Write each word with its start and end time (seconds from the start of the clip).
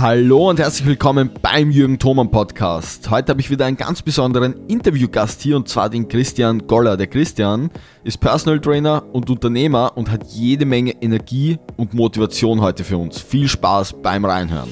Hallo 0.00 0.48
und 0.48 0.58
herzlich 0.58 0.88
willkommen 0.88 1.28
beim 1.42 1.70
Jürgen 1.70 1.98
Thoman 1.98 2.30
Podcast. 2.30 3.10
Heute 3.10 3.32
habe 3.32 3.42
ich 3.42 3.50
wieder 3.50 3.66
einen 3.66 3.76
ganz 3.76 4.00
besonderen 4.00 4.66
Interviewgast 4.66 5.42
hier 5.42 5.56
und 5.56 5.68
zwar 5.68 5.90
den 5.90 6.08
Christian 6.08 6.66
Goller. 6.66 6.96
Der 6.96 7.06
Christian 7.06 7.68
ist 8.02 8.18
Personal 8.18 8.60
Trainer 8.60 9.04
und 9.12 9.28
Unternehmer 9.28 9.92
und 9.96 10.10
hat 10.10 10.24
jede 10.28 10.64
Menge 10.64 10.92
Energie 11.02 11.58
und 11.76 11.92
Motivation 11.92 12.62
heute 12.62 12.82
für 12.82 12.96
uns. 12.96 13.20
Viel 13.20 13.46
Spaß 13.46 13.96
beim 14.02 14.24
Reinhören. 14.24 14.70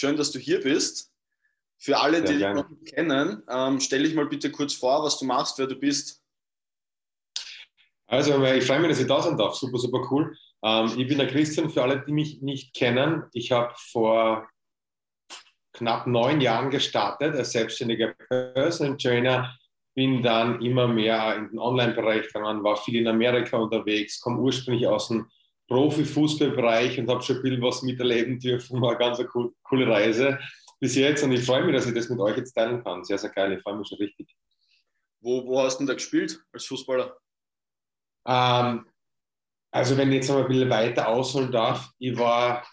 Schön, 0.00 0.16
dass 0.16 0.30
du 0.30 0.38
hier 0.38 0.62
bist. 0.62 1.12
Für 1.76 1.98
alle, 1.98 2.22
die 2.22 2.38
dich 2.38 2.54
noch 2.54 2.70
nicht 2.70 2.94
kennen, 2.94 3.42
ähm, 3.50 3.80
stell 3.80 4.02
dich 4.02 4.14
mal 4.14 4.26
bitte 4.26 4.50
kurz 4.50 4.72
vor, 4.72 5.04
was 5.04 5.18
du 5.18 5.26
machst, 5.26 5.58
wer 5.58 5.66
du 5.66 5.76
bist. 5.76 6.22
Also, 8.06 8.42
ich 8.42 8.64
freue 8.64 8.80
mich, 8.80 8.88
dass 8.88 9.00
ich 9.00 9.06
da 9.06 9.20
sein 9.20 9.36
darf. 9.36 9.54
Super, 9.56 9.76
super 9.76 10.08
cool. 10.10 10.34
Ähm, 10.64 10.86
ich 10.96 11.06
bin 11.06 11.18
der 11.18 11.26
Christian, 11.26 11.68
für 11.68 11.82
alle, 11.82 12.02
die 12.02 12.12
mich 12.12 12.40
nicht 12.40 12.72
kennen. 12.72 13.24
Ich 13.34 13.52
habe 13.52 13.74
vor 13.76 14.48
knapp 15.74 16.06
neun 16.06 16.40
Jahren 16.40 16.70
gestartet 16.70 17.34
als 17.34 17.52
selbstständiger 17.52 18.14
Personal 18.14 18.96
Trainer. 18.96 19.54
Bin 19.94 20.22
dann 20.22 20.62
immer 20.62 20.88
mehr 20.88 21.36
in 21.36 21.50
den 21.50 21.58
Online-Bereich 21.58 22.32
gegangen, 22.32 22.64
war 22.64 22.78
viel 22.78 22.96
in 22.96 23.06
Amerika 23.06 23.58
unterwegs, 23.58 24.18
komme 24.18 24.40
ursprünglich 24.40 24.86
aus 24.86 25.08
dem 25.08 25.28
Profifußballbereich 25.70 26.98
und 26.98 27.08
habe 27.08 27.22
schon 27.22 27.36
ein 27.36 27.42
bisschen 27.42 27.62
was 27.62 27.82
miterleben 27.82 28.40
dürfen. 28.40 28.80
War 28.82 28.90
eine 28.90 28.98
ganz 28.98 29.22
cool, 29.34 29.54
coole 29.62 29.88
Reise 29.88 30.38
bis 30.80 30.96
jetzt 30.96 31.22
und 31.22 31.30
ich 31.30 31.44
freue 31.44 31.64
mich, 31.64 31.74
dass 31.74 31.86
ich 31.86 31.94
das 31.94 32.08
mit 32.08 32.18
euch 32.18 32.36
jetzt 32.36 32.52
teilen 32.52 32.82
kann. 32.82 33.04
Sehr, 33.04 33.18
sehr 33.18 33.30
geil. 33.30 33.52
Ich 33.52 33.62
freue 33.62 33.76
mich 33.76 33.86
schon 33.86 33.98
richtig. 33.98 34.34
Wo, 35.20 35.46
wo 35.46 35.62
hast 35.62 35.76
du 35.76 35.78
denn 35.82 35.88
da 35.88 35.94
gespielt 35.94 36.42
als 36.52 36.66
Fußballer? 36.66 37.16
Ähm, 38.26 38.86
also, 39.70 39.96
wenn 39.96 40.08
ich 40.08 40.16
jetzt 40.16 40.28
noch 40.28 40.38
ein 40.38 40.48
bisschen 40.48 40.70
weiter 40.70 41.06
ausholen 41.06 41.52
darf, 41.52 41.90
ich 41.98 42.18
war 42.18 42.66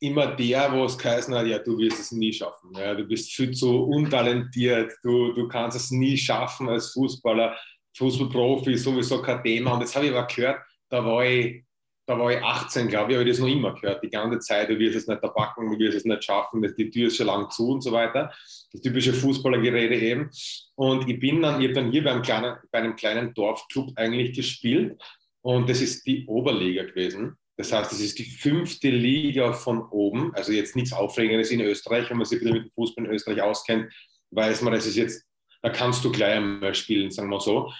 immer 0.00 0.34
der, 0.34 0.72
wo 0.72 0.86
es 0.86 0.98
geheißen 0.98 1.32
hat, 1.34 1.46
ja, 1.46 1.58
du 1.58 1.78
wirst 1.78 2.00
es 2.00 2.10
nie 2.10 2.32
schaffen. 2.32 2.72
Ja, 2.74 2.94
du 2.94 3.04
bist 3.04 3.30
viel 3.32 3.52
zu 3.52 3.84
untalentiert, 3.84 4.92
du, 5.02 5.32
du 5.34 5.46
kannst 5.46 5.76
es 5.76 5.90
nie 5.92 6.16
schaffen 6.16 6.68
als 6.68 6.92
Fußballer, 6.92 7.56
Fußballprofi, 7.96 8.76
sowieso 8.76 9.22
kein 9.22 9.42
Thema. 9.44 9.74
Und 9.74 9.82
das 9.82 9.94
habe 9.94 10.06
ich 10.06 10.12
aber 10.12 10.26
gehört, 10.26 10.64
da 10.88 11.04
war 11.04 11.24
ich 11.24 11.64
da 12.10 12.18
war 12.18 12.32
ich 12.32 12.42
18, 12.42 12.88
glaube 12.88 13.12
ich, 13.12 13.18
habe 13.18 13.28
ich 13.28 13.36
das 13.36 13.40
noch 13.40 13.46
immer 13.46 13.72
gehört, 13.72 14.02
die 14.02 14.10
ganze 14.10 14.40
Zeit, 14.40 14.68
du 14.68 14.76
wirst 14.80 14.96
es 14.96 15.06
nicht 15.06 15.22
erpacken, 15.22 15.70
du 15.70 15.78
wirst 15.78 15.96
es 15.96 16.04
nicht 16.04 16.24
schaffen, 16.24 16.60
die 16.60 16.90
Tür 16.90 17.06
ist 17.06 17.16
schon 17.16 17.28
lang 17.28 17.48
zu 17.50 17.68
und 17.68 17.82
so 17.82 17.92
weiter. 17.92 18.32
Das 18.72 18.80
typische 18.80 19.12
Fußballergerede 19.12 19.94
eben. 19.94 20.28
Und 20.74 21.08
ich 21.08 21.20
bin 21.20 21.40
dann, 21.40 21.60
ich 21.60 21.68
habe 21.68 21.74
dann 21.74 21.92
hier 21.92 22.02
bei 22.02 22.10
einem, 22.10 22.22
kleinen, 22.22 22.56
bei 22.72 22.80
einem 22.80 22.96
kleinen 22.96 23.32
Dorfclub 23.32 23.92
eigentlich 23.94 24.34
gespielt 24.34 25.00
und 25.42 25.70
das 25.70 25.80
ist 25.80 26.04
die 26.04 26.26
Oberliga 26.26 26.82
gewesen. 26.82 27.36
Das 27.56 27.72
heißt, 27.72 27.92
das 27.92 28.00
ist 28.00 28.18
die 28.18 28.24
fünfte 28.24 28.90
Liga 28.90 29.52
von 29.52 29.80
oben, 29.90 30.34
also 30.34 30.50
jetzt 30.50 30.74
nichts 30.74 30.92
Aufregendes 30.92 31.52
in 31.52 31.60
Österreich, 31.60 32.10
wenn 32.10 32.16
man 32.16 32.26
sich 32.26 32.40
bisschen 32.40 32.54
mit 32.54 32.64
dem 32.64 32.70
Fußball 32.72 33.04
in 33.04 33.12
Österreich 33.12 33.40
auskennt, 33.40 33.92
weiß 34.32 34.62
man, 34.62 34.72
das 34.72 34.84
ist 34.84 34.96
jetzt, 34.96 35.24
da 35.62 35.70
kannst 35.70 36.04
du 36.04 36.10
gleich 36.10 36.38
einmal 36.38 36.74
spielen, 36.74 37.12
sagen 37.12 37.30
wir 37.30 37.38
so. 37.38 37.70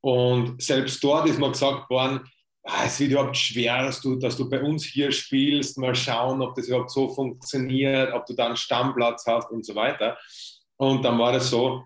Und 0.00 0.60
selbst 0.60 1.04
dort 1.04 1.28
ist 1.28 1.38
mir 1.38 1.52
gesagt 1.52 1.88
worden, 1.88 2.28
es 2.84 2.98
wird 2.98 3.12
überhaupt 3.12 3.36
schwer, 3.36 3.84
dass 3.84 4.00
du, 4.00 4.16
dass 4.16 4.36
du 4.36 4.48
bei 4.48 4.60
uns 4.60 4.84
hier 4.84 5.12
spielst, 5.12 5.78
mal 5.78 5.94
schauen, 5.94 6.42
ob 6.42 6.54
das 6.54 6.66
überhaupt 6.66 6.90
so 6.90 7.08
funktioniert, 7.08 8.12
ob 8.12 8.26
du 8.26 8.34
da 8.34 8.46
einen 8.46 8.56
Stammplatz 8.56 9.24
hast 9.26 9.50
und 9.50 9.64
so 9.64 9.74
weiter. 9.74 10.18
Und 10.76 11.04
dann 11.04 11.18
war 11.18 11.32
das 11.32 11.48
so, 11.48 11.84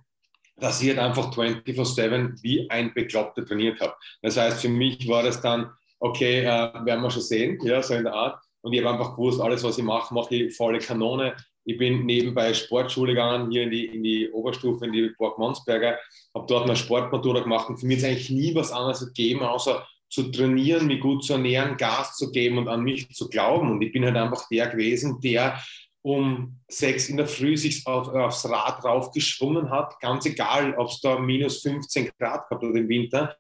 dass 0.57 0.81
ich 0.83 0.89
halt 0.89 0.99
einfach 0.99 1.33
24-7 1.33 2.43
wie 2.43 2.69
ein 2.71 2.93
Bekloppter 2.95 3.45
trainiert 3.45 3.81
habe. 3.81 3.95
Das 4.23 4.37
heißt, 4.37 4.61
für 4.61 4.69
mich 4.69 5.07
war 5.09 5.23
das 5.23 5.41
dann, 5.41 5.71
okay, 5.99 6.41
äh, 6.41 6.47
werden 6.47 7.03
wir 7.03 7.11
schon 7.11 7.23
sehen, 7.23 7.59
ja, 7.63 7.83
so 7.83 7.95
in 7.95 8.05
der 8.05 8.15
Art. 8.15 8.43
Und 8.63 8.73
ich 8.73 8.83
habe 8.83 8.91
einfach 8.91 9.17
gewusst, 9.17 9.41
alles, 9.41 9.63
was 9.65 9.79
ich 9.79 9.85
mache, 9.85 10.13
mache 10.13 10.35
ich 10.35 10.57
volle 10.57 10.79
Kanone. 10.79 11.35
Ich 11.65 11.79
bin 11.79 12.05
nebenbei 12.05 12.53
Sportschule 12.55 13.13
gegangen, 13.13 13.51
hier 13.51 13.65
in 13.65 13.71
die, 13.71 13.87
in 13.87 14.03
die 14.03 14.31
Oberstufe, 14.31 14.87
in 14.87 14.93
die 14.93 15.11
Burg 15.17 15.39
Monsberger, 15.39 15.99
habe 16.35 16.47
dort 16.47 16.65
eine 16.65 16.77
Sportmatura 16.77 17.41
gemacht 17.41 17.69
und 17.69 17.79
für 17.79 17.87
mich 17.87 17.99
ist 17.99 18.05
eigentlich 18.05 18.31
nie 18.31 18.55
was 18.55 18.73
anderes 18.73 19.07
gegeben, 19.07 19.43
außer 19.43 19.87
zu 20.11 20.25
trainieren, 20.31 20.87
mich 20.87 21.01
gut 21.01 21.25
zu 21.25 21.35
ernähren, 21.35 21.77
Gas 21.77 22.17
zu 22.17 22.31
geben 22.31 22.59
und 22.59 22.69
an 22.69 22.83
mich 22.83 23.09
zu 23.11 23.29
glauben. 23.29 23.71
Und 23.71 23.81
ich 23.83 23.93
bin 23.93 24.05
halt 24.05 24.17
einfach 24.17 24.49
der 24.49 24.69
gewesen, 24.69 25.21
der 25.21 25.63
um 26.03 26.61
sechs 26.69 27.09
in 27.09 27.17
der 27.17 27.27
Früh 27.27 27.57
sich 27.57 27.87
auf, 27.87 28.09
aufs 28.09 28.49
Rad 28.49 28.85
raufgeschwungen 28.85 29.71
hat, 29.71 30.01
ganz 30.01 30.25
egal, 30.27 30.75
ob 30.79 30.89
es 30.89 31.01
da 31.01 31.19
minus 31.19 31.63
15 31.63 32.11
Grad 32.19 32.49
gab 32.49 32.63
oder 32.63 32.75
im 32.75 32.89
Winter, 32.89 33.37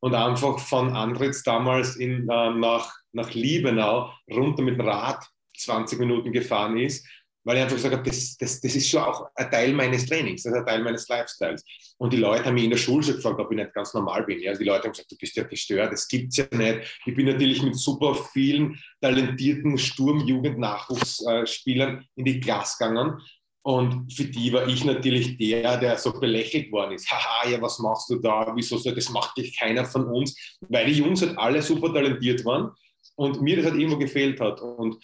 und 0.00 0.14
einfach 0.14 0.58
von 0.58 0.94
Andritz 0.94 1.42
damals 1.42 1.96
in, 1.96 2.28
äh, 2.28 2.50
nach, 2.50 2.94
nach 3.12 3.32
Liebenau 3.34 4.12
runter 4.30 4.62
mit 4.62 4.78
dem 4.78 4.86
Rad 4.86 5.24
20 5.56 5.98
Minuten 5.98 6.32
gefahren 6.32 6.78
ist 6.78 7.04
weil 7.48 7.56
ich 7.56 7.62
einfach 7.62 7.76
gesagt 7.76 7.94
habe, 7.94 8.10
das, 8.10 8.36
das, 8.36 8.60
das 8.60 8.76
ist 8.76 8.90
schon 8.90 9.00
auch 9.00 9.30
ein 9.34 9.50
Teil 9.50 9.72
meines 9.72 10.04
Trainings, 10.04 10.42
das 10.42 10.52
ist 10.52 10.58
ein 10.58 10.66
Teil 10.66 10.82
meines 10.82 11.08
Lifestyles. 11.08 11.64
Und 11.96 12.12
die 12.12 12.18
Leute 12.18 12.44
haben 12.44 12.52
mich 12.52 12.64
in 12.64 12.70
der 12.70 12.76
Schule 12.76 13.02
schon 13.02 13.16
gefragt, 13.16 13.40
ob 13.40 13.50
ich 13.50 13.56
nicht 13.56 13.72
ganz 13.72 13.94
normal 13.94 14.24
bin. 14.24 14.38
Ja, 14.38 14.52
die 14.52 14.64
Leute 14.64 14.84
haben 14.84 14.92
gesagt, 14.92 15.10
du 15.10 15.16
bist 15.16 15.34
ja 15.34 15.44
gestört, 15.44 15.90
das 15.90 16.06
gibt 16.06 16.30
es 16.30 16.36
ja 16.36 16.44
nicht. 16.52 17.00
Ich 17.06 17.14
bin 17.14 17.24
natürlich 17.24 17.62
mit 17.62 17.74
super 17.74 18.14
vielen 18.14 18.78
talentierten 19.00 19.78
Sturm-Jugend-Nachwuchsspielern 19.78 22.04
in 22.16 22.24
die 22.26 22.38
Klasse 22.38 22.76
gegangen. 22.78 23.18
Und 23.62 24.12
für 24.12 24.26
die 24.26 24.52
war 24.52 24.68
ich 24.68 24.84
natürlich 24.84 25.38
der, 25.38 25.78
der 25.78 25.96
so 25.96 26.12
belächelt 26.12 26.70
worden 26.70 26.96
ist. 26.96 27.10
Haha, 27.10 27.48
ja, 27.48 27.62
was 27.62 27.78
machst 27.78 28.10
du 28.10 28.16
da? 28.16 28.52
Wieso 28.56 28.76
soll 28.76 28.94
das 28.94 29.08
macht 29.08 29.38
dich 29.38 29.58
keiner 29.58 29.86
von 29.86 30.04
uns? 30.04 30.58
Weil 30.68 30.84
die 30.84 30.98
Jungs 30.98 31.22
halt 31.22 31.38
alle 31.38 31.62
super 31.62 31.94
talentiert 31.94 32.44
waren 32.44 32.72
und 33.16 33.40
mir 33.40 33.56
das 33.56 33.64
halt 33.64 33.76
irgendwo 33.76 33.96
gefehlt 33.96 34.38
hat. 34.38 34.60
Und 34.60 34.98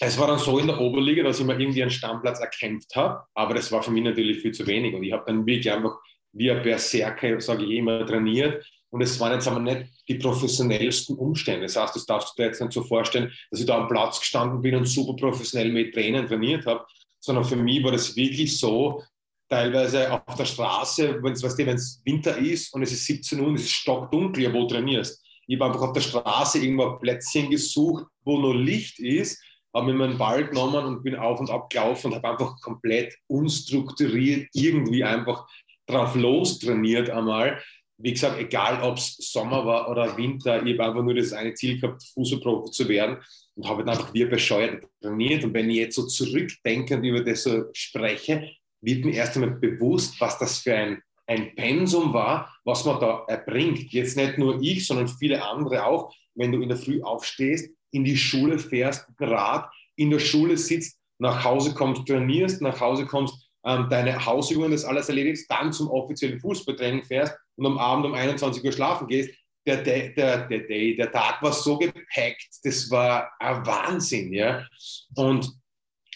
es 0.00 0.18
war 0.18 0.26
dann 0.26 0.38
so 0.38 0.58
in 0.58 0.66
der 0.66 0.80
Oberliga, 0.80 1.22
dass 1.22 1.40
ich 1.40 1.46
mir 1.46 1.58
irgendwie 1.58 1.82
einen 1.82 1.90
Stammplatz 1.90 2.40
erkämpft 2.40 2.94
habe, 2.96 3.24
aber 3.34 3.54
das 3.54 3.70
war 3.70 3.82
für 3.82 3.90
mich 3.90 4.04
natürlich 4.04 4.40
viel 4.40 4.52
zu 4.52 4.66
wenig. 4.66 4.94
Und 4.94 5.04
ich 5.04 5.12
habe 5.12 5.24
dann 5.26 5.46
wirklich 5.46 5.72
einfach 5.72 5.96
wie 6.32 6.50
ein 6.50 6.62
Berserker, 6.62 7.40
sage 7.40 7.64
ich 7.64 7.72
immer, 7.72 8.04
trainiert. 8.04 8.64
Und 8.90 9.02
es 9.02 9.18
waren 9.18 9.32
jetzt 9.32 9.48
aber 9.48 9.60
nicht 9.60 9.86
die 10.08 10.14
professionellsten 10.14 11.16
Umstände. 11.16 11.62
Das 11.62 11.76
heißt, 11.76 11.96
das 11.96 12.06
darfst 12.06 12.30
du 12.30 12.42
dir 12.42 12.48
jetzt 12.48 12.60
nicht 12.60 12.72
so 12.72 12.82
vorstellen, 12.82 13.32
dass 13.50 13.60
ich 13.60 13.66
da 13.66 13.78
am 13.78 13.88
Platz 13.88 14.20
gestanden 14.20 14.62
bin 14.62 14.76
und 14.76 14.86
super 14.86 15.14
professionell 15.14 15.72
mit 15.72 15.94
Trainern 15.94 16.26
trainiert 16.26 16.66
habe, 16.66 16.84
sondern 17.18 17.44
für 17.44 17.56
mich 17.56 17.82
war 17.82 17.92
das 17.92 18.14
wirklich 18.14 18.58
so, 18.58 19.02
teilweise 19.48 20.10
auf 20.10 20.34
der 20.36 20.44
Straße, 20.44 21.22
wenn 21.22 21.32
es 21.32 22.02
Winter 22.04 22.36
ist 22.38 22.72
und 22.74 22.82
es 22.82 22.92
ist 22.92 23.04
17 23.06 23.40
Uhr 23.40 23.48
und 23.48 23.56
es 23.56 23.64
ist 23.64 23.72
stockdunkel, 23.72 24.52
wo 24.52 24.66
trainierst. 24.66 25.22
Ich 25.46 25.58
habe 25.58 25.66
einfach 25.66 25.88
auf 25.88 25.92
der 25.92 26.00
Straße 26.00 26.58
irgendwo 26.58 26.86
ein 26.86 26.98
Plätzchen 26.98 27.50
gesucht, 27.50 28.06
wo 28.24 28.38
nur 28.38 28.56
Licht 28.56 28.98
ist 28.98 29.40
habe 29.74 29.92
mir 29.92 29.94
meinen 29.94 30.18
Ball 30.18 30.46
genommen 30.46 30.84
und 30.84 31.02
bin 31.02 31.16
auf 31.16 31.40
und 31.40 31.50
ab 31.50 31.68
gelaufen 31.68 32.12
und 32.12 32.16
habe 32.16 32.30
einfach 32.30 32.60
komplett 32.60 33.16
unstrukturiert 33.26 34.48
irgendwie 34.52 35.02
einfach 35.02 35.46
drauf 35.86 36.14
los 36.14 36.58
trainiert 36.58 37.10
einmal. 37.10 37.60
Wie 37.98 38.12
gesagt, 38.12 38.38
egal 38.38 38.82
ob 38.82 38.98
es 38.98 39.16
Sommer 39.16 39.64
war 39.66 39.88
oder 39.88 40.16
Winter, 40.16 40.64
ich 40.64 40.78
habe 40.78 40.88
einfach 40.88 41.02
nur 41.02 41.14
das 41.14 41.32
eine 41.32 41.54
Ziel 41.54 41.80
gehabt, 41.80 42.02
Fußballprofi 42.14 42.70
zu 42.70 42.88
werden 42.88 43.18
und 43.54 43.68
habe 43.68 43.84
dann 43.84 43.96
einfach 43.96 44.12
wie 44.14 44.24
bescheuert 44.24 44.84
trainiert. 45.00 45.44
Und 45.44 45.54
wenn 45.54 45.70
ich 45.70 45.76
jetzt 45.76 45.96
so 45.96 46.06
zurückdenkend 46.06 47.04
über 47.04 47.22
das 47.22 47.44
so 47.44 47.64
spreche, 47.72 48.50
wird 48.80 49.04
mir 49.04 49.14
erst 49.14 49.36
einmal 49.36 49.52
bewusst, 49.58 50.20
was 50.20 50.38
das 50.38 50.58
für 50.58 50.74
ein, 50.74 51.02
ein 51.26 51.54
Pensum 51.54 52.12
war, 52.12 52.54
was 52.64 52.84
man 52.84 53.00
da 53.00 53.24
erbringt. 53.28 53.92
Jetzt 53.92 54.16
nicht 54.16 54.38
nur 54.38 54.60
ich, 54.60 54.86
sondern 54.86 55.08
viele 55.08 55.44
andere 55.44 55.86
auch. 55.86 56.12
Wenn 56.34 56.50
du 56.50 56.60
in 56.60 56.68
der 56.68 56.78
Früh 56.78 57.00
aufstehst, 57.00 57.70
in 57.94 58.04
die 58.04 58.16
Schule 58.16 58.58
fährst, 58.58 59.06
Rad, 59.20 59.70
in 59.96 60.10
der 60.10 60.18
Schule 60.18 60.56
sitzt, 60.56 60.98
nach 61.18 61.44
Hause 61.44 61.74
kommst, 61.74 62.06
trainierst, 62.06 62.60
nach 62.60 62.80
Hause 62.80 63.06
kommst, 63.06 63.34
ähm, 63.64 63.88
deine 63.88 64.24
Hausübungen, 64.26 64.72
das 64.72 64.84
alles 64.84 65.08
erledigst, 65.08 65.50
dann 65.50 65.72
zum 65.72 65.88
offiziellen 65.88 66.40
Fußballtraining 66.40 67.04
fährst 67.04 67.34
und 67.56 67.66
am 67.66 67.78
Abend 67.78 68.06
um 68.06 68.14
21 68.14 68.64
Uhr 68.64 68.72
schlafen 68.72 69.06
gehst. 69.06 69.30
Der, 69.66 69.82
der, 69.82 70.10
der, 70.10 70.46
der, 70.46 70.58
Day, 70.60 70.94
der 70.94 71.10
Tag 71.10 71.40
war 71.40 71.52
so 71.52 71.78
gepackt, 71.78 72.48
das 72.64 72.90
war 72.90 73.30
ein 73.38 73.64
Wahnsinn. 73.64 74.30
Ja? 74.32 74.66
Und 75.14 75.50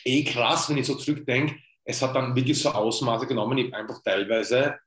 eh 0.05 0.23
krass, 0.25 0.69
wenn 0.69 0.77
ich 0.77 0.87
so 0.87 0.97
zurückdenke, 0.97 1.57
es 1.85 2.03
hat 2.03 2.15
dann 2.15 2.37
wirklich 2.37 2.61
so 2.61 2.71
Ausmaße 2.71 3.27
genommen, 3.27 3.57
ich 3.57 3.73
habe 3.73 3.79
einfach 3.79 4.03
teilweise 4.03 4.79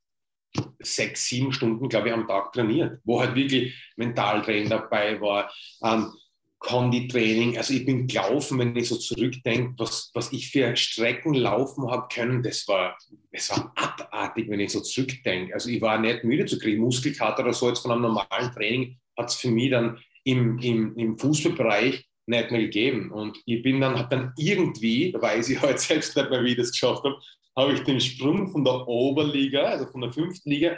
sechs, 0.79 1.25
sieben 1.25 1.51
Stunden, 1.51 1.89
glaube 1.89 2.09
ich, 2.09 2.13
am 2.13 2.27
Tag 2.27 2.51
trainiert, 2.51 2.99
wo 3.03 3.19
halt 3.19 3.33
wirklich 3.33 3.73
Mentaltraining 3.95 4.69
dabei 4.69 5.19
war, 5.19 5.51
ähm, 5.83 6.13
Konditraining. 6.61 7.57
Also 7.57 7.73
ich 7.73 7.85
bin 7.85 8.05
gelaufen, 8.05 8.59
wenn 8.59 8.75
ich 8.75 8.87
so 8.87 8.95
zurückdenke, 8.95 9.73
was, 9.77 10.11
was 10.13 10.31
ich 10.31 10.51
für 10.51 10.75
Strecken 10.75 11.33
laufen 11.33 11.89
habe 11.89 12.07
können, 12.13 12.43
das 12.43 12.67
war, 12.67 12.95
das 13.31 13.49
war 13.49 13.73
abartig, 13.75 14.47
wenn 14.47 14.59
ich 14.59 14.71
so 14.71 14.79
zurückdenke. 14.79 15.53
Also 15.55 15.69
ich 15.69 15.81
war 15.81 15.97
nicht 15.97 16.23
müde 16.23 16.45
zu 16.45 16.59
kriegen. 16.59 16.83
Muskelkater 16.83 17.43
oder 17.43 17.53
so 17.53 17.67
jetzt 17.67 17.79
von 17.79 17.91
einem 17.91 18.03
normalen 18.03 18.51
Training 18.53 18.99
hat 19.17 19.29
es 19.29 19.35
für 19.35 19.49
mich 19.49 19.71
dann 19.71 19.97
im, 20.23 20.59
im, 20.59 20.95
im 20.97 21.17
Fußballbereich 21.17 22.05
nicht 22.27 22.51
mehr 22.51 22.61
gegeben. 22.61 23.11
Und 23.11 23.41
ich 23.45 23.63
bin 23.63 23.81
dann, 23.81 23.97
habe 23.97 24.15
dann 24.15 24.33
irgendwie, 24.37 25.11
da 25.11 25.19
weiß 25.19 25.49
ich 25.49 25.61
heute 25.63 25.79
selbst 25.79 26.15
nicht 26.15 26.29
mehr, 26.29 26.43
wie 26.43 26.51
ich 26.51 26.57
das 26.57 26.71
geschafft 26.71 27.03
habe, 27.03 27.19
habe 27.57 27.73
ich 27.73 27.81
den 27.81 27.99
Sprung 27.99 28.51
von 28.51 28.63
der 28.63 28.87
Oberliga, 28.87 29.63
also 29.63 29.87
von 29.87 30.01
der 30.01 30.13
fünften 30.13 30.51
Liga, 30.51 30.77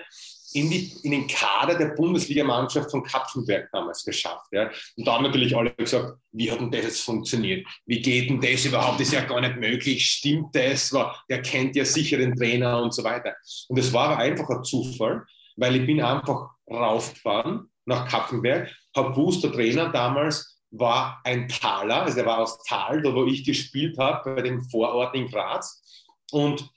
in, 0.54 0.70
die, 0.70 0.94
in 1.04 1.12
den 1.12 1.28
Kader 1.28 1.76
der 1.76 1.96
Bundesligamannschaft 1.96 2.92
von 2.92 3.04
Kapfenberg 3.04 3.70
damals 3.72 4.04
geschafft. 4.04 4.48
Ja. 4.52 4.70
Und 4.96 5.08
da 5.08 5.14
haben 5.14 5.24
natürlich 5.24 5.56
alle 5.56 5.72
gesagt, 5.72 6.18
wie 6.32 6.52
hat 6.52 6.60
denn 6.60 6.72
das 6.72 6.84
jetzt 6.84 7.02
funktioniert? 7.02 7.68
Wie 7.86 8.02
geht 8.02 8.30
denn 8.30 8.42
das 8.42 8.66
überhaupt? 8.66 9.00
Das 9.00 9.08
ist 9.08 9.14
ja 9.14 9.22
gar 9.22 9.42
nicht 9.42 9.58
möglich. 9.58 10.06
Stimmt 10.06 10.56
das? 10.56 10.96
Der 11.30 11.42
kennt 11.42 11.76
ja 11.76 11.86
sicher 11.86 12.18
den 12.18 12.36
Trainer 12.36 12.82
und 12.82 12.94
so 12.94 13.04
weiter. 13.04 13.36
Und 13.68 13.78
es 13.78 13.92
war 13.92 14.18
einfach 14.18 14.50
ein 14.50 14.64
Zufall, 14.64 15.26
weil 15.56 15.76
ich 15.76 15.86
bin 15.86 16.02
einfach 16.02 16.50
raufgefahren 16.70 17.70
nach 17.86 18.08
Kapfenberg, 18.08 18.72
habe 18.96 19.12
gewusst, 19.12 19.44
der 19.44 19.52
Trainer 19.52 19.90
damals 19.90 20.62
war 20.72 21.22
ein 21.24 21.48
Taler, 21.48 22.04
also 22.04 22.20
er 22.20 22.26
war 22.26 22.40
aus 22.40 22.58
Tal, 22.64 23.02
da 23.02 23.14
wo 23.14 23.26
ich 23.26 23.46
gespielt 23.46 23.98
habe, 23.98 24.36
bei 24.36 24.42
dem 24.42 24.64
Vorort 24.64 25.16
in 25.16 25.28
Graz. 25.28 25.84
Und 26.32 26.68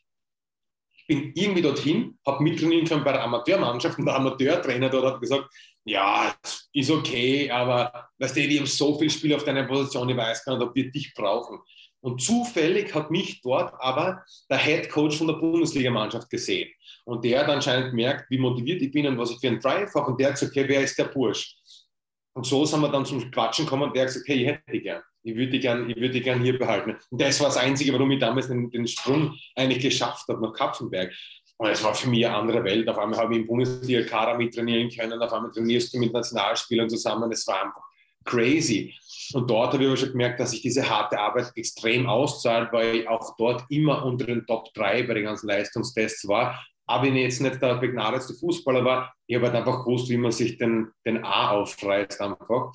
bin 1.07 1.33
irgendwie 1.35 1.63
dorthin, 1.63 2.19
habe 2.27 2.43
mittrainieren 2.43 2.87
können 2.87 3.05
bei 3.05 3.13
der 3.13 3.25
Amateurmannschaft 3.25 3.99
und 3.99 4.07
der 4.07 4.17
Amateurtrainer 4.17 4.89
dort 4.89 5.15
hat 5.15 5.21
gesagt, 5.21 5.49
ja, 5.85 6.35
ist 6.73 6.91
okay, 6.91 7.51
aber 7.51 8.09
weißt 8.19 8.37
du, 8.37 8.49
die 8.49 8.59
haben 8.59 8.67
so 8.67 8.99
viel 8.99 9.11
Spiel 9.11 9.35
auf 9.35 9.45
deiner 9.45 9.65
Position, 9.65 10.09
ich 10.09 10.17
weiß 10.17 10.45
gar 10.45 10.57
nicht, 10.57 10.67
ob 10.67 10.75
wir 10.75 10.91
dich 10.91 11.15
brauchen. 11.15 11.61
Und 12.01 12.23
zufällig 12.23 12.95
hat 12.95 13.11
mich 13.11 13.41
dort 13.41 13.75
aber 13.81 14.25
der 14.51 14.59
Head 14.59 14.91
Coach 14.91 15.17
von 15.17 15.27
der 15.27 15.35
Bundesligamannschaft 15.35 16.31
gesehen. 16.31 16.71
Und 17.05 17.25
der 17.25 17.41
hat 17.41 17.49
anscheinend 17.49 17.91
gemerkt, 17.91 18.31
wie 18.31 18.39
motiviert 18.39 18.83
ich 18.83 18.93
bin 18.93 19.07
und 19.07 19.19
was 19.19 19.31
ich 19.31 19.41
für 19.41 19.49
einen 19.49 19.61
Drive 19.61 19.95
habe. 19.95 20.07
Und 20.07 20.21
der 20.21 20.29
hat 20.29 20.35
gesagt, 20.35 20.53
okay, 20.53 20.69
wer 20.69 20.83
ist 20.83 20.99
der 20.99 21.05
Bursch? 21.05 21.57
Und 22.35 22.47
so 22.47 22.65
sind 22.65 22.81
wir 22.81 22.91
dann 22.91 23.07
zum 23.07 23.31
Quatschen 23.31 23.65
gekommen 23.65 23.85
und 23.85 23.97
der 23.97 24.03
hat 24.03 24.09
gesagt, 24.09 24.29
hey, 24.29 24.43
ich 24.43 24.47
hätte 24.47 24.71
dich 24.71 24.83
gern. 24.83 25.03
Ich 25.27 25.35
würde 25.35 25.51
dich 25.51 25.61
gern, 25.61 25.91
ich 25.91 26.23
gern 26.23 26.41
hier 26.41 26.57
behalten. 26.57 26.97
Und 27.11 27.21
das 27.21 27.41
war 27.41 27.49
das 27.49 27.57
Einzige, 27.57 27.93
warum 27.93 28.09
ich 28.13 28.21
damals 28.21 28.47
den, 28.47 28.71
den 28.71 28.87
Sprung 28.87 29.37
eigentlich 29.57 29.83
geschafft 29.83 30.29
habe 30.29 30.41
nach 30.41 30.53
Kapfenberg. 30.53 31.13
Und 31.57 31.69
es 31.69 31.83
war 31.83 31.95
für 31.95 32.09
mich 32.09 32.25
eine 32.25 32.37
andere 32.37 32.63
Welt. 32.63 32.89
Auf 32.89 32.99
einmal 32.99 33.19
habe 33.19 33.35
ich 33.35 33.41
im 33.41 33.47
Bundesliga-Kader 33.49 34.39
mittrainieren 34.39 34.89
können. 34.89 35.21
Auf 35.21 35.33
einmal 35.33 35.51
trainierst 35.51 35.93
du 35.93 35.99
mit 35.99 36.13
Nationalspielern 36.13 36.89
zusammen. 36.89 37.33
Es 37.33 37.45
war 37.49 37.65
einfach 37.65 37.83
crazy. 38.25 38.95
Und 39.35 39.51
dort 39.51 39.73
habe 39.73 39.83
ich 39.83 39.89
aber 39.89 39.97
schon 39.97 40.13
gemerkt, 40.13 40.39
dass 40.39 40.53
sich 40.53 40.63
diese 40.63 40.89
harte 40.89 41.19
Arbeit 41.19 41.51
extrem 41.57 42.07
auszahlt, 42.07 42.73
weil 42.73 42.97
ich 42.97 43.09
auch 43.09 43.35
dort 43.37 43.65
immer 43.69 44.05
unter 44.05 44.27
den 44.27 44.47
Top 44.47 44.73
3 44.75 45.03
bei 45.09 45.15
den 45.15 45.25
ganzen 45.25 45.49
Leistungstests 45.49 46.29
war. 46.29 46.65
Aber 46.87 47.07
ich 47.07 47.15
jetzt 47.15 47.41
nicht 47.41 47.61
der 47.61 47.75
begnadete 47.77 48.33
Fußballer 48.35 48.85
war, 48.85 49.13
ich 49.27 49.35
habe 49.35 49.47
halt 49.47 49.57
einfach 49.57 49.85
gewusst, 49.85 50.09
wie 50.09 50.19
man 50.19 50.31
sich 50.31 50.57
den, 50.57 50.93
den 51.05 51.25
A 51.25 51.51
aufreißt 51.51 52.21
einfach. 52.21 52.71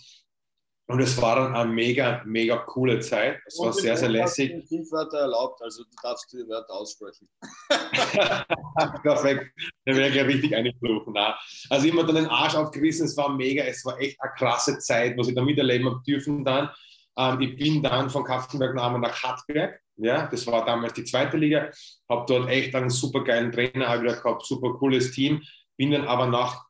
Und 0.91 0.99
es 0.99 1.21
war 1.21 1.37
dann 1.37 1.55
eine 1.55 1.71
mega, 1.71 2.21
mega 2.25 2.57
coole 2.57 2.99
Zeit. 2.99 3.39
Es 3.45 3.57
war 3.59 3.71
sehr, 3.71 3.95
sehr 3.95 4.09
lässig. 4.09 4.51
Fünf 4.67 4.91
Wörter 4.91 5.19
erlaubt, 5.19 5.61
also 5.61 5.83
du 5.83 5.89
darfst 6.03 6.31
die 6.33 6.47
Wörter 6.47 6.73
aussprechen. 6.73 7.29
Perfekt. 9.01 9.51
Dann 9.85 9.95
wäre 9.95 10.09
ich 10.09 10.15
ja 10.15 10.23
richtig 10.23 10.55
eingeflogen. 10.55 11.15
Also 11.69 11.87
ich 11.87 11.93
habe 11.93 12.05
dann 12.05 12.15
den 12.15 12.27
Arsch 12.27 12.55
aufgerissen, 12.55 13.05
es 13.05 13.15
war 13.15 13.29
mega, 13.29 13.63
es 13.63 13.85
war 13.85 13.97
echt 13.99 14.19
eine 14.19 14.33
krasse 14.33 14.79
Zeit, 14.79 15.17
was 15.17 15.29
ich 15.29 15.35
da 15.35 15.43
miterleben 15.43 15.87
habe 15.87 16.01
dürfen 16.05 16.43
dann. 16.43 16.69
Ähm, 17.17 17.39
ich 17.39 17.55
bin 17.55 17.81
dann 17.81 18.09
von 18.09 18.23
Kapfenberg 18.23 18.75
nach 18.75 19.23
Hartberg. 19.23 19.79
Ja, 19.97 20.27
das 20.27 20.47
war 20.47 20.65
damals 20.65 20.93
die 20.93 21.03
zweite 21.03 21.37
Liga. 21.37 21.69
Habe 22.09 22.25
dort 22.27 22.49
echt 22.49 22.75
einen 22.75 22.89
super 22.89 23.23
geilen 23.23 23.51
Trainer 23.51 24.01
wieder 24.01 24.15
gehabt, 24.15 24.45
super 24.45 24.73
cooles 24.73 25.11
Team. 25.11 25.41
Bin 25.77 25.91
dann 25.91 26.07
aber 26.07 26.27
nach, 26.27 26.65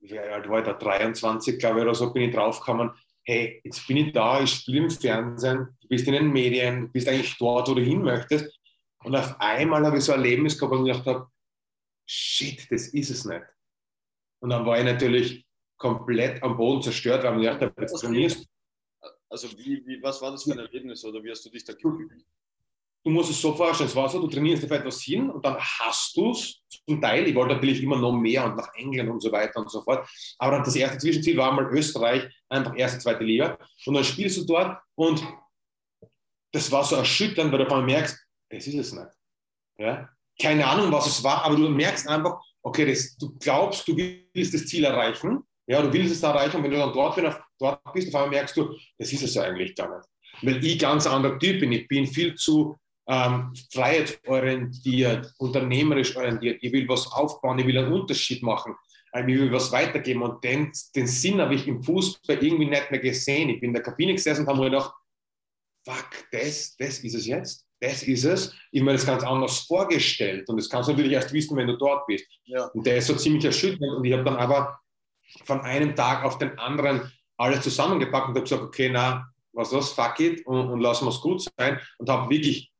wie 0.00 0.18
alt 0.18 0.48
war 0.48 0.58
ich 0.58 0.66
da, 0.66 0.72
23, 0.72 1.58
glaube 1.58 1.78
ich, 1.78 1.84
oder 1.84 1.94
so, 1.94 2.12
bin 2.12 2.24
ich 2.24 2.34
draufgekommen, 2.34 2.90
hey, 3.24 3.60
jetzt 3.64 3.86
bin 3.86 3.96
ich 3.96 4.12
da, 4.12 4.42
ich 4.42 4.50
spiele 4.50 4.84
im 4.84 4.90
Fernsehen, 4.90 5.76
du 5.80 5.88
bist 5.88 6.06
in 6.06 6.12
den 6.12 6.30
Medien, 6.30 6.82
du 6.82 6.88
bist 6.88 7.08
eigentlich 7.08 7.36
dort, 7.38 7.68
wo 7.68 7.74
du 7.74 7.82
hin 7.82 8.02
möchtest. 8.02 8.58
Und 9.02 9.16
auf 9.16 9.38
einmal 9.40 9.84
habe 9.84 9.98
ich 9.98 10.04
so 10.04 10.12
ein 10.12 10.20
Erlebnis 10.20 10.58
gehabt 10.58 10.74
und 10.74 10.84
gedacht 10.84 11.06
habe, 11.06 11.28
shit, 12.06 12.70
das 12.70 12.88
ist 12.88 13.10
es 13.10 13.24
nicht. 13.24 13.44
Und 14.40 14.50
dann 14.50 14.64
war 14.66 14.78
ich 14.78 14.84
natürlich 14.84 15.46
komplett 15.76 16.42
am 16.42 16.56
Boden 16.56 16.82
zerstört, 16.82 17.24
weil 17.24 17.36
ich 17.36 17.46
gedacht 17.46 17.62
habe, 17.62 17.80
jetzt 17.80 18.00
trainierst 18.00 18.46
Also 19.28 19.50
wie, 19.58 19.84
wie, 19.86 20.02
was 20.02 20.20
war 20.22 20.30
das 20.30 20.44
für 20.44 20.52
ein 20.52 20.58
Erlebnis 20.58 21.04
oder 21.04 21.22
wie 21.22 21.30
hast 21.30 21.44
du 21.44 21.50
dich 21.50 21.64
da 21.64 21.72
gefühlt? 21.72 22.24
Du 23.04 23.10
musst 23.10 23.30
es 23.30 23.40
so 23.40 23.54
vorstellen, 23.54 23.88
es 23.88 23.96
war 23.96 24.08
so, 24.08 24.20
du 24.20 24.28
trainierst 24.28 24.64
auf 24.64 24.70
etwas 24.70 25.02
hin 25.02 25.30
und 25.30 25.44
dann 25.44 25.56
hast 25.58 26.16
du 26.16 26.30
es 26.30 26.62
zum 26.86 27.00
Teil. 27.00 27.28
Ich 27.28 27.34
wollte 27.34 27.54
natürlich 27.54 27.82
immer 27.82 27.98
noch 27.98 28.12
mehr 28.12 28.44
und 28.44 28.56
nach 28.56 28.72
England 28.74 29.10
und 29.10 29.20
so 29.20 29.30
weiter 29.30 29.60
und 29.60 29.70
so 29.70 29.82
fort. 29.82 30.08
Aber 30.38 30.60
das 30.60 30.74
erste 30.74 30.98
Zwischenziel 30.98 31.36
war 31.36 31.52
mal 31.52 31.66
Österreich, 31.70 32.24
einfach 32.48 32.74
erste, 32.76 32.98
zweite 32.98 33.24
Liga. 33.24 33.58
Und 33.84 33.94
dann 33.94 34.04
spielst 34.04 34.38
du 34.38 34.44
dort 34.44 34.78
und 34.94 35.22
das 36.52 36.70
war 36.72 36.84
so 36.84 36.96
erschütternd, 36.96 37.52
weil 37.52 37.58
du 37.58 37.66
auf 37.66 37.72
einmal 37.72 37.86
merkst, 37.86 38.18
das 38.48 38.66
ist 38.66 38.74
es 38.74 38.92
nicht. 38.92 39.10
Ja? 39.78 40.08
Keine 40.40 40.66
Ahnung, 40.66 40.90
was 40.90 41.06
es 41.06 41.22
war, 41.22 41.44
aber 41.44 41.56
du 41.56 41.68
merkst 41.68 42.08
einfach, 42.08 42.40
okay, 42.62 42.86
das, 42.86 43.16
du 43.16 43.36
glaubst, 43.38 43.86
du 43.86 43.96
willst 43.96 44.54
das 44.54 44.66
Ziel 44.66 44.84
erreichen. 44.84 45.42
Ja, 45.66 45.80
du 45.80 45.92
willst 45.92 46.12
es 46.12 46.22
erreichen 46.22 46.56
und 46.56 46.64
wenn 46.64 46.70
du 46.70 46.76
dann 46.76 46.92
dort, 46.92 47.16
bin, 47.16 47.32
dort 47.58 47.80
bist, 47.92 48.08
auf 48.08 48.14
einmal 48.14 48.30
merkst 48.30 48.56
du, 48.56 48.74
das 48.98 49.12
ist 49.12 49.22
es 49.22 49.34
ja 49.34 49.42
eigentlich 49.42 49.74
gar 49.74 49.94
nicht. 49.96 50.08
Weil 50.42 50.64
ich 50.64 50.78
ganz 50.78 51.06
anderer 51.06 51.38
Typ 51.38 51.60
bin. 51.60 51.72
Ich 51.72 51.88
bin 51.88 52.06
viel 52.06 52.34
zu 52.34 52.76
ähm, 53.06 53.52
freiheitsorientiert, 53.72 55.32
unternehmerisch 55.38 56.16
orientiert. 56.16 56.58
Ich 56.62 56.72
will 56.72 56.88
was 56.88 57.10
aufbauen, 57.12 57.58
ich 57.58 57.66
will 57.66 57.78
einen 57.78 57.92
Unterschied 57.92 58.42
machen, 58.42 58.74
ich 59.14 59.26
will 59.26 59.52
was 59.52 59.70
weitergeben. 59.72 60.22
Und 60.22 60.42
den, 60.42 60.72
den 60.94 61.06
Sinn 61.06 61.40
habe 61.40 61.54
ich 61.54 61.68
im 61.68 61.82
Fußball 61.82 62.42
irgendwie 62.42 62.66
nicht 62.66 62.90
mehr 62.90 63.00
gesehen. 63.00 63.50
Ich 63.50 63.60
bin 63.60 63.70
in 63.70 63.74
der 63.74 63.82
Kabine 63.82 64.14
gesessen 64.14 64.42
und 64.42 64.48
habe 64.48 64.58
mir 64.58 64.70
gedacht, 64.70 64.92
fuck, 65.84 66.10
das, 66.32 66.76
das 66.76 66.98
ist 67.00 67.14
es 67.14 67.26
jetzt. 67.26 67.66
Das 67.80 68.02
ist 68.02 68.24
es. 68.24 68.54
Ich 68.70 68.80
habe 68.80 68.86
mir 68.86 68.92
das 68.92 69.06
ganz 69.06 69.22
anders 69.22 69.58
vorgestellt. 69.60 70.48
Und 70.48 70.56
das 70.56 70.70
kannst 70.70 70.88
du 70.88 70.92
natürlich 70.92 71.12
erst 71.12 71.32
wissen, 71.32 71.56
wenn 71.56 71.66
du 71.66 71.76
dort 71.76 72.06
bist. 72.06 72.24
Ja. 72.44 72.64
Und 72.68 72.86
der 72.86 72.96
ist 72.96 73.08
so 73.08 73.14
ziemlich 73.14 73.44
erschütternd. 73.44 73.96
Und 73.96 74.04
ich 74.04 74.12
habe 74.12 74.24
dann 74.24 74.36
aber 74.36 74.80
von 75.44 75.60
einem 75.60 75.94
Tag 75.94 76.24
auf 76.24 76.38
den 76.38 76.58
anderen 76.58 77.12
alles 77.36 77.62
zusammengepackt 77.62 78.28
und 78.28 78.34
habe 78.34 78.42
gesagt, 78.42 78.62
okay, 78.62 78.88
na, 78.90 79.26
was 79.52 79.72
ist 79.72 79.74
das, 79.74 79.92
fuck 79.92 80.18
it 80.20 80.46
und, 80.46 80.70
und 80.70 80.80
lassen 80.80 81.04
wir 81.04 81.10
es 81.10 81.20
gut 81.20 81.46
sein. 81.56 81.80
Und 81.98 82.08
habe 82.08 82.30
wirklich 82.30 82.72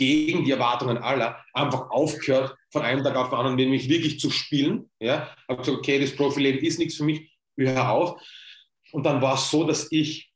gegen 0.00 0.44
die 0.44 0.50
Erwartungen 0.50 0.96
aller 0.96 1.44
einfach 1.52 1.90
aufgehört, 1.90 2.56
von 2.72 2.82
einem 2.82 3.04
Tag 3.04 3.16
auf 3.16 3.28
den 3.28 3.38
anderen 3.38 3.56
nämlich 3.56 3.88
wirklich 3.88 4.18
zu 4.18 4.30
spielen. 4.30 4.90
Ja, 4.98 5.28
habe 5.46 5.60
gesagt, 5.60 5.78
okay, 5.78 6.00
das 6.00 6.16
Profileben 6.16 6.64
ist 6.64 6.78
nichts 6.78 6.96
für 6.96 7.04
mich, 7.04 7.30
ich 7.56 7.68
höre 7.68 7.90
auf. 7.90 8.20
Und 8.92 9.04
dann 9.04 9.20
war 9.20 9.34
es 9.34 9.50
so, 9.50 9.64
dass 9.64 9.92
ich 9.92 10.32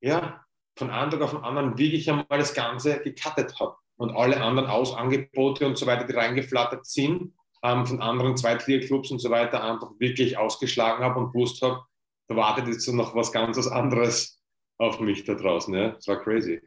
ja, 0.00 0.44
von 0.76 0.90
einem 0.90 1.10
Tag 1.10 1.20
auf 1.20 1.32
den 1.32 1.44
anderen 1.44 1.76
wirklich 1.76 2.08
einmal 2.10 2.26
das 2.30 2.54
Ganze 2.54 3.00
gecuttet 3.00 3.60
habe 3.60 3.76
und 3.96 4.16
alle 4.16 4.40
anderen 4.40 4.68
Ausangebote 4.68 5.66
und 5.66 5.76
so 5.76 5.86
weiter, 5.86 6.04
die 6.04 6.14
reingeflattert 6.14 6.86
sind, 6.86 7.34
ähm, 7.62 7.86
von 7.86 8.00
anderen 8.00 8.36
Zweitliga-Clubs 8.36 9.10
und 9.10 9.18
so 9.18 9.30
weiter, 9.30 9.62
einfach 9.62 9.90
wirklich 9.98 10.38
ausgeschlagen 10.38 11.04
habe 11.04 11.20
und 11.20 11.32
gewusst 11.32 11.60
habe, 11.62 11.84
da 12.28 12.36
wartet 12.36 12.68
jetzt 12.68 12.88
noch 12.88 13.14
was 13.14 13.32
ganz 13.32 13.64
anderes 13.66 14.40
auf 14.78 14.98
mich 14.98 15.24
da 15.24 15.34
draußen. 15.34 15.74
Ja? 15.74 15.90
Das 15.90 16.08
war 16.08 16.22
crazy. 16.22 16.60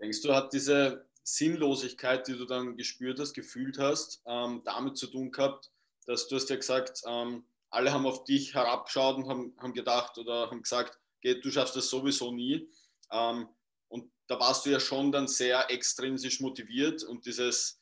Denkst 0.00 0.22
du, 0.22 0.32
hat 0.32 0.52
diese 0.52 1.09
Sinnlosigkeit, 1.22 2.26
die 2.26 2.36
du 2.36 2.44
dann 2.44 2.76
gespürt 2.76 3.20
hast, 3.20 3.34
gefühlt 3.34 3.78
hast, 3.78 4.22
ähm, 4.26 4.62
damit 4.64 4.96
zu 4.96 5.06
tun 5.06 5.30
gehabt, 5.30 5.70
dass 6.06 6.28
du 6.28 6.36
hast 6.36 6.50
ja 6.50 6.56
gesagt, 6.56 7.02
ähm, 7.06 7.44
alle 7.70 7.92
haben 7.92 8.06
auf 8.06 8.24
dich 8.24 8.54
herabgeschaut 8.54 9.16
und 9.16 9.28
haben, 9.28 9.54
haben 9.58 9.74
gedacht 9.74 10.18
oder 10.18 10.50
haben 10.50 10.62
gesagt, 10.62 10.98
okay, 11.18 11.40
du 11.40 11.50
schaffst 11.50 11.76
das 11.76 11.88
sowieso 11.88 12.32
nie. 12.32 12.68
Ähm, 13.12 13.48
und 13.88 14.10
da 14.26 14.38
warst 14.40 14.66
du 14.66 14.70
ja 14.70 14.80
schon 14.80 15.12
dann 15.12 15.28
sehr 15.28 15.70
extrinsisch 15.70 16.40
motiviert 16.40 17.02
und 17.04 17.26
dieses, 17.26 17.80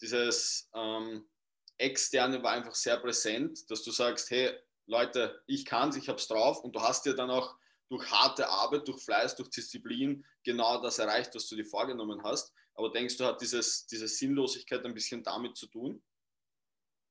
dieses 0.00 0.68
ähm, 0.74 1.28
Externe 1.76 2.42
war 2.42 2.52
einfach 2.52 2.74
sehr 2.74 2.96
präsent, 2.96 3.70
dass 3.70 3.82
du 3.82 3.90
sagst, 3.90 4.30
hey 4.30 4.52
Leute, 4.86 5.42
ich 5.46 5.64
kann 5.64 5.90
es, 5.90 5.96
ich 5.96 6.08
habe 6.08 6.18
es 6.18 6.26
drauf 6.26 6.64
und 6.64 6.74
du 6.74 6.80
hast 6.80 7.06
ja 7.06 7.12
dann 7.12 7.30
auch 7.30 7.56
durch 7.88 8.10
harte 8.10 8.48
Arbeit, 8.48 8.86
durch 8.86 9.02
Fleiß, 9.02 9.36
durch 9.36 9.50
Disziplin 9.50 10.24
genau 10.44 10.80
das 10.82 10.98
erreicht, 10.98 11.34
was 11.34 11.48
du 11.48 11.56
dir 11.56 11.64
vorgenommen 11.64 12.22
hast. 12.22 12.52
Aber 12.74 12.90
denkst 12.90 13.16
du, 13.16 13.24
hat 13.24 13.40
dieses, 13.40 13.86
diese 13.86 14.06
Sinnlosigkeit 14.06 14.84
ein 14.84 14.94
bisschen 14.94 15.22
damit 15.22 15.56
zu 15.56 15.66
tun? 15.66 16.02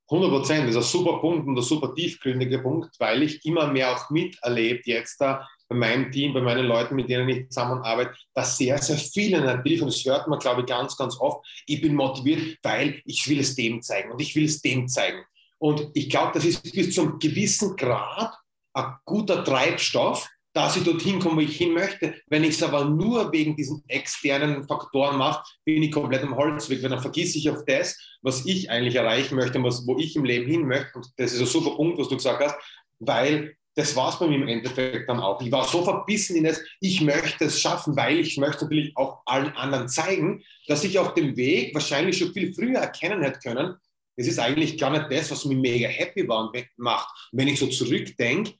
100 0.09 0.29
Prozent, 0.29 0.63
das 0.69 0.75
ist 0.75 0.77
ein 0.77 0.99
super 0.99 1.19
Punkt 1.19 1.47
und 1.47 1.57
ein 1.57 1.61
super 1.61 1.93
tiefgründiger 1.93 2.59
Punkt, 2.59 2.97
weil 2.99 3.23
ich 3.23 3.43
immer 3.45 3.67
mehr 3.67 3.93
auch 3.93 4.09
miterlebt 4.09 4.87
jetzt 4.87 5.19
da 5.19 5.45
bei 5.67 5.75
meinem 5.75 6.09
Team, 6.11 6.33
bei 6.33 6.39
meinen 6.39 6.65
Leuten, 6.65 6.95
mit 6.95 7.09
denen 7.09 7.27
ich 7.27 7.49
zusammenarbeite, 7.49 8.13
dass 8.33 8.57
sehr, 8.57 8.77
sehr 8.77 8.97
viele 8.97 9.41
natürlich, 9.41 9.81
und 9.81 9.91
das 9.91 10.05
hört 10.05 10.29
man, 10.29 10.39
glaube 10.39 10.61
ich, 10.61 10.67
ganz, 10.67 10.95
ganz 10.95 11.19
oft, 11.19 11.45
ich 11.65 11.81
bin 11.81 11.93
motiviert, 11.93 12.57
weil 12.63 13.01
ich 13.03 13.27
will 13.27 13.41
es 13.41 13.53
dem 13.55 13.81
zeigen 13.81 14.11
und 14.11 14.21
ich 14.21 14.33
will 14.33 14.45
es 14.45 14.61
dem 14.61 14.87
zeigen. 14.87 15.25
Und 15.57 15.89
ich 15.93 16.09
glaube, 16.09 16.31
das 16.35 16.45
ist 16.45 16.63
bis 16.71 16.95
zu 16.95 17.01
einem 17.01 17.19
gewissen 17.19 17.75
Grad 17.75 18.33
ein 18.73 18.95
guter 19.03 19.43
Treibstoff, 19.43 20.29
dass 20.57 20.75
ich 20.75 20.83
dorthin 20.83 21.19
komme, 21.19 21.35
wo 21.35 21.41
ich 21.41 21.55
hin 21.55 21.71
möchte. 21.71 22.15
Wenn 22.25 22.43
ich 22.43 22.55
es 22.55 22.63
aber 22.63 22.85
nur 22.85 23.31
wegen 23.31 23.55
diesen 23.55 23.83
externen 23.87 24.63
Faktoren 24.63 25.15
mache, 25.15 25.43
bin 25.63 25.83
ich 25.83 25.91
komplett 25.91 26.23
am 26.23 26.35
Holzweg, 26.35 26.81
weil 26.81 26.89
dann 26.89 26.99
vergesse 26.99 27.37
ich 27.37 27.47
auf 27.51 27.63
das, 27.67 27.95
was 28.23 28.43
ich 28.43 28.71
eigentlich 28.71 28.95
erreichen 28.95 29.35
möchte 29.35 29.59
und 29.59 29.65
was, 29.65 29.85
wo 29.85 29.99
ich 29.99 30.15
im 30.15 30.25
Leben 30.25 30.49
hin 30.49 30.65
möchte. 30.65 30.95
Und 30.95 31.07
das 31.17 31.33
ist 31.33 31.41
ein 31.41 31.45
super 31.45 31.75
Punkt, 31.75 31.99
was 31.99 32.09
du 32.09 32.15
gesagt 32.15 32.43
hast, 32.43 32.55
weil 32.97 33.55
das 33.75 33.95
war 33.95 34.09
es 34.09 34.17
bei 34.17 34.25
mir 34.25 34.37
im 34.37 34.47
Endeffekt 34.47 35.07
dann 35.07 35.19
auch. 35.19 35.39
Ich 35.43 35.51
war 35.51 35.67
so 35.67 35.83
verbissen 35.83 36.35
in 36.35 36.47
es, 36.47 36.59
ich 36.81 37.01
möchte 37.01 37.45
es 37.45 37.61
schaffen, 37.61 37.95
weil 37.95 38.21
ich 38.21 38.37
möchte 38.37 38.63
natürlich 38.65 38.97
auch 38.97 39.21
allen 39.27 39.55
anderen 39.55 39.87
zeigen, 39.87 40.43
dass 40.65 40.83
ich 40.83 40.97
auf 40.97 41.13
dem 41.13 41.37
Weg 41.37 41.75
wahrscheinlich 41.75 42.17
schon 42.17 42.33
viel 42.33 42.51
früher 42.51 42.79
erkennen 42.79 43.21
hätte 43.21 43.37
können, 43.37 43.75
es 44.15 44.27
ist 44.27 44.39
eigentlich 44.39 44.79
gar 44.79 44.89
nicht 44.89 45.11
das, 45.11 45.29
was 45.29 45.45
mich 45.45 45.57
mega 45.57 45.87
happy 45.87 46.27
war 46.27 46.49
und 46.49 46.65
macht. 46.77 47.29
Wenn 47.31 47.47
ich 47.47 47.59
so 47.59 47.67
zurückdenke, 47.67 48.53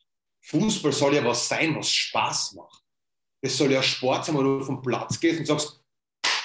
Fußball 0.48 0.94
soll 0.94 1.16
ja 1.16 1.26
was 1.26 1.48
sein, 1.48 1.76
was 1.76 1.92
Spaß 1.92 2.54
macht. 2.54 2.82
Es 3.42 3.58
soll 3.58 3.72
ja 3.72 3.84
Sport 3.84 4.26
sein, 4.26 4.36
wo 4.36 4.42
du 4.42 4.62
vom 4.62 4.82
Platz 4.82 5.20
gehst 5.20 5.40
und 5.40 5.46
sagst, 5.46 5.82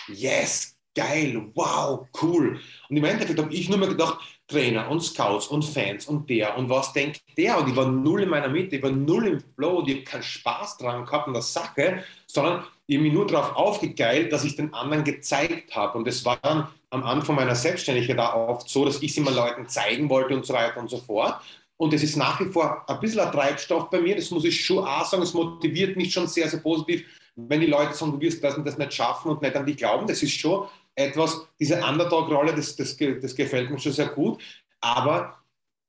yes, 0.09 0.77
geil, 0.95 1.51
wow, 1.55 2.07
cool. 2.21 2.61
Und 2.89 2.97
im 2.97 3.05
Endeffekt 3.05 3.39
habe 3.39 3.53
ich 3.55 3.69
nur 3.69 3.79
mal 3.79 3.89
gedacht, 3.89 4.19
Trainer 4.49 4.91
und 4.91 5.01
Scouts 5.01 5.47
und 5.47 5.65
Fans 5.65 6.07
und 6.07 6.29
der 6.29 6.57
und 6.59 6.69
was 6.69 6.93
denkt 6.93 7.23
der? 7.39 7.59
Und 7.59 7.71
ich 7.71 7.77
war 7.77 7.87
null 7.87 8.23
in 8.23 8.29
meiner 8.29 8.49
Mitte, 8.49 8.77
ich 8.77 8.83
war 8.83 8.91
null 8.91 9.27
im 9.27 9.41
Flow 9.55 9.79
und 9.79 9.89
ich 9.89 9.97
habe 9.97 10.05
keinen 10.05 10.23
Spaß 10.23 10.79
dran 10.79 11.07
gehabt 11.07 11.29
an 11.29 11.33
der 11.33 11.43
Sache, 11.43 12.05
sondern 12.27 12.65
ich 12.87 12.97
habe 12.97 13.05
mich 13.05 13.13
nur 13.13 13.27
darauf 13.27 13.57
aufgegeilt, 13.57 14.33
dass 14.33 14.45
ich 14.45 14.57
den 14.57 14.75
anderen 14.75 15.05
gezeigt 15.05 15.75
habe. 15.75 15.97
Und 15.97 16.09
es 16.09 16.25
war 16.25 16.39
dann 16.43 16.69
am 16.91 17.05
Anfang 17.05 17.37
meiner 17.37 17.55
Selbstständigkeit 17.55 18.19
auch 18.19 18.49
oft 18.49 18.69
so, 18.69 18.85
dass 18.85 19.01
ich 19.01 19.13
es 19.13 19.17
immer 19.17 19.31
Leuten 19.31 19.69
zeigen 19.69 20.11
wollte 20.11 20.35
und 20.35 20.45
so 20.45 20.53
weiter 20.53 20.79
und 20.79 20.91
so 20.91 20.99
fort. 20.99 21.41
Und 21.83 21.93
es 21.93 22.05
ist 22.05 22.15
nach 22.15 22.39
wie 22.39 22.45
vor 22.45 22.89
ein 22.89 23.01
bisschen 23.01 23.19
ein 23.19 23.33
Treibstoff 23.33 23.91
bei 23.91 24.01
mir, 24.01 24.15
das 24.15 24.31
muss 24.31 24.45
ich 24.45 24.65
schon 24.65 24.87
auch 24.87 25.05
sagen, 25.05 25.25
es 25.25 25.35
motiviert 25.35 25.97
mich 25.97 26.13
schon 26.13 26.29
sehr, 26.29 26.49
sehr 26.49 26.61
positiv, 26.61 27.05
wenn 27.35 27.59
die 27.59 27.67
Leute 27.67 27.93
sagen, 27.93 28.13
du 28.13 28.21
wirst 28.21 28.45
das 28.45 28.57
und 28.57 28.65
das 28.65 28.79
nicht 28.79 28.95
schaffen 28.95 29.33
und 29.33 29.43
nicht 29.43 29.57
an 29.57 29.67
dich 29.67 29.79
glauben. 29.79 30.07
Das 30.07 30.23
ist 30.23 30.31
schon 30.31 30.69
etwas, 30.95 31.45
diese 31.59 31.85
Underdog-Rolle, 31.85 32.55
das, 32.55 32.77
das, 32.77 32.97
das 32.97 33.35
gefällt 33.35 33.69
mir 33.69 33.81
schon 33.81 33.91
sehr 33.91 34.07
gut. 34.07 34.41
Aber 34.81 35.43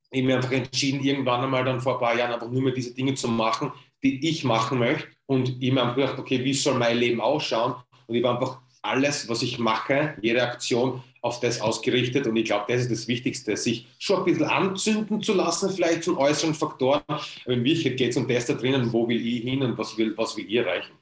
ich 0.09 0.21
habe 0.21 0.27
mir 0.29 0.37
einfach 0.37 0.51
entschieden, 0.51 1.03
irgendwann 1.03 1.43
einmal 1.43 1.63
dann 1.63 1.79
vor 1.79 1.93
ein 1.93 1.99
paar 1.99 2.17
Jahren 2.17 2.33
einfach 2.33 2.49
nur 2.49 2.63
mehr 2.63 2.73
diese 2.73 2.95
Dinge 2.95 3.13
zu 3.13 3.27
machen, 3.27 3.71
die 4.01 4.27
ich 4.27 4.43
machen 4.43 4.79
möchte. 4.79 5.09
Und 5.27 5.61
ich 5.61 5.69
habe 5.69 5.83
einfach 5.83 5.95
gedacht, 5.95 6.17
okay, 6.17 6.43
wie 6.43 6.55
soll 6.55 6.73
mein 6.73 6.97
Leben 6.97 7.21
ausschauen? 7.21 7.75
Und 8.07 8.15
ich 8.15 8.23
war 8.23 8.33
einfach 8.33 8.61
alles, 8.81 9.29
was 9.29 9.43
ich 9.43 9.59
mache, 9.59 10.15
jede 10.23 10.41
Aktion 10.41 11.03
auf 11.23 11.39
das 11.39 11.61
ausgerichtet. 11.61 12.27
Und 12.27 12.35
ich 12.35 12.45
glaube, 12.45 12.65
das 12.71 12.81
ist 12.81 12.91
das 12.91 13.07
Wichtigste, 13.07 13.55
sich 13.55 13.87
schon 13.97 14.19
ein 14.19 14.25
bisschen 14.25 14.43
anzünden 14.43 15.23
zu 15.23 15.33
lassen, 15.33 15.71
vielleicht 15.71 16.03
von 16.03 16.17
äußeren 16.17 16.53
Faktoren. 16.53 17.01
Aber 17.07 17.23
in 17.45 17.63
Wirklichkeit 17.63 17.97
geht 17.97 18.11
es 18.11 18.17
um 18.17 18.27
das 18.27 18.45
da 18.45 18.53
drinnen, 18.53 18.91
wo 18.91 19.07
will 19.07 19.25
ich 19.25 19.41
hin 19.41 19.63
und 19.63 19.77
was 19.77 19.97
will, 19.97 20.15
was 20.17 20.35
will 20.35 20.45
ich 20.45 20.55
erreichen. 20.55 20.93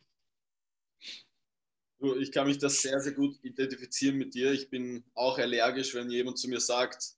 Ich 2.19 2.31
kann 2.31 2.47
mich 2.47 2.59
das 2.59 2.81
sehr, 2.81 2.99
sehr 2.99 3.13
gut 3.13 3.37
identifizieren 3.43 4.17
mit 4.17 4.33
dir. 4.35 4.51
Ich 4.51 4.69
bin 4.69 5.03
auch 5.15 5.39
allergisch, 5.39 5.95
wenn 5.95 6.09
jemand 6.09 6.37
zu 6.37 6.49
mir 6.49 6.59
sagt, 6.59 7.15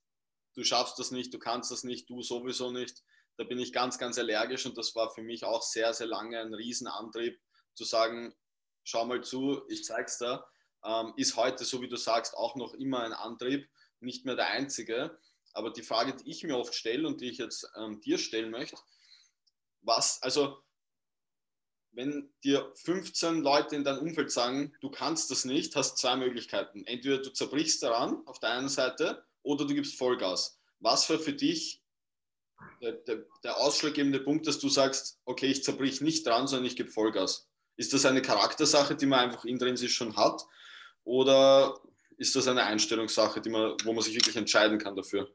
du 0.54 0.64
schaffst 0.64 0.98
das 0.98 1.10
nicht, 1.10 1.32
du 1.32 1.38
kannst 1.38 1.70
das 1.70 1.84
nicht, 1.84 2.08
du 2.08 2.22
sowieso 2.22 2.70
nicht. 2.70 3.02
Da 3.36 3.44
bin 3.44 3.58
ich 3.58 3.72
ganz, 3.72 3.98
ganz 3.98 4.18
allergisch 4.18 4.64
und 4.64 4.78
das 4.78 4.94
war 4.94 5.10
für 5.10 5.22
mich 5.22 5.44
auch 5.44 5.62
sehr, 5.62 5.92
sehr 5.92 6.06
lange 6.06 6.40
ein 6.40 6.54
Riesenantrieb, 6.54 7.38
zu 7.74 7.84
sagen, 7.84 8.34
schau 8.82 9.04
mal 9.04 9.22
zu, 9.22 9.62
ich 9.68 9.84
zeig's 9.84 10.18
dir. 10.18 10.44
Ähm, 10.84 11.14
ist 11.16 11.36
heute, 11.36 11.64
so 11.64 11.80
wie 11.80 11.88
du 11.88 11.96
sagst, 11.96 12.34
auch 12.36 12.56
noch 12.56 12.74
immer 12.74 13.02
ein 13.02 13.12
Antrieb, 13.12 13.68
nicht 14.00 14.24
mehr 14.24 14.36
der 14.36 14.48
einzige. 14.48 15.18
Aber 15.52 15.70
die 15.70 15.82
Frage, 15.82 16.14
die 16.14 16.30
ich 16.30 16.42
mir 16.44 16.58
oft 16.58 16.74
stelle 16.74 17.06
und 17.06 17.20
die 17.20 17.30
ich 17.30 17.38
jetzt 17.38 17.68
ähm, 17.76 18.00
dir 18.00 18.18
stellen 18.18 18.50
möchte, 18.50 18.76
was, 19.82 20.22
also 20.22 20.58
wenn 21.92 22.32
dir 22.42 22.72
15 22.74 23.40
Leute 23.42 23.76
in 23.76 23.84
deinem 23.84 24.00
Umfeld 24.00 24.30
sagen, 24.30 24.74
du 24.80 24.90
kannst 24.90 25.30
das 25.30 25.44
nicht, 25.44 25.76
hast 25.76 25.98
zwei 25.98 26.16
Möglichkeiten. 26.16 26.84
Entweder 26.86 27.18
du 27.18 27.32
zerbrichst 27.32 27.82
daran 27.82 28.26
auf 28.26 28.40
der 28.40 28.50
einen 28.50 28.68
Seite 28.68 29.24
oder 29.42 29.64
du 29.64 29.74
gibst 29.74 29.96
Vollgas. 29.96 30.58
Was 30.80 31.08
war 31.08 31.18
für 31.18 31.32
dich 31.32 31.82
der, 32.82 32.92
der, 32.92 33.24
der 33.42 33.58
ausschlaggebende 33.58 34.20
Punkt, 34.20 34.46
dass 34.46 34.58
du 34.58 34.68
sagst, 34.68 35.20
okay, 35.24 35.46
ich 35.46 35.62
zerbrich 35.62 36.00
nicht 36.00 36.26
dran, 36.26 36.46
sondern 36.46 36.66
ich 36.66 36.76
gebe 36.76 36.90
Vollgas? 36.90 37.48
Ist 37.76 37.92
das 37.92 38.06
eine 38.06 38.22
Charaktersache, 38.22 38.96
die 38.96 39.06
man 39.06 39.20
einfach 39.20 39.44
intrinsisch 39.44 39.94
schon 39.94 40.16
hat? 40.16 40.44
Oder 41.04 41.78
ist 42.16 42.34
das 42.34 42.48
eine 42.48 42.64
Einstellungssache, 42.64 43.40
die 43.40 43.50
man, 43.50 43.74
wo 43.84 43.92
man 43.92 44.02
sich 44.02 44.14
wirklich 44.14 44.36
entscheiden 44.36 44.78
kann 44.78 44.96
dafür? 44.96 45.28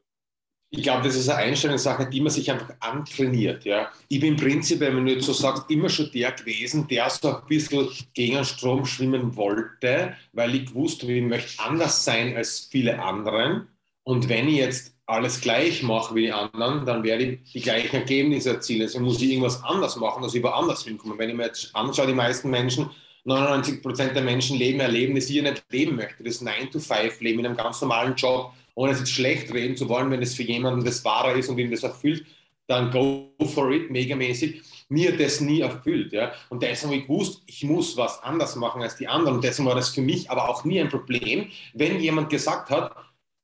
Ich 0.72 0.84
glaube, 0.84 1.02
das 1.02 1.16
ist 1.16 1.28
eine 1.28 1.42
Einstellungssache, 1.42 2.08
die 2.08 2.20
man 2.20 2.30
sich 2.30 2.48
einfach 2.50 2.72
antrainiert. 2.78 3.64
Ja. 3.64 3.90
Ich 4.08 4.20
bin 4.20 4.36
prinzipiell, 4.36 4.96
wenn 4.96 5.04
du 5.04 5.12
jetzt 5.12 5.26
so 5.26 5.32
sagst, 5.32 5.64
immer 5.68 5.88
schon 5.88 6.12
der 6.12 6.30
gewesen, 6.30 6.86
der 6.86 7.10
so 7.10 7.28
ein 7.28 7.46
bisschen 7.48 7.88
gegen 8.14 8.36
den 8.36 8.44
Strom 8.44 8.86
schwimmen 8.86 9.34
wollte, 9.36 10.14
weil 10.32 10.54
ich 10.54 10.72
wusste, 10.72 11.10
ich 11.10 11.24
möchte 11.24 11.60
anders 11.60 12.04
sein 12.04 12.36
als 12.36 12.68
viele 12.70 13.02
anderen. 13.02 13.66
Und 14.04 14.28
wenn 14.28 14.48
ich 14.48 14.58
jetzt 14.58 14.94
alles 15.06 15.40
gleich 15.40 15.82
mache 15.82 16.14
wie 16.14 16.26
die 16.26 16.32
anderen, 16.32 16.86
dann 16.86 17.02
werde 17.02 17.24
ich 17.24 17.52
die 17.52 17.60
gleichen 17.60 17.96
Ergebnisse 17.96 18.50
erzielen. 18.50 18.82
Also 18.82 19.00
muss 19.00 19.20
ich 19.20 19.30
irgendwas 19.30 19.64
anders 19.64 19.96
machen, 19.96 20.22
dass 20.22 20.36
ich 20.36 20.42
woanders 20.42 20.84
hinkomme. 20.84 21.18
Wenn 21.18 21.30
ich 21.30 21.36
mir 21.36 21.46
jetzt 21.46 21.74
anschaue, 21.74 22.06
die 22.06 22.12
meisten 22.12 22.48
Menschen, 22.48 22.90
99 23.24 23.82
Prozent 23.82 24.14
der 24.16 24.22
Menschen 24.22 24.56
leben 24.56 24.80
erleben, 24.80 25.14
das 25.14 25.28
ich 25.28 25.42
nicht 25.42 25.64
leben 25.70 25.96
möchte. 25.96 26.24
Das 26.24 26.42
9-to-5-Leben 26.42 27.40
in 27.40 27.46
einem 27.46 27.56
ganz 27.56 27.80
normalen 27.80 28.14
Job 28.14 28.52
ohne 28.80 28.92
es 28.92 29.00
jetzt 29.00 29.12
schlecht 29.12 29.52
reden 29.52 29.76
zu 29.76 29.88
wollen, 29.90 30.10
wenn 30.10 30.22
es 30.22 30.34
für 30.34 30.42
jemanden 30.42 30.84
das 30.84 31.04
wahrer 31.04 31.34
ist 31.34 31.50
und 31.50 31.58
ihm 31.58 31.70
das 31.70 31.82
erfüllt, 31.82 32.24
dann 32.66 32.90
go 32.90 33.30
for 33.52 33.70
it, 33.72 33.90
megamäßig. 33.90 34.62
Mir 34.88 35.16
das 35.16 35.40
nie 35.40 35.60
erfüllt. 35.60 36.12
Ja? 36.12 36.32
Und 36.48 36.62
deswegen 36.62 36.92
habe 36.92 37.00
ich 37.00 37.06
gewusst, 37.06 37.42
ich 37.46 37.62
muss 37.62 37.96
was 37.96 38.22
anders 38.22 38.56
machen 38.56 38.80
als 38.80 38.96
die 38.96 39.06
anderen. 39.06 39.36
Und 39.36 39.44
deswegen 39.44 39.68
war 39.68 39.74
das 39.74 39.90
für 39.90 40.00
mich 40.00 40.30
aber 40.30 40.48
auch 40.48 40.64
nie 40.64 40.80
ein 40.80 40.88
Problem, 40.88 41.48
wenn 41.74 42.00
jemand 42.00 42.30
gesagt 42.30 42.70
hat, 42.70 42.96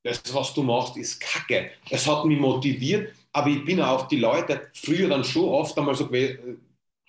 das, 0.03 0.21
was 0.33 0.53
du 0.55 0.63
machst, 0.63 0.97
ist 0.97 1.19
Kacke. 1.19 1.69
Es 1.89 2.07
hat 2.07 2.25
mich 2.25 2.39
motiviert, 2.39 3.13
aber 3.31 3.49
ich 3.49 3.63
bin 3.63 3.79
auf 3.79 4.07
die 4.07 4.17
Leute 4.17 4.69
früher 4.73 5.07
dann 5.07 5.23
schon 5.23 5.49
oft 5.49 5.77
einmal 5.77 5.95
so 5.95 6.09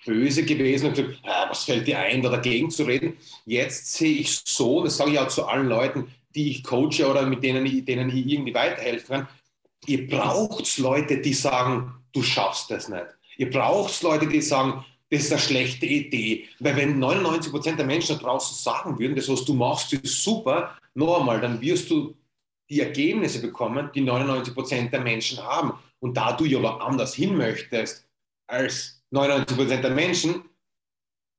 böse 0.04 0.44
gewesen 0.44 0.88
und 0.88 0.96
gesagt, 0.96 1.18
ah, 1.24 1.46
was 1.48 1.64
fällt 1.64 1.86
dir 1.86 1.98
ein, 1.98 2.22
da 2.22 2.30
dagegen 2.30 2.70
zu 2.70 2.84
reden. 2.84 3.16
Jetzt 3.44 3.94
sehe 3.94 4.18
ich 4.18 4.40
so, 4.44 4.84
das 4.84 4.96
sage 4.96 5.12
ich 5.12 5.18
auch 5.18 5.28
zu 5.28 5.46
allen 5.46 5.68
Leuten, 5.68 6.12
die 6.34 6.50
ich 6.50 6.64
coache 6.64 7.08
oder 7.08 7.26
mit 7.26 7.42
denen 7.42 7.66
ich, 7.66 7.84
denen 7.84 8.08
ich 8.10 8.26
irgendwie 8.26 8.54
weiterhelfen 8.54 9.08
kann. 9.08 9.28
Ihr 9.86 10.08
braucht 10.08 10.78
Leute, 10.78 11.18
die 11.20 11.34
sagen, 11.34 11.92
du 12.12 12.22
schaffst 12.22 12.70
das 12.70 12.88
nicht. 12.88 13.06
Ihr 13.36 13.50
braucht 13.50 14.02
Leute, 14.02 14.26
die 14.26 14.40
sagen, 14.40 14.84
das 15.10 15.22
ist 15.22 15.32
eine 15.32 15.40
schlechte 15.40 15.86
Idee. 15.86 16.48
Weil 16.58 16.76
wenn 16.76 16.98
99 16.98 17.50
Prozent 17.50 17.78
der 17.78 17.86
Menschen 17.86 18.16
da 18.16 18.22
draußen 18.22 18.56
sagen 18.56 18.98
würden, 18.98 19.16
das, 19.16 19.28
was 19.28 19.44
du 19.44 19.54
machst, 19.54 19.92
ist 19.92 20.22
super, 20.22 20.76
noch 20.94 21.20
einmal, 21.20 21.40
dann 21.40 21.60
wirst 21.60 21.90
du 21.90 22.14
die 22.68 22.80
Ergebnisse 22.80 23.40
bekommen, 23.40 23.90
die 23.94 24.02
99 24.02 24.54
Prozent 24.54 24.92
der 24.92 25.00
Menschen 25.00 25.42
haben. 25.42 25.72
Und 26.00 26.16
da 26.16 26.32
du 26.32 26.44
ja 26.44 26.58
aber 26.58 26.82
anders 26.84 27.14
hin 27.14 27.36
möchtest 27.36 28.06
als 28.46 28.97
99 29.10 29.56
Prozent 29.56 29.84
der 29.84 29.90
Menschen, 29.90 30.44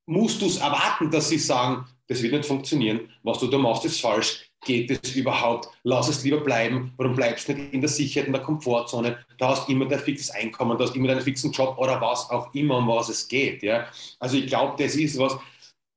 musst 0.05 0.41
du 0.41 0.47
es 0.47 0.57
erwarten, 0.57 1.11
dass 1.11 1.29
sie 1.29 1.37
sagen, 1.37 1.85
das 2.07 2.21
wird 2.21 2.33
nicht 2.33 2.45
funktionieren, 2.45 3.09
was 3.23 3.39
du 3.39 3.47
da 3.47 3.57
machst, 3.57 3.85
ist 3.85 4.01
falsch 4.01 4.49
geht 4.65 4.91
es 4.91 5.15
überhaupt? 5.15 5.69
Lass 5.83 6.09
es 6.09 6.23
lieber 6.23 6.41
bleiben. 6.41 6.93
Warum 6.97 7.15
bleibst 7.15 7.47
du 7.47 7.53
nicht 7.53 7.73
in 7.73 7.81
der 7.81 7.89
Sicherheit, 7.89 8.27
in 8.27 8.33
der 8.33 8.41
Komfortzone? 8.41 9.17
Da 9.37 9.49
hast 9.49 9.69
immer 9.69 9.85
dein 9.85 9.99
fixes 9.99 10.31
Einkommen, 10.31 10.77
da 10.77 10.85
hast 10.85 10.95
immer 10.95 11.07
deinen 11.07 11.21
fixen 11.21 11.51
Job 11.51 11.77
oder 11.77 11.99
was 12.01 12.29
auch 12.29 12.53
immer, 12.53 12.77
um 12.77 12.87
was 12.87 13.09
es 13.09 13.27
geht. 13.27 13.63
Ja? 13.63 13.87
Also 14.19 14.37
ich 14.37 14.47
glaube, 14.47 14.81
das 14.81 14.95
ist 14.95 15.17
was, 15.17 15.37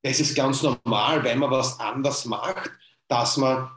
das 0.03 0.21
ist 0.21 0.35
ganz 0.35 0.63
normal, 0.63 1.23
wenn 1.25 1.39
man 1.39 1.51
was 1.51 1.79
anders 1.81 2.25
macht, 2.25 2.71
dass 3.09 3.37
man 3.37 3.71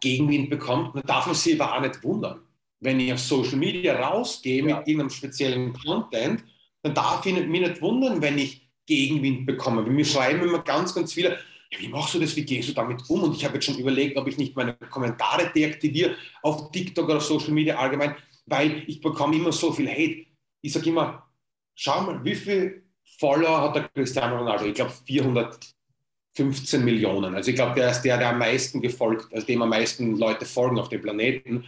Gegenwind 0.00 0.50
bekommt. 0.50 0.94
Man 0.94 1.04
darf 1.04 1.26
man 1.26 1.34
sich 1.34 1.60
aber 1.60 1.74
auch 1.74 1.80
nicht 1.80 2.02
wundern. 2.02 2.40
Wenn 2.80 3.00
ich 3.00 3.12
auf 3.12 3.20
Social 3.20 3.56
Media 3.56 3.96
rausgehe 3.96 4.58
ja. 4.58 4.64
mit 4.64 4.88
irgendeinem 4.88 5.10
speziellen 5.10 5.72
Content, 5.72 6.44
dann 6.86 6.94
darf 6.94 7.26
ich 7.26 7.34
mich 7.34 7.60
nicht 7.60 7.82
wundern, 7.82 8.22
wenn 8.22 8.38
ich 8.38 8.68
Gegenwind 8.86 9.46
bekomme. 9.46 9.82
Mir 9.82 10.04
schreiben 10.04 10.42
immer 10.42 10.60
ganz, 10.60 10.94
ganz 10.94 11.12
viele, 11.12 11.38
ja, 11.70 11.80
wie 11.80 11.88
machst 11.88 12.14
du 12.14 12.20
das, 12.20 12.36
wie 12.36 12.44
gehst 12.44 12.68
du 12.68 12.72
damit 12.72 13.02
um? 13.08 13.24
Und 13.24 13.34
ich 13.34 13.44
habe 13.44 13.54
jetzt 13.54 13.64
schon 13.64 13.78
überlegt, 13.78 14.16
ob 14.16 14.28
ich 14.28 14.38
nicht 14.38 14.54
meine 14.54 14.74
Kommentare 14.74 15.50
deaktiviere 15.52 16.14
auf 16.42 16.70
TikTok 16.70 17.08
oder 17.08 17.20
Social 17.20 17.50
Media 17.50 17.76
allgemein, 17.76 18.14
weil 18.46 18.84
ich 18.86 19.00
bekomme 19.00 19.34
immer 19.36 19.50
so 19.50 19.72
viel 19.72 19.88
Hate. 19.88 20.26
Ich 20.62 20.72
sage 20.72 20.88
immer, 20.90 21.28
schau 21.74 22.02
mal, 22.02 22.24
wie 22.24 22.36
viel 22.36 22.84
Follower 23.18 23.62
hat 23.62 23.74
der 23.74 23.88
Cristiano 23.88 24.38
Ronaldo? 24.38 24.66
Ich 24.66 24.74
glaube 24.74 24.92
415 25.06 26.84
Millionen. 26.84 27.34
Also 27.34 27.50
ich 27.50 27.56
glaube, 27.56 27.74
der 27.74 27.90
ist 27.90 28.02
der, 28.02 28.18
der 28.18 28.30
am 28.30 28.38
meisten 28.38 28.80
gefolgt, 28.80 29.32
also 29.34 29.44
dem 29.44 29.62
am 29.62 29.70
meisten 29.70 30.16
Leute 30.16 30.44
folgen 30.44 30.78
auf 30.78 30.88
dem 30.88 31.02
Planeten. 31.02 31.64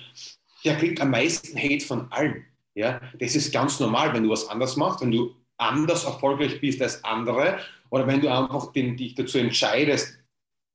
Der 0.65 0.77
kriegt 0.77 1.01
am 1.01 1.11
meisten 1.11 1.59
Hate 1.59 1.85
von 1.85 2.13
allen. 2.13 2.45
Ja, 2.79 3.01
das 3.19 3.35
ist 3.35 3.53
ganz 3.53 3.81
normal, 3.81 4.15
wenn 4.15 4.23
du 4.23 4.31
was 4.31 4.49
anders 4.49 4.77
machst, 4.77 5.01
wenn 5.01 5.11
du 5.11 5.35
anders 5.57 6.05
erfolgreich 6.05 6.61
bist 6.61 6.81
als 6.81 7.03
andere 7.03 7.59
oder 7.91 8.07
wenn 8.07 8.21
du 8.21 8.29
einfach 8.29 8.71
den, 8.71 8.97
dich 8.97 9.17
dazu 9.17 9.39
entscheidest, 9.39 10.17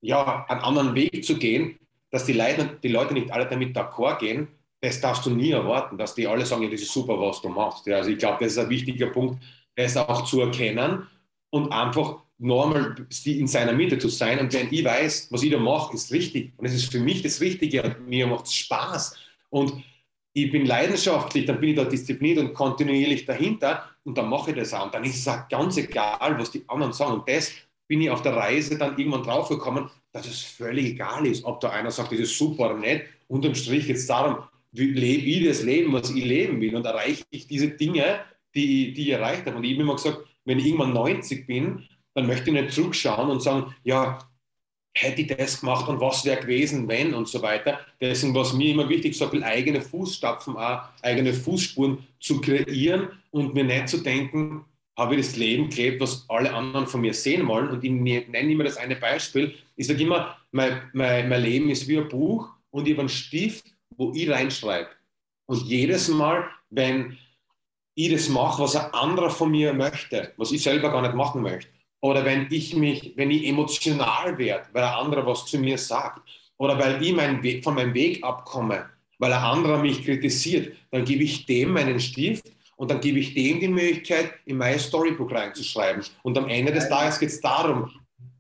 ja, 0.02 0.46
einen 0.50 0.60
anderen 0.60 0.96
Weg 0.96 1.24
zu 1.24 1.38
gehen, 1.38 1.80
dass 2.12 2.26
die 2.26 2.34
Leute, 2.34 2.78
die 2.84 2.90
Leute 2.90 3.14
nicht 3.14 3.32
alle 3.32 3.48
damit 3.48 3.74
d'accord 3.74 4.20
gehen, 4.20 4.50
das 4.82 5.00
darfst 5.00 5.26
du 5.26 5.30
nie 5.30 5.52
erwarten, 5.52 5.98
dass 5.98 6.14
die 6.14 6.28
alle 6.28 6.46
sagen, 6.46 6.64
ja, 6.64 6.70
das 6.70 6.82
ist 6.82 6.92
super, 6.92 7.18
was 7.18 7.42
du 7.42 7.48
machst. 7.48 7.88
Ja, 7.88 7.96
also 7.98 8.10
ich 8.10 8.18
glaube, 8.18 8.44
das 8.44 8.52
ist 8.52 8.58
ein 8.58 8.70
wichtiger 8.70 9.08
Punkt, 9.08 9.42
das 9.78 9.96
auch 9.96 10.26
zu 10.26 10.42
erkennen 10.42 11.08
und 11.52 11.72
einfach 11.72 12.18
normal 12.38 12.98
in 13.24 13.48
seiner 13.48 13.72
Mitte 13.72 13.98
zu 13.98 14.10
sein. 14.10 14.40
Und 14.40 14.52
wenn 14.52 14.68
ich 14.74 14.84
weiß, 14.84 15.30
was 15.32 15.42
ich 15.42 15.52
da 15.52 15.58
mache, 15.58 15.94
ist 15.94 16.12
richtig 16.12 16.52
und 16.58 16.66
es 16.66 16.74
ist 16.74 16.92
für 16.92 17.00
mich 17.00 17.22
das 17.22 17.40
Richtige 17.40 17.82
und 17.82 18.10
mir 18.10 18.28
macht 18.28 18.48
es 18.48 18.56
Spaß 18.56 19.18
und 19.50 19.82
ich 20.34 20.52
bin 20.52 20.66
leidenschaftlich, 20.66 21.46
dann 21.46 21.60
bin 21.60 21.70
ich 21.70 21.76
da 21.76 21.86
diszipliniert 21.86 22.40
und 22.40 22.54
kontinuierlich 22.54 23.26
dahinter, 23.26 23.90
und 24.06 24.18
dann 24.18 24.30
mache 24.30 24.52
ich 24.52 24.58
das 24.58 24.74
auch. 24.74 24.86
Und 24.86 24.94
dann 24.94 25.04
ist 25.04 25.16
es 25.16 25.28
auch 25.28 25.48
ganz 25.48 25.78
egal, 25.78 26.38
was 26.38 26.52
die 26.52 26.64
anderen 26.68 26.94
sagen. 26.94 27.14
Und 27.14 27.30
das 27.30 27.52
bin 27.88 28.02
ich 28.02 28.10
auf 28.10 28.22
der 28.22 28.36
Reise 28.36 28.78
dann 28.78 28.98
irgendwann 28.98 29.24
draufgekommen, 29.24 29.90
dass 30.12 30.28
es 30.28 30.42
völlig 30.42 30.88
egal 30.88 31.26
ist, 31.26 31.44
ob 31.46 31.60
da 31.62 31.70
einer 31.70 31.92
sagt, 31.92 32.12
das 32.12 32.20
ist 32.20 32.38
super 32.38 32.66
oder 32.66 32.78
nicht. 32.78 33.04
Unterm 33.28 33.56
Strich 33.56 33.88
jetzt 33.88 34.10
darum, 34.10 34.44
wie 34.72 34.88
lebe 34.88 35.24
ich 35.24 35.48
das 35.48 35.64
Leben, 35.64 35.94
was 35.94 36.10
ich 36.10 36.24
leben 36.24 36.60
will 36.60 36.76
und 36.76 36.86
erreiche 36.86 37.24
ich 37.30 37.48
diese 37.48 37.70
Dinge, 37.70 38.20
die, 38.54 38.94
die 38.94 39.04
ich 39.04 39.10
erreicht 39.10 39.46
habe. 39.46 39.58
Und 39.58 39.64
ich 39.64 39.74
habe 39.74 39.84
immer 39.84 39.96
gesagt, 39.96 40.20
wenn 40.46 40.60
ich 40.60 40.66
irgendwann 40.66 40.94
90 40.94 41.48
bin, 41.48 41.88
dann 42.14 42.28
möchte 42.28 42.50
ich 42.50 42.54
nicht 42.54 42.72
zurückschauen 42.74 43.30
und 43.30 43.42
sagen, 43.42 43.74
ja, 43.84 44.20
hätte 44.96 45.22
ich 45.22 45.28
das 45.28 45.60
gemacht 45.60 45.88
und 45.88 46.00
was 46.00 46.24
wäre 46.24 46.42
gewesen, 46.42 46.88
wenn 46.88 47.14
und 47.14 47.28
so 47.28 47.42
weiter. 47.42 47.80
Deswegen 48.00 48.34
war 48.36 48.44
es 48.44 48.54
mir 48.54 48.72
immer 48.72 48.88
wichtig, 48.88 49.18
so 49.18 49.28
viel 49.28 49.44
eigene 49.44 49.82
Fußstapfen, 49.82 50.56
auch 50.56 50.84
eigene 51.02 51.34
Fußspuren 51.34 52.06
zu 52.20 52.40
kreieren 52.42 53.10
und 53.32 53.54
mir 53.54 53.64
nicht 53.64 53.90
zu 53.90 53.98
denken, 53.98 54.66
habe 54.96 55.16
ich 55.16 55.26
das 55.26 55.36
Leben 55.36 55.70
gelebt, 55.70 56.02
was 56.02 56.26
alle 56.30 56.54
anderen 56.54 56.86
von 56.86 57.02
mir 57.02 57.14
sehen 57.14 57.48
wollen. 57.48 57.70
Und 57.70 57.84
ich 57.84 57.92
ne-, 57.92 58.26
nenne 58.30 58.52
immer 58.52 58.64
das 58.64 58.78
eine 58.78 58.96
Beispiel. 58.96 59.56
Ich 59.76 59.88
sage 59.88 60.04
immer, 60.04 60.38
mein, 60.52 60.82
mein, 60.94 61.28
mein 61.30 61.42
Leben 61.42 61.70
ist 61.70 61.88
wie 61.88 61.98
ein 61.98 62.08
Buch 62.08 62.50
und 62.70 62.88
ich 62.88 62.94
habe 62.94 63.02
einen 63.02 63.10
Stift, 63.10 63.66
wo 63.98 64.12
ich 64.14 64.30
reinschreibe. 64.30 64.90
Und 65.48 65.64
jedes 65.64 66.08
Mal, 66.10 66.48
wenn 66.70 67.18
ich 67.96 68.12
das 68.12 68.30
mache, 68.30 68.62
was 68.62 68.76
ein 68.76 68.94
anderer 68.94 69.30
von 69.30 69.52
mir 69.52 69.74
möchte, 69.74 70.34
was 70.38 70.52
ich 70.52 70.62
selber 70.62 70.92
gar 70.92 71.02
nicht 71.02 71.16
machen 71.16 71.42
möchte, 71.42 71.70
oder 72.04 72.26
wenn 72.26 72.48
ich 72.50 72.76
mich, 72.76 73.14
wenn 73.16 73.32
ich 73.32 73.48
emotional 73.48 74.38
werde, 74.38 74.68
weil 74.74 74.84
ein 74.84 74.94
anderer 74.94 75.26
was 75.26 75.46
zu 75.46 75.58
mir 75.58 75.78
sagt, 75.78 76.22
oder 76.58 76.78
weil 76.78 77.02
ich 77.02 77.14
meinen 77.14 77.42
Weg, 77.42 77.64
von 77.64 77.76
meinem 77.76 77.94
Weg 77.94 78.22
abkomme, 78.26 78.90
weil 79.20 79.32
ein 79.32 79.42
anderer 79.42 79.82
mich 79.82 80.04
kritisiert, 80.04 80.76
dann 80.92 81.06
gebe 81.06 81.24
ich 81.24 81.46
dem 81.46 81.72
meinen 81.72 82.02
Stift 82.02 82.52
und 82.76 82.92
dann 82.92 83.00
gebe 83.00 83.20
ich 83.20 83.34
dem 83.34 83.62
die 83.62 83.70
Möglichkeit, 83.70 84.34
in 84.46 84.58
mein 84.58 84.78
Storybook 84.80 85.32
reinzuschreiben. 85.32 86.04
Und 86.24 86.38
am 86.38 86.50
Ende 86.50 86.74
des 86.74 86.90
Tages 86.90 87.20
geht 87.20 87.30
es 87.30 87.40
darum, 87.40 87.90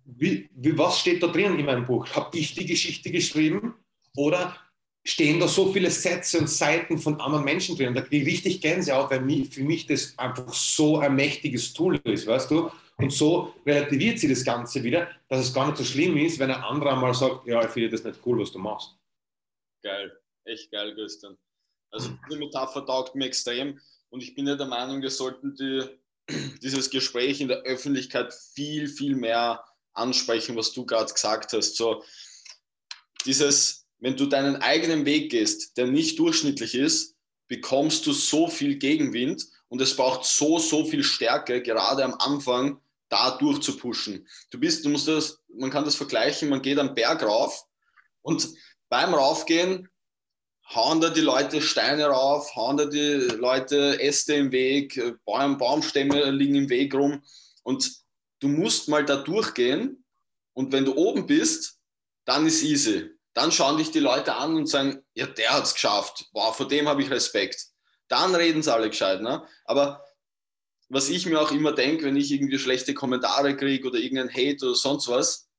wie, 0.03 0.49
wie, 0.57 0.77
was 0.77 0.99
steht 0.99 1.23
da 1.23 1.27
drin 1.27 1.57
in 1.57 1.65
meinem 1.65 1.85
Buch? 1.85 2.05
Habe 2.13 2.37
ich 2.37 2.53
die 2.53 2.65
Geschichte 2.65 3.11
geschrieben 3.11 3.75
oder 4.17 4.57
stehen 5.05 5.39
da 5.39 5.47
so 5.47 5.71
viele 5.71 5.89
Sätze 5.89 6.37
und 6.37 6.49
Seiten 6.49 6.97
von 6.97 7.17
anderen 7.21 7.45
Menschen 7.45 7.77
drin? 7.77 7.93
Da 7.93 8.01
kriege 8.01 8.23
ich 8.25 8.33
richtig 8.33 8.59
Gänsehaut, 8.59 9.09
weil 9.09 9.45
für 9.45 9.63
mich 9.63 9.87
das 9.87 10.13
einfach 10.17 10.53
so 10.53 10.97
ein 10.97 11.15
mächtiges 11.15 11.71
Tool 11.71 11.97
ist, 12.03 12.27
weißt 12.27 12.51
du? 12.51 12.69
Und 12.97 13.11
so 13.11 13.53
relativiert 13.65 14.19
sie 14.19 14.29
das 14.29 14.43
Ganze 14.43 14.83
wieder, 14.83 15.09
dass 15.27 15.47
es 15.47 15.53
gar 15.53 15.65
nicht 15.65 15.77
so 15.77 15.83
schlimm 15.83 16.15
ist, 16.17 16.39
wenn 16.39 16.51
ein 16.51 16.61
anderer 16.61 16.95
mal 16.95 17.13
sagt, 17.13 17.47
ja, 17.47 17.63
ich 17.63 17.71
finde 17.71 17.89
das 17.89 18.03
nicht 18.03 18.19
cool, 18.25 18.39
was 18.39 18.51
du 18.51 18.59
machst. 18.59 18.95
Geil, 19.81 20.15
echt 20.45 20.71
geil, 20.71 20.93
Christian. 20.93 21.37
Also 21.91 22.11
die 22.31 22.37
Metapher 22.37 22.85
taugt 22.85 23.15
mir 23.15 23.25
extrem 23.25 23.79
und 24.09 24.21
ich 24.21 24.35
bin 24.35 24.47
ja 24.47 24.55
der 24.55 24.67
Meinung, 24.67 25.01
wir 25.01 25.09
sollten 25.09 25.55
die, 25.55 25.83
dieses 26.61 26.89
Gespräch 26.89 27.41
in 27.41 27.47
der 27.47 27.63
Öffentlichkeit 27.63 28.33
viel, 28.33 28.87
viel 28.87 29.15
mehr 29.15 29.63
ansprechen, 29.93 30.55
was 30.55 30.73
du 30.73 30.85
gerade 30.85 31.11
gesagt 31.11 31.53
hast. 31.53 31.75
So 31.75 32.03
dieses, 33.25 33.87
wenn 33.99 34.17
du 34.17 34.25
deinen 34.25 34.57
eigenen 34.57 35.05
Weg 35.05 35.31
gehst, 35.31 35.77
der 35.77 35.87
nicht 35.87 36.19
durchschnittlich 36.19 36.75
ist, 36.75 37.15
bekommst 37.47 38.05
du 38.05 38.13
so 38.13 38.47
viel 38.47 38.75
Gegenwind 38.77 39.47
und 39.73 39.81
es 39.81 39.95
braucht 39.95 40.23
so, 40.23 40.59
so 40.59 40.85
viel 40.85 41.01
Stärke, 41.01 41.59
gerade 41.63 42.03
am 42.03 42.13
Anfang, 42.13 42.79
da 43.09 43.31
durchzupushen. 43.31 44.27
Du 44.51 44.59
bist, 44.59 44.85
du 44.85 44.89
musst 44.89 45.07
das, 45.07 45.39
man 45.51 45.71
kann 45.71 45.83
das 45.83 45.95
vergleichen, 45.95 46.49
man 46.49 46.61
geht 46.61 46.77
am 46.77 46.93
Berg 46.93 47.23
rauf 47.23 47.65
und 48.21 48.49
beim 48.87 49.15
Raufgehen 49.15 49.89
hauen 50.75 51.01
da 51.01 51.09
die 51.09 51.21
Leute 51.21 51.59
Steine 51.59 52.05
rauf, 52.05 52.55
hauen 52.55 52.77
da 52.77 52.85
die 52.85 53.15
Leute 53.35 53.99
Äste 53.99 54.35
im 54.35 54.51
Weg, 54.51 55.01
Baum, 55.25 55.57
Baumstämme 55.57 56.29
liegen 56.29 56.53
im 56.53 56.69
Weg 56.69 56.93
rum 56.93 57.23
und 57.63 57.91
du 58.41 58.49
musst 58.49 58.89
mal 58.89 59.03
da 59.03 59.15
durchgehen 59.15 60.05
und 60.53 60.71
wenn 60.71 60.85
du 60.85 60.95
oben 60.95 61.25
bist, 61.25 61.79
dann 62.25 62.45
ist 62.45 62.61
easy. 62.61 63.09
Dann 63.33 63.51
schauen 63.51 63.77
dich 63.77 63.89
die 63.89 63.97
Leute 63.97 64.35
an 64.35 64.55
und 64.55 64.67
sagen, 64.67 65.03
ja, 65.15 65.25
der 65.25 65.49
hat 65.49 65.63
es 65.63 65.73
geschafft. 65.73 66.29
Wow, 66.31 66.55
vor 66.55 66.67
dem 66.67 66.87
habe 66.87 67.01
ich 67.01 67.09
Respekt. 67.09 67.72
Dann 68.07 68.35
reden 68.35 68.61
sie 68.61 68.73
alle 68.73 68.89
gescheit. 68.89 69.21
Ne? 69.21 69.45
Aber 69.65 70.05
was 70.89 71.09
ich 71.09 71.25
mir 71.25 71.41
auch 71.41 71.51
immer 71.51 71.73
denke, 71.73 72.05
wenn 72.05 72.17
ich 72.17 72.31
irgendwie 72.31 72.59
schlechte 72.59 72.93
Kommentare 72.93 73.55
kriege 73.55 73.87
oder 73.87 73.99
irgendein 73.99 74.33
Hate 74.33 74.65
oder 74.65 74.75
sonst 74.75 75.07
was, 75.07 75.49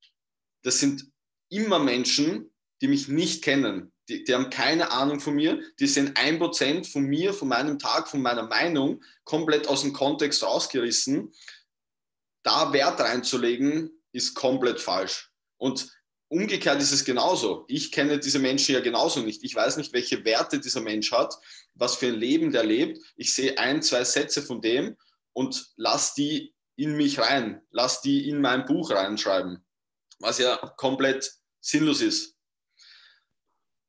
das 0.62 0.78
sind 0.78 1.06
immer 1.50 1.78
Menschen, 1.78 2.50
die 2.80 2.88
mich 2.88 3.08
nicht 3.08 3.42
kennen. 3.42 3.92
Die, 4.08 4.24
die 4.24 4.34
haben 4.34 4.50
keine 4.50 4.90
Ahnung 4.90 5.20
von 5.20 5.34
mir. 5.34 5.60
Die 5.80 5.86
sind 5.86 6.16
ein 6.18 6.38
Prozent 6.38 6.86
von 6.86 7.04
mir, 7.04 7.32
von 7.32 7.48
meinem 7.48 7.78
Tag, 7.78 8.08
von 8.08 8.20
meiner 8.20 8.42
Meinung 8.42 9.02
komplett 9.24 9.66
aus 9.66 9.82
dem 9.82 9.92
Kontext 9.92 10.42
rausgerissen. 10.42 11.32
Da 12.42 12.72
Wert 12.72 13.00
reinzulegen, 13.00 13.90
ist 14.12 14.34
komplett 14.34 14.80
falsch. 14.80 15.32
Und 15.56 15.90
umgekehrt 16.28 16.80
ist 16.80 16.92
es 16.92 17.04
genauso. 17.04 17.64
Ich 17.68 17.92
kenne 17.92 18.18
diese 18.18 18.38
Menschen 18.38 18.74
ja 18.74 18.80
genauso 18.80 19.20
nicht. 19.20 19.44
Ich 19.44 19.54
weiß 19.54 19.76
nicht, 19.76 19.92
welche 19.92 20.24
Werte 20.24 20.58
dieser 20.58 20.80
Mensch 20.80 21.12
hat, 21.12 21.34
was 21.74 21.96
für 21.96 22.06
ein 22.06 22.14
Leben 22.14 22.52
der 22.52 22.64
lebt. 22.64 22.98
Ich 23.16 23.34
sehe 23.34 23.58
ein, 23.58 23.82
zwei 23.82 24.04
Sätze 24.04 24.42
von 24.42 24.60
dem 24.60 24.96
und 25.32 25.72
lass 25.76 26.14
die 26.14 26.54
in 26.76 26.96
mich 26.96 27.18
rein, 27.18 27.60
lass 27.70 28.00
die 28.00 28.28
in 28.28 28.40
mein 28.40 28.64
Buch 28.64 28.90
reinschreiben, 28.90 29.64
was 30.18 30.38
ja 30.38 30.56
komplett 30.76 31.32
sinnlos 31.60 32.00
ist. 32.00 32.34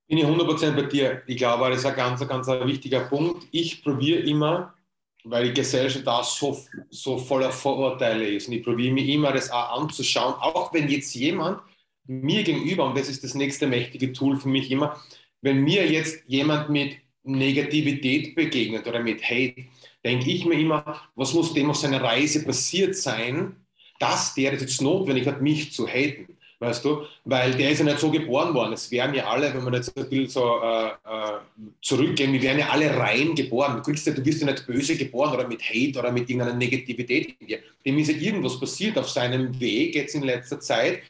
Bin 0.07 0.19
ich 0.19 0.25
100% 0.25 0.71
bei 0.73 0.83
dir. 0.83 1.23
Ich 1.25 1.37
glaube, 1.37 1.69
das 1.69 1.79
ist 1.79 1.85
ein 1.85 1.95
ganz, 1.95 2.27
ganz 2.27 2.47
wichtiger 2.47 3.05
Punkt. 3.05 3.47
Ich 3.51 3.83
probiere 3.83 4.19
immer, 4.19 4.75
weil 5.23 5.45
die 5.45 5.53
Gesellschaft 5.53 6.05
da 6.05 6.23
so, 6.23 6.63
so 6.91 7.17
voller 7.17 7.51
Vorurteile 7.51 8.27
ist, 8.29 8.47
und 8.47 8.53
ich 8.53 8.63
probiere 8.63 8.93
mir 8.93 9.05
immer 9.05 9.31
das 9.31 9.49
auch 9.49 9.81
anzuschauen, 9.81 10.35
auch 10.35 10.71
wenn 10.73 10.87
jetzt 10.87 11.15
jemand 11.15 11.59
mir 12.07 12.43
gegenüber, 12.43 12.85
und 12.85 12.97
das 12.97 13.09
ist 13.09 13.23
das 13.23 13.35
nächste 13.35 13.67
mächtige 13.67 14.13
Tool 14.13 14.37
für 14.37 14.49
mich 14.49 14.71
immer, 14.71 14.99
wenn 15.41 15.63
mir 15.63 15.85
jetzt 15.87 16.23
jemand 16.27 16.69
mit 16.69 16.97
Negativität 17.23 18.35
begegnet 18.35 18.87
oder 18.87 19.01
mit 19.01 19.23
Hate, 19.23 19.65
denke 20.03 20.29
ich 20.29 20.45
mir 20.45 20.59
immer, 20.59 21.01
was 21.15 21.33
muss 21.33 21.53
dem 21.53 21.69
auf 21.69 21.77
seiner 21.77 22.01
Reise 22.01 22.43
passiert 22.45 22.95
sein, 22.95 23.55
dass 23.99 24.33
der 24.35 24.53
jetzt 24.53 24.81
notwendig 24.81 25.25
hat, 25.25 25.41
mich 25.41 25.71
zu 25.71 25.87
haten. 25.87 26.35
Weißt 26.59 26.85
du? 26.85 27.03
Weil 27.25 27.53
der 27.53 27.71
ist 27.71 27.79
ja 27.79 27.85
nicht 27.85 27.99
so 27.99 28.09
geboren 28.09 28.53
worden. 28.53 28.73
Es 28.73 28.89
wären 28.89 29.13
ja 29.13 29.25
alle, 29.25 29.53
wenn 29.53 29.63
man 29.63 29.73
jetzt 29.73 29.95
ein 29.97 30.09
bisschen 30.09 30.29
so 30.29 30.61
äh, 30.63 30.87
äh, 30.87 31.39
zurückgehen, 31.81 32.31
wir 32.31 32.41
wären 32.41 32.59
ja 32.59 32.69
alle 32.69 32.95
rein 32.95 33.35
geboren. 33.35 33.75
Du, 33.75 33.81
kriegst 33.81 34.07
ja, 34.07 34.13
du 34.13 34.23
wirst 34.23 34.41
ja 34.41 34.49
nicht 34.49 34.65
böse 34.65 34.95
geboren 34.95 35.33
oder 35.33 35.47
mit 35.47 35.61
Hate 35.61 35.99
oder 35.99 36.11
mit 36.11 36.29
irgendeiner 36.29 36.55
Negativität 36.57 37.35
in 37.39 37.47
dir. 37.47 37.59
Dem 37.85 37.97
ist 37.97 38.09
ja 38.09 38.17
irgendwas 38.17 38.57
passiert 38.59 38.97
auf 38.97 39.09
seinem 39.09 39.59
Weg 39.59 39.95
jetzt 39.95 40.15
in 40.15 40.23
letzter 40.23 40.59
Zeit, 40.61 41.01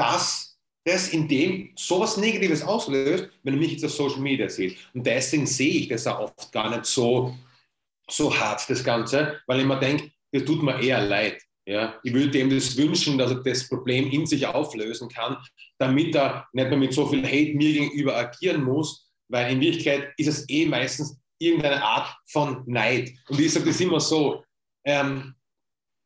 dass 0.00 0.58
das 0.82 1.08
in 1.08 1.28
dem 1.28 1.70
sowas 1.76 2.16
Negatives 2.16 2.62
auslöst, 2.62 3.28
wenn 3.42 3.52
du 3.52 3.60
mich 3.60 3.72
jetzt 3.72 3.84
auf 3.84 3.92
Social 3.92 4.20
Media 4.20 4.48
siehst. 4.48 4.76
Und 4.94 5.06
deswegen 5.06 5.46
sehe 5.46 5.80
ich 5.80 5.88
das 5.88 6.06
auch 6.06 6.20
oft 6.20 6.50
gar 6.50 6.70
nicht 6.70 6.86
so 6.86 7.36
so 8.08 8.36
hart, 8.36 8.68
das 8.68 8.82
Ganze, 8.82 9.40
weil 9.46 9.60
ich 9.60 9.66
mir 9.66 9.78
denke, 9.78 10.10
das 10.32 10.44
tut 10.44 10.62
mir 10.62 10.80
eher 10.80 11.00
leid. 11.00 11.40
Ja? 11.64 12.00
Ich 12.02 12.12
würde 12.12 12.40
ihm 12.40 12.50
das 12.50 12.76
wünschen, 12.76 13.18
dass 13.18 13.30
er 13.30 13.42
das 13.42 13.68
Problem 13.68 14.10
in 14.10 14.26
sich 14.26 14.44
auflösen 14.46 15.08
kann, 15.08 15.36
damit 15.78 16.16
er 16.16 16.48
nicht 16.52 16.70
mehr 16.70 16.78
mit 16.78 16.92
so 16.92 17.06
viel 17.06 17.24
Hate 17.24 17.54
mir 17.54 17.72
gegenüber 17.72 18.16
agieren 18.16 18.64
muss, 18.64 19.08
weil 19.28 19.52
in 19.52 19.60
Wirklichkeit 19.60 20.12
ist 20.16 20.26
es 20.26 20.48
eh 20.48 20.66
meistens 20.66 21.16
irgendeine 21.38 21.84
Art 21.84 22.16
von 22.26 22.64
Neid. 22.66 23.12
Und 23.28 23.38
ich 23.38 23.52
sage 23.52 23.66
das 23.66 23.80
immer 23.80 24.00
so, 24.00 24.42
ähm, 24.84 25.34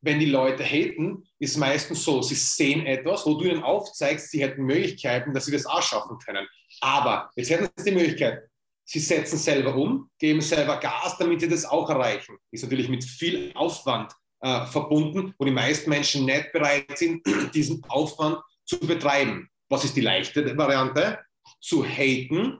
wenn 0.04 0.20
die 0.20 0.26
Leute 0.26 0.62
haten, 0.62 1.24
ist 1.38 1.56
meistens 1.56 2.04
so, 2.04 2.20
sie 2.20 2.34
sehen 2.34 2.86
etwas, 2.86 3.24
wo 3.24 3.34
du 3.34 3.46
ihnen 3.46 3.62
aufzeigst, 3.62 4.30
sie 4.30 4.42
hätten 4.42 4.64
Möglichkeiten, 4.64 5.32
dass 5.32 5.46
sie 5.46 5.52
das 5.52 5.66
auch 5.66 5.82
schaffen 5.82 6.18
können. 6.18 6.46
Aber 6.80 7.30
jetzt 7.36 7.50
hätten 7.50 7.68
sie 7.76 7.90
die 7.90 7.96
Möglichkeit, 7.96 8.42
sie 8.84 9.00
setzen 9.00 9.38
selber 9.38 9.74
um, 9.74 10.10
geben 10.18 10.40
selber 10.40 10.76
Gas, 10.78 11.16
damit 11.18 11.40
sie 11.40 11.48
das 11.48 11.64
auch 11.64 11.88
erreichen. 11.88 12.36
Ist 12.50 12.62
natürlich 12.62 12.88
mit 12.88 13.02
viel 13.02 13.50
Aufwand 13.54 14.12
äh, 14.40 14.66
verbunden, 14.66 15.34
wo 15.38 15.44
die 15.46 15.50
meisten 15.50 15.88
Menschen 15.88 16.26
nicht 16.26 16.52
bereit 16.52 16.98
sind, 16.98 17.22
diesen 17.54 17.82
Aufwand 17.88 18.38
zu 18.66 18.78
betreiben. 18.78 19.48
Was 19.70 19.84
ist 19.84 19.96
die 19.96 20.02
leichte 20.02 20.56
Variante? 20.56 21.18
Zu 21.60 21.84
haten 21.84 22.58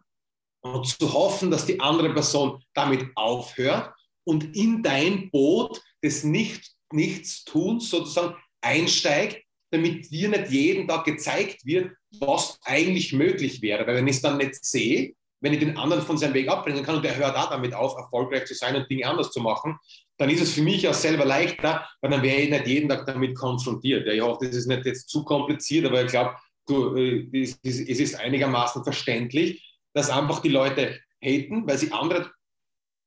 und 0.63 0.87
zu 0.87 1.13
hoffen, 1.13 1.51
dass 1.51 1.67
die 1.67 1.79
andere 1.79 2.13
Person 2.15 2.63
damit 2.73 3.07
aufhört 3.15 3.95
und 4.25 4.57
in 4.57 4.83
dein 4.83 5.31
Boot 5.31 5.83
des 6.03 6.25
nicht, 6.25 6.73
Nichtstuns 6.95 7.91
sozusagen 7.91 8.37
einsteigt, 8.61 9.43
damit 9.71 10.11
dir 10.11 10.29
nicht 10.29 10.51
jeden 10.51 10.87
Tag 10.89 11.05
gezeigt 11.05 11.67
wird, 11.67 11.93
was 12.21 12.59
eigentlich 12.65 13.13
möglich 13.13 13.61
wäre. 13.61 13.87
Weil 13.87 13.97
wenn 13.97 14.07
ich 14.07 14.17
es 14.17 14.23
dann 14.23 14.39
nicht 14.39 14.65
sehe, 14.65 15.15
wenn 15.41 15.53
ich 15.53 15.59
den 15.59 15.77
anderen 15.77 16.03
von 16.03 16.17
seinem 16.17 16.35
Weg 16.35 16.49
abbringen 16.49 16.85
kann 16.85 16.97
und 16.97 17.05
der 17.05 17.17
hört 17.17 17.37
auch 17.37 17.51
damit 17.51 17.75
auf, 17.75 17.97
erfolgreich 17.97 18.47
zu 18.47 18.55
sein 18.55 18.77
und 18.77 18.91
Dinge 18.91 19.07
anders 19.07 19.31
zu 19.31 19.41
machen, 19.41 19.77
dann 20.17 20.31
ist 20.31 20.41
es 20.41 20.53
für 20.53 20.63
mich 20.63 20.89
auch 20.89 20.95
selber 20.95 21.25
leichter, 21.25 21.87
weil 22.01 22.11
dann 22.11 22.23
wäre 22.23 22.41
ich 22.41 22.51
nicht 22.51 22.67
jeden 22.67 22.89
Tag 22.89 23.05
damit 23.05 23.37
konfrontiert. 23.37 24.07
Ich 24.07 24.21
hoffe, 24.21 24.47
das 24.47 24.57
ist 24.57 24.67
nicht 24.67 24.87
jetzt 24.87 25.09
zu 25.09 25.25
kompliziert, 25.25 25.87
aber 25.87 26.03
ich 26.05 26.11
glaube, 26.11 26.35
äh, 26.71 27.43
es 27.43 27.59
ist 27.63 28.15
einigermaßen 28.15 28.85
verständlich, 28.85 29.79
dass 29.93 30.09
einfach 30.09 30.41
die 30.41 30.49
Leute 30.49 30.99
haten, 31.23 31.67
weil 31.67 31.79
sie 31.79 31.93
andere 31.93 32.31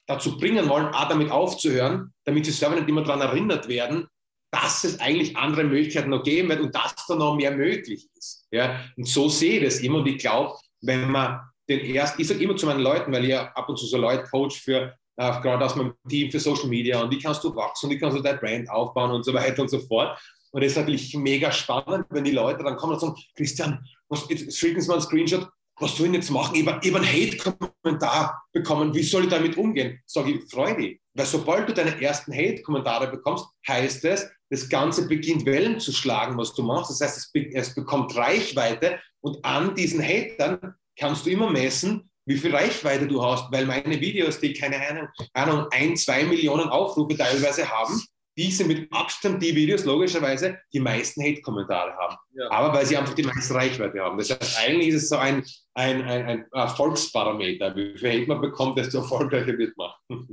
dazu 0.07 0.37
bringen 0.37 0.67
wollen, 0.69 0.87
auch 0.87 1.09
damit 1.09 1.29
aufzuhören, 1.29 2.13
damit 2.23 2.45
sie 2.45 2.51
selber 2.51 2.75
nicht 2.75 2.89
immer 2.89 3.03
daran 3.03 3.21
erinnert 3.21 3.67
werden, 3.67 4.07
dass 4.51 4.83
es 4.85 4.99
eigentlich 4.99 5.35
andere 5.35 5.65
Möglichkeiten 5.65 6.09
noch 6.09 6.23
geben 6.23 6.49
wird 6.49 6.61
und 6.61 6.73
dass 6.73 6.95
da 7.07 7.15
noch 7.15 7.35
mehr 7.35 7.51
möglich 7.51 8.07
ist. 8.15 8.47
Ja? 8.49 8.79
Und 8.95 9.07
so 9.07 9.27
sehe 9.27 9.59
ich 9.59 9.65
das 9.65 9.79
immer 9.81 9.99
und 9.99 10.07
ich 10.07 10.17
glaube, 10.17 10.55
wenn 10.81 11.11
man 11.11 11.41
den 11.69 11.81
ersten, 11.93 12.21
ich 12.21 12.27
sage 12.27 12.41
immer 12.41 12.55
zu 12.55 12.65
meinen 12.65 12.79
Leuten, 12.79 13.11
weil 13.11 13.23
ich 13.23 13.31
ja 13.31 13.51
ab 13.53 13.67
und 13.67 13.77
zu 13.77 13.85
so 13.85 13.97
Leute 13.97 14.23
coach 14.23 14.61
für, 14.61 14.95
äh, 15.17 15.41
gerade 15.41 15.65
aus 15.65 15.75
meinem 15.75 15.93
Team 16.07 16.31
für 16.31 16.39
Social 16.39 16.69
Media 16.69 17.01
und 17.01 17.11
wie 17.11 17.19
kannst 17.19 17.43
du 17.43 17.53
wachsen 17.53 17.87
und 17.87 17.95
wie 17.95 17.99
kannst 17.99 18.17
du 18.17 18.21
dein 18.21 18.39
Brand 18.39 18.69
aufbauen 18.69 19.11
und 19.11 19.23
so 19.23 19.33
weiter 19.33 19.61
und 19.61 19.69
so 19.69 19.79
fort. 19.79 20.17
Und 20.51 20.63
das 20.63 20.71
ist 20.71 20.77
natürlich 20.77 21.13
mega 21.15 21.51
spannend, 21.51 22.05
wenn 22.09 22.23
die 22.23 22.31
Leute 22.31 22.63
dann 22.63 22.77
kommen 22.77 22.93
und 22.93 23.01
sagen, 23.01 23.15
Christian, 23.35 23.85
jetzt 24.29 24.57
schicken 24.57 24.79
Sie 24.81 24.87
mal 24.87 24.93
einen 24.93 25.03
Screenshot, 25.03 25.49
was 25.79 25.95
soll 25.95 26.07
ich 26.07 26.13
jetzt 26.13 26.31
machen? 26.31 26.55
Ich 26.55 26.65
habe 26.65 26.81
einen 26.83 27.05
Hate-Kommentar 27.05 28.43
bekommen, 28.51 28.93
wie 28.93 29.03
soll 29.03 29.25
ich 29.25 29.29
damit 29.29 29.57
umgehen? 29.57 29.99
Sage 30.05 30.31
ich, 30.31 30.49
freu 30.49 30.73
dich. 30.75 30.99
Weil 31.13 31.25
sobald 31.25 31.69
du 31.69 31.73
deine 31.73 32.01
ersten 32.01 32.33
Hate-Kommentare 32.33 33.09
bekommst, 33.09 33.45
heißt 33.67 34.05
es, 34.05 34.29
das 34.49 34.69
Ganze 34.69 35.07
beginnt 35.07 35.45
Wellen 35.45 35.79
zu 35.79 35.91
schlagen, 35.91 36.37
was 36.37 36.53
du 36.53 36.63
machst. 36.63 36.91
Das 36.91 37.01
heißt, 37.01 37.17
es, 37.17 37.31
be 37.31 37.49
es 37.53 37.75
bekommt 37.75 38.15
Reichweite 38.15 38.99
und 39.21 39.43
an 39.43 39.75
diesen 39.75 40.01
Hatern 40.01 40.75
kannst 40.97 41.25
du 41.25 41.29
immer 41.29 41.49
messen, 41.49 42.09
wie 42.25 42.37
viel 42.37 42.53
Reichweite 42.53 43.07
du 43.07 43.23
hast, 43.23 43.51
weil 43.51 43.65
meine 43.65 43.99
Videos, 44.01 44.39
die 44.39 44.53
keine 44.53 45.09
Ahnung, 45.33 45.67
ein, 45.71 45.95
zwei 45.95 46.23
Millionen 46.23 46.69
Aufrufe 46.69 47.17
teilweise 47.17 47.69
haben, 47.69 48.01
diese 48.37 48.63
mit 48.65 48.91
Abstand 48.93 49.41
die 49.41 49.55
Videos 49.55 49.83
logischerweise 49.83 50.59
die 50.71 50.79
meisten 50.79 51.23
Hate-Kommentare 51.23 51.93
haben. 51.97 52.17
Ja. 52.35 52.51
Aber 52.51 52.73
weil 52.73 52.85
sie 52.85 52.95
einfach 52.95 53.15
die 53.15 53.23
meiste 53.23 53.55
Reichweite 53.55 53.99
haben. 53.99 54.17
Das 54.17 54.29
heißt, 54.29 54.59
eigentlich 54.59 54.89
ist 54.89 55.03
es 55.03 55.09
so 55.09 55.17
ein, 55.17 55.43
ein, 55.73 56.03
ein, 56.03 56.25
ein 56.25 56.51
Erfolgsparameter. 56.51 57.75
Wie 57.75 57.97
viel 57.97 58.09
Hate 58.09 58.27
man 58.27 58.41
bekommt, 58.41 58.77
desto 58.77 58.99
erfolgreicher 58.99 59.57
wird 59.57 59.75
man. 59.75 59.91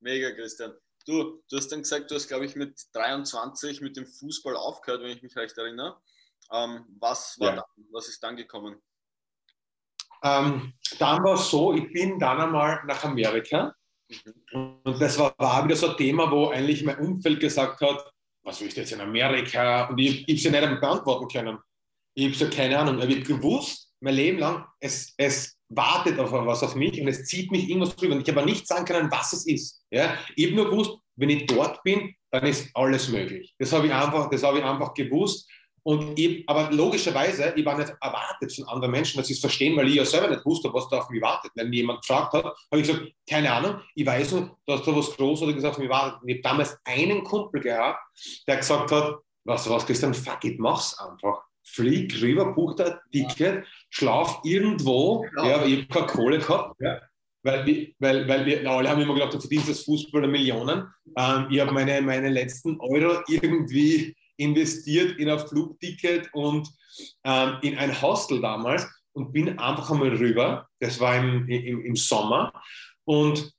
Mega, 0.00 0.32
Christian. 0.32 0.74
Du, 1.06 1.42
du 1.48 1.56
hast 1.56 1.68
dann 1.68 1.80
gesagt, 1.80 2.10
du 2.10 2.14
hast, 2.14 2.28
glaube 2.28 2.44
ich, 2.44 2.56
mit 2.56 2.78
23 2.92 3.80
mit 3.80 3.96
dem 3.96 4.06
Fußball 4.06 4.56
aufgehört, 4.56 5.02
wenn 5.02 5.10
ich 5.10 5.22
mich 5.22 5.34
recht 5.36 5.56
erinnere. 5.56 5.98
Ähm, 6.52 6.84
was, 7.00 7.38
war 7.40 7.50
ja. 7.50 7.56
dann, 7.56 7.86
was 7.90 8.08
ist 8.08 8.22
dann 8.22 8.36
gekommen? 8.36 8.82
Ähm, 10.22 10.74
dann 10.98 11.24
war 11.24 11.34
es 11.34 11.50
so, 11.50 11.72
ich 11.74 11.90
bin 11.92 12.18
dann 12.18 12.40
einmal 12.40 12.82
nach 12.86 13.02
Amerika. 13.04 13.74
Und 14.52 15.00
das 15.00 15.18
war, 15.18 15.34
war, 15.38 15.64
wieder 15.64 15.76
so 15.76 15.90
ein 15.90 15.96
Thema, 15.96 16.30
wo 16.30 16.48
eigentlich 16.48 16.84
mein 16.84 16.98
Umfeld 16.98 17.40
gesagt 17.40 17.80
hat, 17.80 18.12
was 18.42 18.60
will 18.60 18.68
ich 18.68 18.76
jetzt 18.76 18.92
in 18.92 19.00
Amerika? 19.00 19.86
Und 19.86 19.98
ich, 19.98 20.28
ich 20.28 20.44
habe 20.46 20.56
es 20.56 20.62
ja 20.62 20.70
nicht 20.70 20.80
beantworten 20.80 21.28
können. 21.28 21.58
Ich 22.14 22.26
habe 22.26 22.34
so 22.34 22.48
keine 22.54 22.78
Ahnung. 22.78 22.98
Ich 22.98 23.04
habe 23.04 23.22
gewusst, 23.22 23.90
mein 24.00 24.14
Leben 24.14 24.38
lang, 24.38 24.64
es, 24.80 25.14
es 25.16 25.56
wartet 25.68 26.18
auf 26.18 26.30
was 26.30 26.62
auf 26.62 26.74
mich 26.74 27.00
und 27.00 27.08
es 27.08 27.24
zieht 27.24 27.50
mich 27.50 27.68
irgendwas 27.68 27.96
drüber. 27.96 28.14
Und 28.14 28.22
ich 28.22 28.28
habe 28.28 28.40
aber 28.40 28.50
nicht 28.50 28.66
sagen 28.66 28.84
können, 28.84 29.10
was 29.10 29.32
es 29.32 29.46
ist. 29.46 29.84
Ja? 29.90 30.18
Ich 30.36 30.46
habe 30.46 30.56
nur 30.56 30.70
gewusst, 30.70 30.98
wenn 31.16 31.30
ich 31.30 31.46
dort 31.46 31.82
bin, 31.82 32.14
dann 32.30 32.44
ist 32.44 32.70
alles 32.74 33.08
möglich. 33.08 33.54
Das 33.58 33.72
habe 33.72 33.86
ich 33.86 33.94
einfach, 33.94 34.28
das 34.28 34.42
habe 34.42 34.58
ich 34.58 34.64
einfach 34.64 34.92
gewusst. 34.94 35.48
Und 35.86 36.18
ich, 36.18 36.48
aber 36.48 36.72
logischerweise, 36.72 37.52
ich 37.54 37.64
war 37.64 37.76
nicht 37.76 37.92
erwartet 38.00 38.54
von 38.54 38.66
anderen 38.68 38.90
Menschen, 38.90 39.18
dass 39.18 39.26
sie 39.26 39.34
es 39.34 39.40
verstehen, 39.40 39.76
weil 39.76 39.88
ich 39.88 39.96
ja 39.96 40.04
selber 40.04 40.30
nicht 40.30 40.44
wusste, 40.46 40.72
was 40.72 40.88
da 40.88 40.98
auf 40.98 41.10
mich 41.10 41.20
wartet. 41.20 41.52
Wenn 41.54 41.68
mir 41.68 41.76
jemand 41.76 42.00
gefragt 42.00 42.32
hat, 42.32 42.44
habe 42.44 42.80
ich 42.80 42.86
gesagt, 42.86 43.06
keine 43.28 43.52
Ahnung, 43.52 43.80
ich 43.94 44.06
weiß 44.06 44.32
nur, 44.32 44.56
dass 44.66 44.82
da 44.82 44.96
was 44.96 45.14
Großartiges 45.14 45.64
auf 45.64 45.76
mich 45.76 45.90
wartet. 45.90 46.22
Und 46.22 46.28
ich 46.28 46.36
habe 46.36 46.42
damals 46.42 46.78
einen 46.84 47.22
Kumpel 47.22 47.60
gehabt, 47.60 48.00
der 48.48 48.56
gesagt 48.56 48.90
hat, 48.92 49.16
was, 49.44 49.68
was, 49.68 49.84
Christian, 49.84 50.14
fuck 50.14 50.42
it, 50.44 50.58
mach's 50.58 50.98
einfach. 50.98 51.42
Flieg 51.62 52.18
rüber, 52.22 52.54
buch 52.54 52.76
da 52.76 52.84
ein 52.84 52.98
Ticket, 53.12 53.66
schlaf 53.90 54.40
irgendwo. 54.42 55.26
Ja, 55.36 55.48
ja 55.48 55.66
ich 55.66 55.76
habe 55.80 55.86
keine 55.86 56.06
Kohle 56.06 56.38
gehabt. 56.38 56.80
Ja. 56.80 56.98
Weil, 57.42 57.92
weil, 57.98 58.26
weil 58.26 58.46
wir 58.46 58.70
alle 58.70 58.88
haben 58.88 59.02
immer 59.02 59.12
gedacht, 59.12 59.34
du 59.34 59.40
verdienst 59.40 59.68
als 59.68 59.82
Fußballer 59.82 60.28
Millionen. 60.28 60.88
Ähm, 61.14 61.46
ich 61.50 61.60
habe 61.60 61.72
meine, 61.72 62.00
meine 62.00 62.30
letzten 62.30 62.80
Euro 62.80 63.22
irgendwie 63.28 64.16
investiert 64.36 65.18
in 65.18 65.28
ein 65.28 65.38
Flugticket 65.38 66.28
und 66.32 66.68
ähm, 67.24 67.58
in 67.62 67.76
ein 67.78 68.00
Hostel 68.00 68.40
damals 68.40 68.86
und 69.12 69.32
bin 69.32 69.58
einfach 69.58 69.90
einmal 69.90 70.14
rüber. 70.14 70.68
Das 70.80 71.00
war 71.00 71.16
im, 71.16 71.48
im, 71.48 71.84
im 71.84 71.96
Sommer 71.96 72.52
und 73.04 73.52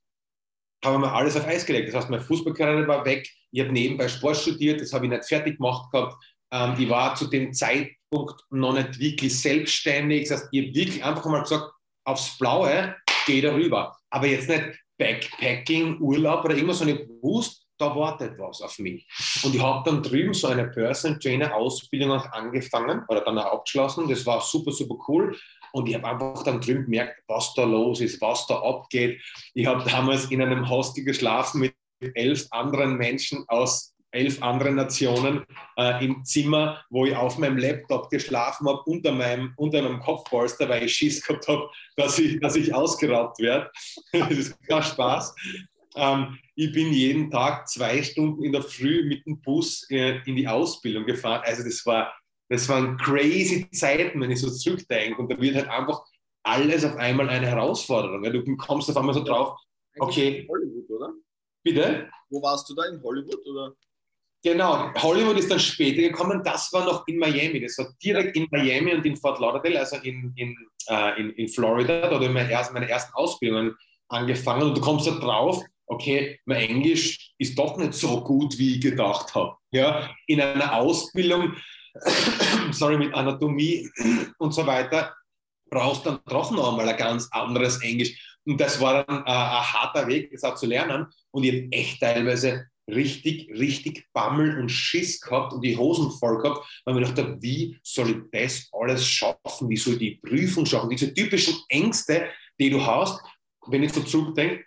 habe 0.84 1.00
mir 1.00 1.12
alles 1.12 1.36
auf 1.36 1.48
Eis 1.48 1.66
gelegt. 1.66 1.90
Das 1.90 1.96
heißt, 1.96 2.10
meine 2.10 2.24
Fußballkarriere 2.24 2.88
war 2.88 3.06
weg. 3.06 3.30
Ich 3.52 3.62
habe 3.62 3.72
nebenbei 3.72 4.08
Sport 4.08 4.38
studiert, 4.38 4.82
das 4.82 4.94
habe 4.94 5.06
ich 5.06 5.12
nicht 5.12 5.26
fertig 5.26 5.58
gemacht 5.58 5.92
gehabt. 5.92 6.16
Ähm, 6.52 6.76
ich 6.78 6.90
war 6.90 7.16
zu 7.16 7.28
dem 7.28 7.54
Zeitpunkt 7.54 8.42
noch 8.50 8.74
nicht 8.74 9.00
wirklich 9.00 9.40
selbstständig. 9.40 10.28
Das 10.28 10.42
heißt, 10.42 10.50
ich 10.52 10.66
habe 10.66 10.76
wirklich 10.76 11.04
einfach 11.04 11.26
mal 11.26 11.42
gesagt, 11.42 11.72
aufs 12.06 12.38
Blaue, 12.38 12.96
geh 13.26 13.42
darüber. 13.42 13.98
Aber 14.10 14.28
jetzt 14.28 14.50
nicht 14.50 14.64
Backpacking, 14.98 16.00
Urlaub 16.00 16.46
oder 16.46 16.56
irgendwas, 16.56 16.80
sondern 16.80 17.00
ich 17.00 17.10
wusste, 17.22 17.65
da 17.78 17.96
wartet 17.96 18.38
was 18.38 18.62
auf 18.62 18.80
mich. 18.80 19.08
Und 19.44 19.56
ich 19.56 19.62
habe 19.62 19.90
dann 19.90 20.02
drüben 20.02 20.34
so 20.34 20.48
eine 20.48 20.68
Personal 20.68 21.20
Trainer 21.20 21.56
Ausbildung 21.56 22.12
auch 22.12 22.32
angefangen 22.32 23.04
oder 23.08 23.22
dann 23.22 23.38
auch 23.38 23.54
abgeschlossen. 23.54 24.08
Das 24.08 24.26
war 24.26 24.42
super, 24.42 24.72
super 24.72 24.96
cool. 25.08 25.38
Und 25.72 25.88
ich 25.88 25.96
habe 25.96 26.08
einfach 26.08 26.44
dann 26.44 26.62
drüben 26.62 26.86
gemerkt, 26.86 27.22
was 27.28 27.54
da 27.54 27.64
los 27.64 28.00
ist, 28.02 28.22
was 28.22 28.48
da 28.48 28.62
abgeht. 28.62 29.22
Ich 29.54 29.66
habe 29.66 29.90
damals 29.90 30.26
in 30.32 30.42
einem 30.42 30.70
Hostel 30.70 31.04
geschlafen 31.04 31.62
mit 31.62 31.76
elf 32.14 32.48
anderen 32.52 32.96
Menschen 32.96 33.44
aus 33.48 33.96
elf 34.16 34.42
anderen 34.42 34.76
Nationen 34.76 35.46
äh, 35.78 36.04
im 36.04 36.24
Zimmer, 36.24 36.82
wo 36.90 37.06
ich 37.06 37.16
auf 37.16 37.38
meinem 37.38 37.58
Laptop 37.58 38.10
geschlafen 38.10 38.68
habe, 38.68 38.82
unter 38.86 39.12
meinem, 39.12 39.54
unter 39.58 39.82
meinem 39.82 40.00
Kopfpolster, 40.00 40.70
weil 40.70 40.84
ich 40.84 40.96
Schiss 40.96 41.22
gehabt 41.22 41.48
habe, 41.48 41.70
dass 41.98 42.18
ich, 42.18 42.40
dass 42.40 42.56
ich 42.56 42.74
ausgeraubt 42.74 43.40
werde. 43.40 43.70
das 44.14 44.32
ist 44.32 44.68
kein 44.68 44.84
Spaß. 44.84 45.36
Ähm, 45.96 46.38
ich 46.56 46.72
bin 46.72 46.92
jeden 46.92 47.32
Tag 47.32 47.68
zwei 47.68 48.04
Stunden 48.04 48.44
in 48.44 48.52
der 48.52 48.64
Früh 48.64 49.08
mit 49.08 49.26
dem 49.26 49.42
Bus 49.42 49.86
äh, 49.90 50.20
in 50.26 50.36
die 50.36 50.48
Ausbildung 50.48 51.06
gefahren. 51.06 51.42
Also 51.46 51.64
das 51.64 51.86
war, 51.86 52.14
das 52.50 52.68
waren 52.70 52.98
crazy 52.98 53.70
Zeiten, 53.72 54.22
wenn 54.22 54.32
ich 54.32 54.42
so 54.42 54.50
zurückdenke. 54.50 55.22
Und 55.22 55.32
da 55.32 55.40
wird 55.40 55.56
halt 55.56 55.70
einfach 55.70 56.04
alles 56.44 56.86
auf 56.86 56.96
einmal 56.98 57.30
eine 57.30 57.48
Herausforderung. 57.48 58.24
Du 58.24 58.58
kommst 58.58 58.90
auf 58.90 58.98
einmal 58.98 59.16
so 59.16 59.24
drauf, 59.24 59.60
okay. 60.00 60.42
In 60.42 60.50
Hollywood, 60.50 60.90
oder? 60.90 61.14
Bitte? 61.64 62.10
Wo 62.30 62.42
warst 62.42 62.70
du 62.70 62.76
da? 62.76 62.84
In 62.86 63.02
Hollywood, 63.02 63.46
oder? 63.48 63.74
Genau, 64.44 64.94
Hollywood 65.02 65.40
ist 65.40 65.50
dann 65.50 65.60
später 65.60 66.04
gekommen. 66.04 66.44
Das 66.44 66.72
war 66.72 66.86
noch 66.86 67.08
in 67.08 67.18
Miami. 67.18 67.62
Das 67.62 67.80
war 67.80 67.88
direkt 68.04 68.36
in 68.38 68.48
Miami 68.52 68.94
und 68.94 69.04
in 69.04 69.16
Fort 69.16 69.40
Lauderdale, 69.40 69.80
also 69.80 69.96
in, 69.98 70.32
in, 70.36 70.56
äh, 70.88 71.20
in, 71.20 71.32
in 71.32 71.48
Florida. 71.48 72.02
Da 72.02 72.12
habe 72.12 72.26
ich 72.26 72.32
meine 72.32 72.52
ersten, 72.52 72.76
meine 72.76 72.88
ersten 72.88 73.12
Ausbildungen 73.16 73.76
angefangen. 74.08 74.62
Und 74.62 74.78
du 74.78 74.82
kommst 74.82 75.08
da 75.08 75.12
drauf, 75.14 75.64
okay, 75.88 76.40
mein 76.46 76.70
Englisch 76.70 77.34
ist 77.38 77.58
doch 77.58 77.78
nicht 77.78 77.94
so 77.94 78.24
gut, 78.24 78.58
wie 78.58 78.76
ich 78.76 78.82
gedacht 78.82 79.34
habe. 79.36 79.56
Ja, 79.72 80.10
in 80.28 80.42
einer 80.42 80.74
Ausbildung, 80.76 81.56
sorry, 82.72 82.98
mit 82.98 83.14
Anatomie 83.14 83.90
und 84.38 84.54
so 84.54 84.66
weiter, 84.66 85.16
brauchst 85.70 86.06
du 86.06 86.12
dann 86.12 86.20
doch 86.26 86.52
noch 86.52 86.72
einmal 86.72 86.90
ein 86.90 86.98
ganz 86.98 87.28
anderes 87.32 87.82
Englisch. 87.82 88.38
Und 88.46 88.60
das 88.62 88.80
war 88.80 89.04
dann 89.04 89.20
äh, 89.20 89.30
ein 89.30 89.74
harter 89.74 90.08
Weg, 90.08 90.32
das 90.32 90.44
auch 90.44 90.56
zu 90.56 90.68
lernen. 90.68 91.08
Und 91.32 91.44
ich 91.44 91.52
habe 91.52 91.72
echt 91.72 92.00
teilweise 92.00 92.68
richtig, 92.88 93.50
richtig 93.50 94.08
Bammel 94.14 94.60
und 94.60 94.70
Schiss 94.70 95.20
gehabt 95.20 95.54
und 95.54 95.62
die 95.62 95.76
Hosen 95.76 96.12
voll 96.12 96.38
gehabt, 96.42 96.68
weil 96.86 96.96
ich 96.96 97.02
mir 97.02 97.14
gedacht 97.14 97.38
wie 97.42 97.78
soll 97.82 98.10
ich 98.12 98.18
das 98.32 98.70
alles 98.72 99.06
schaffen? 99.06 99.70
Wie 99.70 99.78
soll 99.78 99.94
ich 99.94 100.00
die 100.00 100.20
Prüfung 100.24 100.66
schaffen? 100.66 100.90
Diese 100.90 101.14
typischen 101.14 101.56
Ängste, 101.70 102.30
die 102.60 102.70
du 102.70 102.86
hast, 102.86 103.20
wenn 103.68 103.84
ich 103.84 103.94
so 103.94 104.02
zurückdenke, 104.02 104.66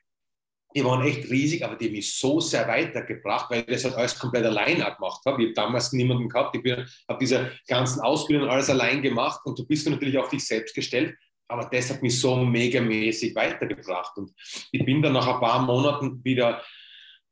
die 0.78 0.84
waren 0.84 1.04
echt 1.04 1.28
riesig, 1.28 1.64
aber 1.64 1.74
die 1.74 1.86
haben 1.86 1.92
mich 1.92 2.16
so 2.16 2.38
sehr 2.40 2.68
weitergebracht, 2.68 3.50
weil 3.50 3.60
ich 3.60 3.66
das 3.66 3.84
halt 3.84 3.96
alles 3.96 4.16
komplett 4.16 4.44
allein 4.44 4.76
gemacht 4.76 5.22
habe. 5.26 5.42
Ich 5.42 5.48
habe 5.48 5.54
damals 5.54 5.92
niemanden 5.92 6.28
gehabt, 6.28 6.56
ich 6.56 6.72
habe 6.72 7.18
diese 7.20 7.50
ganzen 7.66 8.00
Ausbildungen 8.00 8.48
alles 8.48 8.70
allein 8.70 9.02
gemacht 9.02 9.40
und 9.44 9.58
du 9.58 9.66
bist 9.66 9.88
natürlich 9.88 10.16
auf 10.16 10.28
dich 10.28 10.46
selbst 10.46 10.76
gestellt, 10.76 11.16
aber 11.48 11.64
das 11.64 11.90
hat 11.90 12.00
mich 12.00 12.20
so 12.20 12.36
megamäßig 12.36 13.34
weitergebracht. 13.34 14.16
Und 14.18 14.30
ich 14.70 14.84
bin 14.84 15.02
dann 15.02 15.14
nach 15.14 15.26
ein 15.26 15.40
paar 15.40 15.62
Monaten 15.62 16.22
wieder 16.22 16.62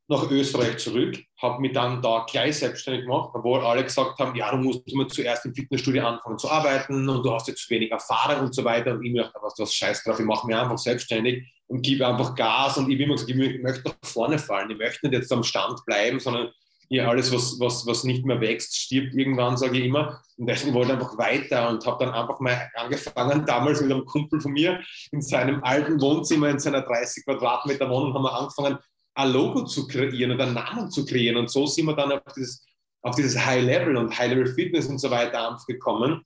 nach 0.09 0.29
Österreich 0.29 0.77
zurück, 0.77 1.17
habe 1.41 1.61
mich 1.61 1.71
dann 1.71 2.01
da 2.01 2.25
gleich 2.29 2.57
selbstständig 2.57 3.03
gemacht, 3.03 3.29
obwohl 3.33 3.61
alle 3.61 3.83
gesagt 3.83 4.19
haben, 4.19 4.35
ja, 4.35 4.51
du 4.51 4.57
musst 4.57 4.91
immer 4.91 5.07
zuerst 5.07 5.45
im 5.45 5.55
Fitnessstudio 5.55 6.05
anfangen 6.05 6.37
zu 6.37 6.49
arbeiten 6.49 7.07
und 7.07 7.25
du 7.25 7.31
hast 7.31 7.47
jetzt 7.47 7.69
wenig 7.69 7.91
Erfahrung 7.91 8.47
und 8.47 8.55
so 8.55 8.65
weiter. 8.65 8.93
Und 8.93 9.05
ich 9.05 9.13
mir 9.13 9.23
dachte, 9.23 9.39
was, 9.41 9.57
was 9.57 9.73
scheiß 9.73 10.03
drauf, 10.03 10.19
ich 10.19 10.25
mache 10.25 10.47
mich 10.47 10.55
einfach 10.55 10.77
selbstständig 10.77 11.45
und 11.67 11.81
gebe 11.81 12.07
einfach 12.07 12.35
Gas. 12.35 12.77
Und 12.77 12.89
ich 12.89 12.95
habe 12.95 13.03
immer 13.03 13.13
gesagt, 13.13 13.29
ich 13.29 13.61
möchte 13.61 13.87
nach 13.87 13.95
vorne 14.03 14.39
fallen. 14.39 14.69
Ich 14.71 14.77
möchte 14.77 15.07
nicht 15.07 15.17
jetzt 15.17 15.31
am 15.31 15.43
Stand 15.43 15.85
bleiben, 15.85 16.19
sondern 16.19 16.49
hier 16.89 17.07
alles, 17.07 17.33
was, 17.33 17.59
was, 17.59 17.85
was 17.85 18.03
nicht 18.03 18.25
mehr 18.25 18.39
wächst, 18.39 18.75
stirbt 18.75 19.13
irgendwann, 19.13 19.57
sage 19.57 19.77
ich 19.77 19.85
immer. 19.85 20.21
Und 20.37 20.47
deswegen 20.47 20.73
wollte 20.73 20.93
ich 20.93 20.99
einfach 20.99 21.17
weiter 21.17 21.69
und 21.69 21.85
habe 21.85 22.05
dann 22.05 22.13
einfach 22.13 22.39
mal 22.39 22.69
angefangen, 22.75 23.45
damals 23.45 23.81
mit 23.81 23.91
einem 23.91 24.05
Kumpel 24.05 24.39
von 24.39 24.53
mir 24.53 24.81
in 25.11 25.21
seinem 25.21 25.63
alten 25.63 25.99
Wohnzimmer, 25.99 26.49
in 26.49 26.59
seiner 26.59 26.81
30 26.81 27.25
Quadratmeter 27.25 27.89
Wohnung, 27.89 28.13
haben 28.13 28.23
wir 28.23 28.33
angefangen, 28.33 28.77
ein 29.15 29.31
Logo 29.31 29.65
zu 29.65 29.87
kreieren 29.87 30.31
oder 30.31 30.45
einen 30.45 30.53
Namen 30.53 30.91
zu 30.91 31.05
kreieren. 31.05 31.37
Und 31.37 31.49
so 31.49 31.65
sind 31.65 31.87
wir 31.87 31.95
dann 31.95 32.11
auf 32.11 32.21
dieses, 32.35 32.65
auf 33.01 33.15
dieses 33.15 33.45
High 33.45 33.63
Level 33.63 33.97
und 33.97 34.17
High 34.17 34.29
Level 34.29 34.53
Fitness 34.53 34.87
und 34.87 34.99
so 34.99 35.09
weiter 35.09 35.57
gekommen. 35.67 36.23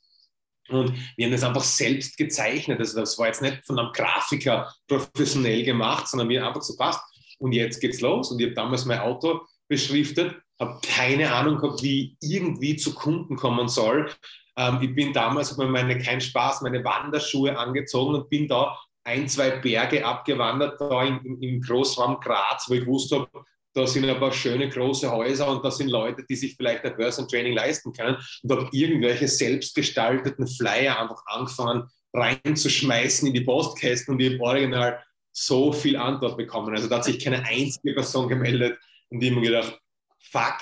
Und 0.71 0.93
wir 1.17 1.25
haben 1.25 1.31
das 1.31 1.43
einfach 1.43 1.63
selbst 1.63 2.17
gezeichnet. 2.17 2.79
Also 2.79 2.99
das 2.99 3.17
war 3.17 3.27
jetzt 3.27 3.41
nicht 3.41 3.65
von 3.65 3.79
einem 3.79 3.91
Grafiker 3.91 4.73
professionell 4.87 5.63
gemacht, 5.63 6.07
sondern 6.07 6.27
mir 6.27 6.45
einfach 6.45 6.61
so 6.61 6.75
passt. 6.75 7.01
Und 7.39 7.53
jetzt 7.53 7.79
geht's 7.79 8.01
los. 8.01 8.31
Und 8.31 8.39
ich 8.39 8.47
habe 8.47 8.55
damals 8.55 8.85
mein 8.85 8.99
Auto 8.99 9.41
beschriftet, 9.67 10.35
habe 10.59 10.79
keine 10.85 11.33
Ahnung 11.33 11.57
gehabt, 11.57 11.81
wie 11.81 12.17
irgendwie 12.21 12.75
zu 12.75 12.93
Kunden 12.93 13.35
kommen 13.35 13.67
soll. 13.67 14.11
Ähm, 14.57 14.79
ich 14.81 14.93
bin 14.93 15.13
damals, 15.13 15.51
habe 15.51 15.65
mir 15.65 15.71
meine, 15.71 15.97
kein 15.97 16.21
Spaß, 16.21 16.61
meine 16.61 16.83
Wanderschuhe 16.83 17.57
angezogen 17.57 18.15
und 18.15 18.29
bin 18.29 18.47
da 18.47 18.77
ein, 19.03 19.27
zwei 19.27 19.49
Berge 19.51 20.05
abgewandert, 20.05 20.79
da 20.79 21.03
im, 21.03 21.41
im 21.41 21.61
Großraum 21.61 22.19
Graz, 22.19 22.69
wo 22.69 22.73
ich 22.75 22.85
wusste, 22.85 23.27
da 23.73 23.87
sind 23.87 24.07
ein 24.07 24.19
paar 24.19 24.33
schöne 24.33 24.69
große 24.69 25.11
Häuser 25.11 25.49
und 25.49 25.63
da 25.63 25.71
sind 25.71 25.89
Leute, 25.89 26.25
die 26.27 26.35
sich 26.35 26.55
vielleicht 26.55 26.83
ein 26.83 26.95
Börsentraining 26.95 27.53
leisten 27.53 27.93
können 27.93 28.17
und 28.43 28.51
habe 28.51 28.69
irgendwelche 28.71 29.27
selbstgestalteten 29.27 30.47
Flyer 30.47 30.99
einfach 30.99 31.23
angefangen 31.25 31.87
reinzuschmeißen 32.13 33.27
in 33.27 33.33
die 33.33 33.41
Postkästen 33.41 34.13
und 34.13 34.19
ich 34.19 34.33
habe 34.33 34.43
original 34.43 35.03
so 35.31 35.71
viel 35.71 35.95
Antwort 35.95 36.37
bekommen. 36.37 36.75
Also 36.75 36.89
da 36.89 36.97
hat 36.97 37.05
sich 37.05 37.23
keine 37.23 37.45
einzige 37.45 37.93
Person 37.93 38.27
gemeldet 38.27 38.77
und 39.09 39.23
habe 39.23 39.35
mir 39.35 39.41
gedacht, 39.41 39.79
fuck, 40.19 40.57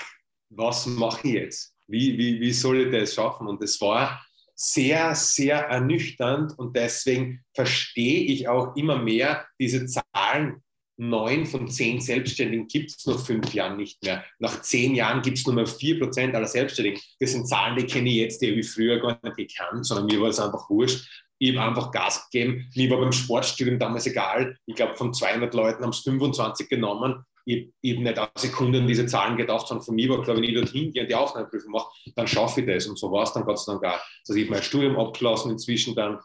was 0.50 0.86
mache 0.86 1.26
ich 1.26 1.34
jetzt? 1.34 1.74
Wie, 1.88 2.16
wie, 2.16 2.40
wie 2.40 2.52
soll 2.52 2.82
ich 2.82 2.92
das 2.92 3.14
schaffen? 3.14 3.48
Und 3.48 3.60
das 3.60 3.80
war 3.80 4.24
sehr, 4.54 5.14
sehr 5.14 5.58
ernüchternd 5.58 6.56
und 6.58 6.76
deswegen 6.76 7.42
verstehe 7.54 8.24
ich 8.24 8.46
auch 8.46 8.76
immer 8.76 8.96
mehr 8.96 9.46
diese 9.58 9.86
Zahlen. 9.86 10.62
Neun 11.00 11.46
von 11.46 11.66
zehn 11.66 11.98
Selbstständigen 11.98 12.68
gibt 12.68 12.90
es 12.90 13.06
noch 13.06 13.24
fünf 13.24 13.54
Jahren 13.54 13.78
nicht 13.78 14.02
mehr. 14.04 14.22
Nach 14.38 14.60
zehn 14.60 14.94
Jahren 14.94 15.22
gibt 15.22 15.38
es 15.38 15.46
nur 15.46 15.54
mehr 15.54 15.66
vier 15.66 15.98
Prozent 15.98 16.34
aller 16.34 16.46
Selbstständigen. 16.46 17.00
Das 17.18 17.32
sind 17.32 17.48
Zahlen, 17.48 17.76
die 17.76 17.86
kenne 17.86 18.10
ich 18.10 18.16
jetzt, 18.16 18.42
die 18.42 18.50
habe 18.50 18.60
ich 18.60 18.70
früher 18.70 19.00
gar 19.00 19.18
nicht 19.22 19.36
gekannt, 19.36 19.86
sondern 19.86 20.06
mir 20.06 20.20
war 20.20 20.28
es 20.28 20.38
einfach 20.38 20.68
wurscht. 20.68 21.08
Ich 21.38 21.56
habe 21.56 21.68
einfach 21.68 21.90
Gas 21.90 22.28
gegeben. 22.30 22.70
Mir 22.76 22.90
war 22.90 23.00
beim 23.00 23.12
Sportstudium 23.12 23.78
damals 23.78 24.06
egal. 24.06 24.58
Ich 24.66 24.74
glaube, 24.74 24.94
von 24.94 25.14
200 25.14 25.54
Leuten 25.54 25.82
haben 25.82 25.90
es 25.90 26.00
25 26.00 26.68
genommen 26.68 27.24
ich, 27.44 27.72
ich 27.80 27.94
habe 27.94 28.04
nicht 28.04 28.18
eine 28.18 28.28
Sekunde 28.36 28.78
an 28.78 28.86
diese 28.86 29.06
Zahlen 29.06 29.36
gedacht, 29.36 29.66
sondern 29.66 29.84
von 29.84 29.94
mir 29.94 30.08
war 30.08 30.22
klar, 30.22 30.36
wenn 30.36 30.44
ich 30.44 30.54
dorthin 30.54 30.92
gehe 30.92 31.02
und 31.02 31.08
die 31.08 31.14
Aufnahmeprüfung 31.14 31.72
mache, 31.72 31.90
dann 32.14 32.26
schaffe 32.26 32.60
ich 32.60 32.66
das. 32.66 32.86
Und 32.86 32.98
so 32.98 33.10
war 33.10 33.24
es 33.24 33.32
dann 33.32 33.44
Gott 33.44 33.58
sei 33.58 33.72
Dank 33.72 33.84
auch. 33.84 34.00
Also 34.28 34.38
ich 34.38 34.44
habe 34.44 34.54
mein 34.54 34.62
Studium 34.62 34.96
abgeschlossen 34.98 35.50
inzwischen 35.50 35.94
dann. 35.94 36.18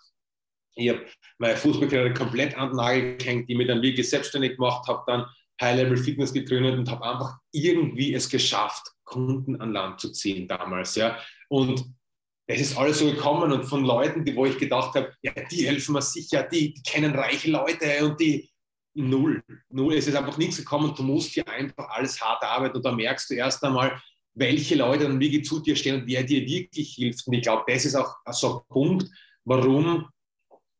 Ich 0.75 0.89
habe 0.89 1.05
meine 1.37 1.57
Fußballkarriere 1.57 2.13
komplett 2.13 2.57
an 2.57 2.69
den 2.69 2.77
Nagel 2.77 3.17
gehängt, 3.17 3.49
die 3.49 3.55
mich 3.55 3.67
dann 3.67 3.81
wirklich 3.81 4.09
selbstständig 4.09 4.55
gemacht 4.55 4.87
habe, 4.87 5.03
dann 5.07 5.25
High-Level 5.61 5.97
Fitness 5.97 6.33
gegründet 6.33 6.77
und 6.77 6.89
habe 6.91 7.05
einfach 7.09 7.37
irgendwie 7.51 8.13
es 8.13 8.29
geschafft, 8.29 8.83
Kunden 9.05 9.59
an 9.61 9.71
Land 9.71 9.99
zu 10.01 10.11
ziehen 10.11 10.47
damals. 10.47 10.95
Ja. 10.95 11.17
Und 11.49 11.85
es 12.47 12.61
ist 12.61 12.77
alles 12.77 12.99
so 12.99 13.05
gekommen 13.05 13.51
und 13.51 13.63
von 13.63 13.85
Leuten, 13.85 14.25
die, 14.25 14.35
wo 14.35 14.45
ich 14.45 14.57
gedacht 14.57 14.95
habe, 14.95 15.13
ja, 15.21 15.31
die 15.49 15.65
helfen 15.65 15.93
mir 15.93 16.01
sicher, 16.01 16.43
die, 16.43 16.73
die 16.73 16.83
kennen 16.83 17.15
reiche 17.15 17.49
Leute 17.49 18.05
und 18.05 18.19
die, 18.19 18.49
null. 18.95 19.43
Null. 19.69 19.95
Es 19.95 20.07
ist 20.07 20.15
einfach 20.15 20.37
nichts 20.37 20.57
gekommen. 20.57 20.93
Du 20.95 21.03
musst 21.03 21.31
hier 21.31 21.47
einfach 21.47 21.89
alles 21.89 22.21
hart 22.21 22.43
arbeiten 22.43 22.77
und 22.77 22.85
da 22.85 22.91
merkst 22.91 23.29
du 23.29 23.35
erst 23.35 23.63
einmal, 23.63 24.01
welche 24.33 24.75
Leute 24.75 25.05
dann 25.05 25.19
wirklich 25.19 25.45
zu 25.45 25.59
dir 25.59 25.75
stehen 25.75 26.01
und 26.01 26.07
wer 26.07 26.23
dir 26.23 26.45
wirklich 26.45 26.95
hilft. 26.95 27.25
Und 27.27 27.33
ich 27.33 27.41
glaube, 27.41 27.63
das 27.67 27.85
ist 27.85 27.95
auch 27.95 28.15
so 28.31 28.59
ein 28.59 28.67
Punkt, 28.67 29.09
warum 29.43 30.07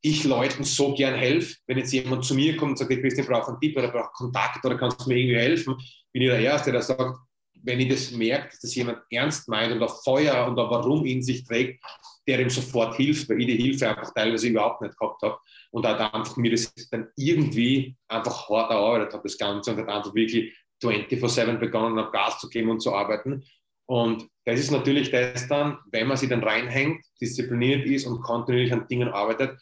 ich 0.06 0.24
Leuten 0.24 0.64
so 0.64 0.94
gern 0.94 1.16
helfe. 1.16 1.56
Wenn 1.66 1.80
jetzt 1.80 1.92
jemand 1.92 2.24
zu 2.24 2.36
mir 2.36 2.56
kommt 2.56 2.72
und 2.72 2.78
sagt, 2.78 2.92
ich 2.92 3.02
Christian, 3.02 3.28
brauche 3.28 3.50
einen 3.50 3.60
Tipp 3.60 3.76
oder 3.76 3.90
brauche 3.90 4.12
Kontakt 4.14 4.64
oder 4.64 4.78
kannst 4.78 5.02
du 5.02 5.10
mir 5.10 5.18
irgendwie 5.18 5.38
helfen, 5.38 5.76
bin 6.12 6.22
ich 6.22 6.30
der 6.30 6.40
Erste, 6.40 6.72
der 6.72 6.82
sagt, 6.82 7.18
wenn 7.64 7.80
ich 7.80 7.90
das 7.90 8.12
merke, 8.12 8.50
dass 8.50 8.60
das 8.60 8.76
jemand 8.76 9.00
ernst 9.10 9.48
meint 9.50 9.74
und 9.74 9.82
auch 9.82 10.04
Feuer 10.04 10.48
und 10.48 10.60
auch 10.60 10.70
Warum 10.70 11.06
in 11.06 11.24
sich 11.24 11.44
trägt, 11.44 11.84
der 12.28 12.40
ihm 12.40 12.50
sofort 12.52 12.96
hilft, 12.96 13.28
weil 13.30 13.42
ich 13.42 13.48
die 13.48 13.58
Hilfe 13.58 13.90
einfach 13.90 14.14
teilweise 14.14 14.48
überhaupt 14.48 14.82
nicht 14.82 14.98
gehabt 14.98 15.22
habe 15.24 15.38
und 15.72 15.86
hat 15.88 16.14
einfach 16.14 16.38
mir 16.38 16.52
das 16.52 16.72
dann 16.92 17.08
irgendwie 17.16 17.96
einfach 18.08 18.48
hart 18.48 18.72
erarbeitet 18.72 19.14
habe, 19.14 19.24
das 19.24 19.38
Ganze 19.38 19.72
und 19.72 19.80
hat 19.80 19.90
einfach 19.90 20.14
wirklich 20.14 20.56
24-7 20.84 21.58
begonnen, 21.58 21.98
auf 21.98 22.12
Gas 22.12 22.40
zu 22.40 22.48
geben 22.50 22.70
und 22.70 22.80
zu 22.80 22.94
arbeiten. 22.94 23.44
Und 23.88 24.28
das 24.46 24.60
ist 24.60 24.72
natürlich 24.72 25.10
das 25.10 25.48
dann, 25.48 25.80
wenn 25.92 26.08
man 26.08 26.18
sich 26.18 26.30
dann 26.30 26.44
reinhängt, 26.44 27.04
diszipliniert 27.20 27.86
ist 27.86 28.06
und 28.06 28.22
kontinuierlich 28.22 28.74
an 28.74 28.88
Dingen 28.88 29.10
arbeitet, 29.10 29.58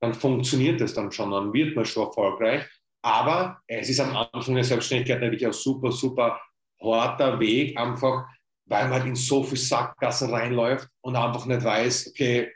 dann 0.00 0.14
funktioniert 0.14 0.80
das 0.80 0.94
dann 0.94 1.10
schon, 1.12 1.30
dann 1.30 1.52
wird 1.52 1.74
man 1.74 1.84
schon 1.84 2.06
erfolgreich. 2.06 2.64
Aber 3.02 3.60
es 3.66 3.88
ist 3.88 4.00
am 4.00 4.16
Anfang 4.32 4.54
der 4.54 4.64
Selbstständigkeit 4.64 5.20
natürlich 5.20 5.46
auch 5.46 5.52
super, 5.52 5.92
super 5.92 6.40
harter 6.80 7.38
Weg, 7.40 7.76
einfach 7.78 8.26
weil 8.68 8.84
man 8.84 8.92
halt 8.94 9.06
in 9.06 9.16
so 9.16 9.42
viel 9.42 9.58
Sackgassen 9.58 10.30
reinläuft 10.30 10.88
und 11.00 11.16
einfach 11.16 11.46
nicht 11.46 11.64
weiß, 11.64 12.08
okay, 12.10 12.52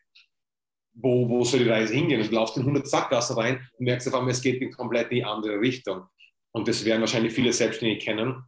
wo, 0.95 1.29
wo 1.29 1.43
soll 1.43 1.61
die 1.61 1.71
Reise 1.71 1.95
hingehen? 1.95 2.21
Und 2.21 2.31
du 2.31 2.35
laufst 2.35 2.57
in 2.57 2.63
100 2.63 2.87
Sackgassen 2.87 3.37
rein 3.37 3.67
und 3.79 3.85
merkst 3.87 4.09
auf 4.09 4.15
einmal, 4.15 4.33
es 4.33 4.43
geht 4.43 4.61
in 4.61 4.71
komplett 4.71 5.11
die 5.11 5.25
andere 5.25 5.59
Richtung. 5.59 6.07
Und 6.53 6.69
das 6.69 6.85
werden 6.85 7.01
wahrscheinlich 7.01 7.33
viele 7.33 7.53
Selbstständige 7.53 8.05
kennen. 8.05 8.45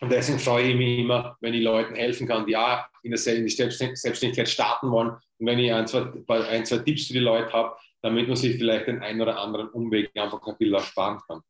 Und 0.00 0.12
deswegen 0.12 0.38
freue 0.38 0.68
ich 0.68 0.76
mich 0.76 0.98
immer, 0.98 1.36
wenn 1.40 1.54
ich 1.54 1.62
Leuten 1.62 1.94
helfen 1.94 2.28
kann, 2.28 2.46
die 2.46 2.52
ja 2.52 2.86
in 3.02 3.10
der 3.10 3.18
Selbstständigkeit 3.18 4.48
starten 4.48 4.90
wollen. 4.90 5.10
Und 5.38 5.46
wenn 5.46 5.58
ich 5.58 5.72
ein, 5.72 5.86
zwei, 5.86 6.12
ein, 6.48 6.66
zwei 6.66 6.78
Tipps 6.78 7.06
für 7.06 7.14
die 7.14 7.18
Leute 7.20 7.52
habe, 7.52 7.74
damit 8.02 8.28
man 8.28 8.36
sich 8.36 8.56
vielleicht 8.56 8.86
den 8.86 9.00
einen 9.00 9.20
oder 9.20 9.38
anderen 9.38 9.68
Umweg 9.70 10.16
einfach 10.16 10.44
ein 10.46 10.56
bisschen 10.56 10.74
ersparen 10.74 11.20
kann. 11.26 11.42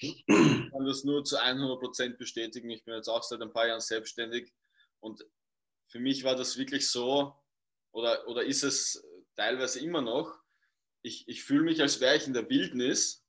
Ich 0.00 0.24
kann 0.26 0.86
das 0.86 1.04
nur 1.04 1.24
zu 1.24 1.38
100% 1.38 2.16
bestätigen. 2.16 2.70
Ich 2.70 2.84
bin 2.84 2.94
jetzt 2.94 3.08
auch 3.08 3.22
seit 3.22 3.42
ein 3.42 3.52
paar 3.52 3.66
Jahren 3.66 3.80
selbstständig 3.80 4.52
und 5.00 5.24
für 5.88 6.00
mich 6.00 6.24
war 6.24 6.36
das 6.36 6.56
wirklich 6.56 6.88
so, 6.88 7.34
oder, 7.92 8.26
oder 8.28 8.44
ist 8.44 8.62
es 8.62 9.04
teilweise 9.36 9.80
immer 9.80 10.00
noch, 10.00 10.38
ich, 11.02 11.28
ich 11.28 11.42
fühle 11.42 11.64
mich, 11.64 11.80
als 11.80 12.00
wäre 12.00 12.16
ich 12.16 12.26
in 12.26 12.32
der 12.32 12.48
Wildnis 12.48 13.24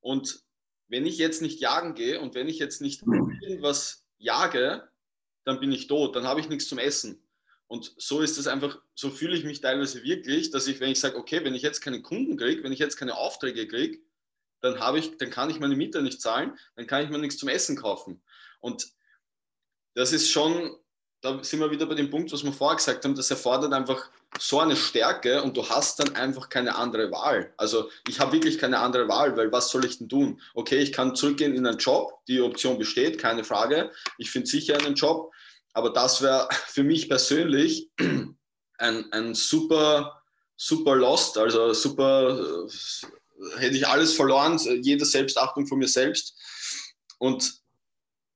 und 0.00 0.42
wenn 0.88 1.06
ich 1.06 1.18
jetzt 1.18 1.40
nicht 1.40 1.60
jagen 1.60 1.94
gehe 1.94 2.20
und 2.20 2.34
wenn 2.34 2.48
ich 2.48 2.58
jetzt 2.58 2.80
nicht 2.80 3.02
irgendwas 3.42 4.04
jage, 4.18 4.90
dann 5.44 5.60
bin 5.60 5.72
ich 5.72 5.86
tot, 5.86 6.16
dann 6.16 6.26
habe 6.26 6.40
ich 6.40 6.48
nichts 6.48 6.68
zum 6.68 6.78
Essen. 6.78 7.24
Und 7.70 7.94
so 7.98 8.20
ist 8.20 8.36
es 8.36 8.48
einfach, 8.48 8.80
so 8.94 9.10
fühle 9.10 9.36
ich 9.36 9.44
mich 9.44 9.60
teilweise 9.60 10.02
wirklich, 10.02 10.50
dass 10.50 10.66
ich, 10.66 10.80
wenn 10.80 10.90
ich 10.90 10.98
sage, 10.98 11.16
okay, 11.16 11.44
wenn 11.44 11.54
ich 11.54 11.62
jetzt 11.62 11.80
keine 11.80 12.02
Kunden 12.02 12.36
kriege, 12.36 12.64
wenn 12.64 12.72
ich 12.72 12.80
jetzt 12.80 12.96
keine 12.96 13.16
Aufträge 13.16 13.68
kriege, 13.68 14.00
dann 14.60 14.80
habe 14.80 14.98
ich, 14.98 15.16
dann 15.18 15.30
kann 15.30 15.50
ich 15.50 15.60
meine 15.60 15.76
Miete 15.76 16.02
nicht 16.02 16.20
zahlen, 16.20 16.58
dann 16.74 16.88
kann 16.88 17.04
ich 17.04 17.10
mir 17.10 17.18
nichts 17.18 17.38
zum 17.38 17.48
Essen 17.48 17.76
kaufen. 17.76 18.22
Und 18.58 18.88
das 19.94 20.12
ist 20.12 20.30
schon 20.30 20.80
da 21.20 21.42
sind 21.42 21.60
wir 21.60 21.70
wieder 21.70 21.86
bei 21.86 21.94
dem 21.94 22.10
Punkt, 22.10 22.32
was 22.32 22.44
wir 22.44 22.52
vorher 22.52 22.76
gesagt 22.76 23.04
haben, 23.04 23.14
das 23.14 23.30
erfordert 23.30 23.72
einfach 23.72 24.10
so 24.38 24.60
eine 24.60 24.76
Stärke 24.76 25.42
und 25.42 25.56
du 25.56 25.68
hast 25.68 25.98
dann 25.98 26.14
einfach 26.14 26.48
keine 26.48 26.76
andere 26.76 27.10
Wahl. 27.10 27.52
Also 27.56 27.90
ich 28.08 28.20
habe 28.20 28.32
wirklich 28.32 28.58
keine 28.58 28.78
andere 28.78 29.08
Wahl, 29.08 29.36
weil 29.36 29.52
was 29.52 29.70
soll 29.70 29.84
ich 29.84 29.98
denn 29.98 30.08
tun? 30.08 30.40
Okay, 30.54 30.78
ich 30.78 30.92
kann 30.92 31.14
zurückgehen 31.14 31.54
in 31.54 31.66
einen 31.66 31.78
Job, 31.78 32.20
die 32.26 32.40
Option 32.40 32.78
besteht, 32.78 33.18
keine 33.18 33.44
Frage. 33.44 33.90
Ich 34.18 34.30
finde 34.30 34.48
sicher 34.48 34.78
einen 34.78 34.94
Job, 34.94 35.32
aber 35.72 35.90
das 35.90 36.22
wäre 36.22 36.48
für 36.66 36.82
mich 36.82 37.08
persönlich 37.08 37.90
ein, 38.78 39.12
ein 39.12 39.34
super, 39.34 40.22
super 40.56 40.96
Lost, 40.96 41.38
also 41.38 41.72
super, 41.72 42.66
äh, 42.66 43.58
hätte 43.58 43.76
ich 43.76 43.86
alles 43.86 44.14
verloren, 44.14 44.58
jede 44.82 45.04
Selbstachtung 45.04 45.66
von 45.66 45.78
mir 45.78 45.88
selbst. 45.88 46.36
Und 47.18 47.60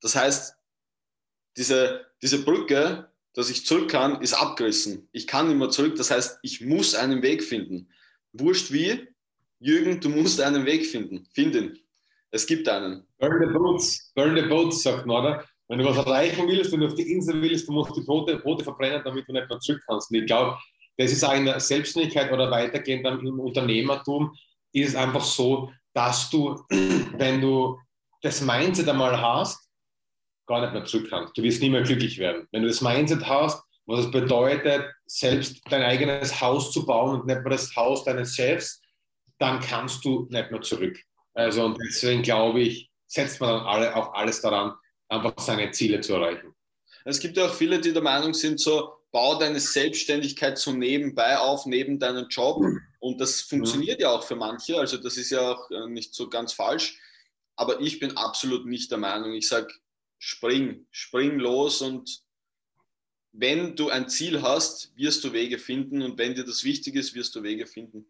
das 0.01 0.17
heißt, 0.17 0.55
diese, 1.57 2.07
diese 2.23 2.43
Brücke, 2.45 3.11
dass 3.35 3.51
ich 3.51 3.67
zurück 3.67 3.91
kann, 3.91 4.21
ist 4.23 4.35
abgerissen. 4.35 5.09
Ich 5.13 5.27
kann 5.27 5.49
nicht 5.49 5.57
mehr 5.57 5.71
zurück. 5.71 5.97
Das 5.97 6.11
heißt, 6.11 6.39
ich 6.43 6.61
muss 6.61 6.95
einen 6.95 7.23
Weg 7.23 7.43
finden. 7.43 7.91
Wurscht 8.33 8.73
wie, 8.73 9.09
Jürgen, 9.59 10.01
du 10.01 10.09
musst 10.09 10.41
einen 10.41 10.67
Weg 10.67 10.87
finden. 10.87 11.27
Finden. 11.33 11.79
Es 12.31 12.47
gibt 12.47 12.69
einen. 12.69 13.07
Burn 13.19 13.41
the 13.41 13.53
boats. 13.53 14.13
Burn 14.15 14.37
the 14.37 14.43
boats, 14.43 14.83
sagt 14.83 15.07
man, 15.07 15.25
oder? 15.25 15.49
Wenn 15.69 15.79
du 15.79 15.85
was 15.85 15.97
erreichen 15.97 16.47
willst, 16.47 16.73
wenn 16.73 16.81
du 16.81 16.87
auf 16.87 16.95
die 16.95 17.11
Insel 17.13 17.41
willst, 17.41 17.69
du 17.69 17.73
musst 17.73 17.97
die 17.97 18.03
Boote, 18.03 18.37
Boote 18.39 18.65
verbrennen, 18.65 19.03
damit 19.05 19.27
du 19.27 19.33
nicht 19.33 19.49
mehr 19.49 19.59
zurück 19.61 19.83
kannst. 19.87 20.11
Und 20.11 20.19
ich 20.19 20.27
glaube, 20.27 20.59
das 20.97 21.11
ist 21.11 21.25
auch 21.25 21.35
in 21.35 21.47
der 21.47 21.59
Selbstständigkeit 21.59 22.31
oder 22.33 22.51
weitergehend 22.51 23.07
im 23.07 23.41
Unternehmertum, 23.41 24.35
ist 24.73 24.91
es 24.91 24.95
einfach 24.95 25.25
so, 25.25 25.73
dass 25.95 26.29
du, 26.31 26.63
wenn 26.69 27.41
du 27.41 27.79
das 28.23 28.41
Mindset 28.41 28.89
einmal 28.89 29.21
hast, 29.21 29.69
gar 30.47 30.61
nicht 30.61 30.73
mehr 30.73 30.85
zurück 30.85 31.09
kannst. 31.09 31.37
Du 31.37 31.43
wirst 31.43 31.63
nie 31.63 31.71
mehr 31.71 31.83
glücklich 31.83 32.19
werden. 32.19 32.47
Wenn 32.53 32.63
du 32.63 32.69
das 32.69 32.81
Mindset 32.81 33.27
hast, 33.27 33.63
was 33.87 34.01
es 34.01 34.11
bedeutet, 34.11 34.87
selbst 35.07 35.61
dein 35.71 35.83
eigenes 35.83 36.41
Haus 36.41 36.73
zu 36.73 36.85
bauen 36.87 37.21
und 37.21 37.27
nicht 37.27 37.41
mehr 37.41 37.51
das 37.51 37.75
Haus 37.77 38.05
deines 38.05 38.35
Chefs, 38.35 38.81
dann 39.39 39.61
kannst 39.61 40.05
du 40.05 40.27
nicht 40.31 40.51
mehr 40.51 40.61
zurück. 40.61 40.99
Also 41.35 41.65
und 41.65 41.79
deswegen 41.79 42.23
glaube 42.23 42.61
ich, 42.61 42.91
setzt 43.07 43.41
man 43.41 43.51
dann 43.51 43.67
alle, 43.67 43.97
auch 43.97 44.15
alles 44.15 44.41
daran, 44.41 44.75
einfach 45.09 45.35
seine 45.39 45.71
Ziele 45.71 46.01
zu 46.01 46.15
erreichen. 46.15 46.55
Es 47.05 47.21
gibt 47.21 47.37
ja 47.37 47.47
auch 47.47 47.55
viele, 47.55 47.81
die 47.81 47.93
der 47.93 48.03
Meinung 48.03 48.35
sind, 48.35 48.59
so, 48.61 48.95
bau 49.15 49.39
deine 49.39 49.61
Selbstständigkeit 49.61 50.59
so 50.59 50.73
nebenbei 50.73 51.39
auf, 51.39 51.67
neben 51.67 51.99
deinem 51.99 52.29
Job. 52.29 52.65
Und 52.99 53.21
das 53.21 53.43
funktioniert 53.43 54.01
ja 54.01 54.11
auch 54.11 54.25
für 54.25 54.35
manche, 54.35 54.79
also 54.79 54.97
das 54.97 55.17
ist 55.17 55.31
ja 55.31 55.53
auch 55.53 55.71
äh, 55.71 55.87
nicht 55.89 56.15
so 56.15 56.29
ganz 56.29 56.53
falsch. 56.53 56.99
Aber 57.55 57.81
ich 57.81 58.01
bin 58.01 58.17
absolut 58.17 58.67
nicht 58.67 58.91
der 58.91 58.99
Meinung. 58.99 59.33
Ich 59.35 59.47
sage, 59.47 59.73
spring, 60.19 60.87
spring 60.91 61.39
los 61.39 61.81
und 61.81 62.25
wenn 63.31 63.77
du 63.77 63.91
ein 63.91 64.09
Ziel 64.09 64.43
hast, 64.43 64.97
wirst 64.97 65.23
du 65.25 65.33
Wege 65.33 65.59
finden 65.59 66.03
und 66.03 66.19
wenn 66.19 66.35
dir 66.35 66.45
das 66.45 66.65
wichtig 66.65 66.95
ist, 66.95 67.15
wirst 67.15 67.35
du 67.35 67.43
Wege 67.43 67.67
finden. 67.67 68.07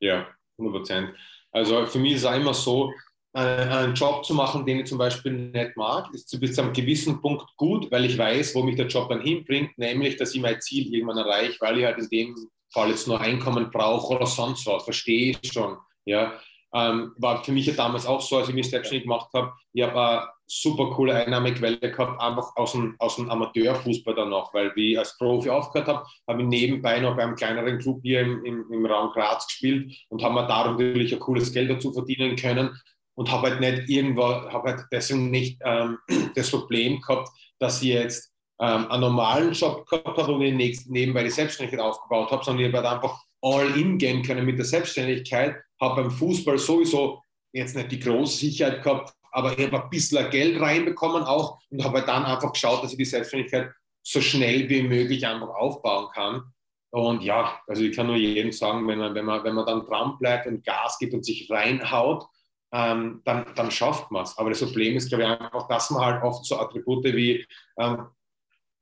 Ja, 0.00 0.34
100 0.58 0.80
Prozent. 0.80 1.16
Also 1.50 1.86
für 1.86 1.98
mich 1.98 2.14
ist 2.14 2.20
es 2.20 2.26
auch 2.26 2.34
immer 2.34 2.54
so, 2.54 2.92
einen 3.34 3.94
Job 3.94 4.24
zu 4.24 4.34
machen, 4.34 4.66
den 4.66 4.80
ich 4.80 4.86
zum 4.86 4.98
Beispiel 4.98 5.32
nicht 5.32 5.76
mag, 5.76 6.12
ist 6.12 6.38
bis 6.38 6.54
zu 6.54 6.62
einem 6.62 6.72
gewissen 6.72 7.20
Punkt 7.20 7.44
gut, 7.56 7.90
weil 7.90 8.04
ich 8.04 8.18
weiß, 8.18 8.54
wo 8.54 8.62
mich 8.62 8.76
der 8.76 8.88
Job 8.88 9.08
dann 9.08 9.22
hinbringt, 9.22 9.76
nämlich, 9.78 10.16
dass 10.16 10.34
ich 10.34 10.40
mein 10.40 10.60
Ziel 10.60 10.92
irgendwann 10.92 11.18
erreiche, 11.18 11.56
weil 11.60 11.78
ich 11.78 11.84
halt 11.84 11.98
in 11.98 12.08
dem 12.08 12.36
Fall 12.72 12.90
jetzt 12.90 13.08
nur 13.08 13.20
Einkommen 13.20 13.70
brauche 13.70 14.14
oder 14.14 14.26
sonst 14.26 14.66
was, 14.66 14.84
verstehe 14.84 15.36
ich 15.40 15.52
schon. 15.52 15.76
Ja, 16.04 16.34
ähm, 16.74 17.12
war 17.18 17.42
für 17.44 17.52
mich 17.52 17.66
ja 17.66 17.74
damals 17.74 18.06
auch 18.06 18.20
so, 18.20 18.38
als 18.38 18.48
ich 18.48 18.54
mich 18.54 18.68
selbstständig 18.68 19.04
gemacht 19.04 19.28
habe. 19.34 19.52
Ich 19.72 19.82
habe 19.82 20.00
eine 20.00 20.28
super 20.46 20.90
coole 20.90 21.14
Einnahmequelle 21.14 21.78
gehabt, 21.78 22.20
einfach 22.20 22.54
aus 22.56 22.72
dem, 22.72 22.96
aus 22.98 23.16
dem 23.16 23.30
Amateurfußball 23.30 24.14
dann 24.14 24.30
noch, 24.30 24.52
weil 24.52 24.74
wie 24.74 24.92
ich 24.92 24.98
als 24.98 25.16
Profi 25.16 25.48
aufgehört 25.48 25.88
habe, 25.88 26.06
habe 26.28 26.42
ich 26.42 26.48
nebenbei 26.48 27.00
noch 27.00 27.16
beim 27.16 27.34
kleineren 27.34 27.78
Club 27.78 28.00
hier 28.02 28.20
im, 28.20 28.44
im, 28.44 28.70
im 28.70 28.86
Raum 28.86 29.10
Graz 29.12 29.46
gespielt 29.46 29.94
und 30.08 30.22
habe 30.22 30.34
mir 30.34 30.46
da 30.46 30.70
natürlich 30.70 31.12
ein 31.12 31.20
cooles 31.20 31.52
Geld 31.52 31.70
dazu 31.70 31.92
verdienen 31.92 32.36
können 32.36 32.78
und 33.14 33.30
habe 33.30 33.50
halt 33.50 33.60
nicht 33.60 33.88
irgendwo, 33.88 34.22
habe 34.22 34.70
halt 34.70 34.86
deswegen 34.90 35.30
nicht 35.30 35.60
ähm, 35.64 35.98
das 36.34 36.50
Problem 36.50 37.00
gehabt, 37.00 37.28
dass 37.58 37.82
ich 37.82 37.88
jetzt 37.88 38.32
ähm, 38.60 38.90
einen 38.90 39.00
normalen 39.00 39.52
Job 39.52 39.86
gehabt 39.86 40.18
habe 40.18 40.32
und 40.32 40.40
nebenbei 40.40 41.24
die 41.24 41.30
Selbstständigkeit 41.30 41.84
aufgebaut 41.84 42.30
habe, 42.30 42.44
sondern 42.44 42.64
ich 42.64 42.72
habe 42.72 42.86
halt 42.86 42.96
einfach 42.96 43.20
all 43.42 43.76
in 43.78 43.98
gehen 43.98 44.22
können 44.22 44.46
mit 44.46 44.58
der 44.58 44.64
Selbstständigkeit 44.64 45.56
habe 45.80 46.02
beim 46.02 46.10
Fußball 46.10 46.58
sowieso 46.58 47.22
jetzt 47.52 47.76
nicht 47.76 47.90
die 47.90 47.98
große 47.98 48.38
Sicherheit 48.38 48.82
gehabt, 48.82 49.12
aber 49.32 49.58
ich 49.58 49.66
habe 49.66 49.82
ein 49.82 49.90
bisschen 49.90 50.30
Geld 50.30 50.60
reinbekommen 50.60 51.24
auch 51.24 51.58
und 51.70 51.84
habe 51.84 52.02
dann 52.02 52.24
einfach 52.24 52.52
geschaut, 52.52 52.82
dass 52.82 52.92
ich 52.92 52.98
die 52.98 53.04
Selbstständigkeit 53.04 53.72
so 54.02 54.20
schnell 54.20 54.68
wie 54.68 54.82
möglich 54.82 55.26
einfach 55.26 55.48
aufbauen 55.48 56.08
kann. 56.14 56.42
Und 56.90 57.22
ja, 57.22 57.60
also 57.66 57.82
ich 57.82 57.96
kann 57.96 58.06
nur 58.06 58.16
jedem 58.16 58.52
sagen, 58.52 58.86
wenn 58.86 58.98
man, 58.98 59.14
wenn 59.14 59.24
man, 59.24 59.42
wenn 59.44 59.54
man 59.54 59.66
dann 59.66 59.86
dran 59.86 60.18
bleibt 60.18 60.46
und 60.46 60.64
Gas 60.64 60.98
gibt 60.98 61.14
und 61.14 61.24
sich 61.24 61.50
reinhaut, 61.50 62.26
ähm, 62.72 63.20
dann, 63.24 63.46
dann 63.54 63.70
schafft 63.70 64.10
man 64.10 64.24
es. 64.24 64.36
Aber 64.38 64.50
das 64.50 64.60
Problem 64.60 64.96
ist, 64.96 65.08
glaube 65.08 65.24
ich, 65.24 65.30
einfach, 65.30 65.68
dass 65.68 65.90
man 65.90 66.04
halt 66.04 66.22
oft 66.22 66.44
so 66.44 66.58
Attribute 66.58 67.04
wie 67.04 67.46
ähm, 67.78 68.06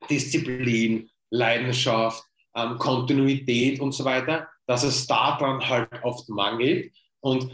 Disziplin, 0.08 1.10
Leidenschaft, 1.30 2.24
ähm, 2.54 2.78
Kontinuität 2.78 3.80
und 3.80 3.92
so 3.92 4.04
weiter, 4.04 4.48
dass 4.66 4.82
es 4.84 5.06
daran 5.06 5.66
halt 5.68 5.88
oft 6.02 6.28
mangelt. 6.28 6.92
Und 7.20 7.52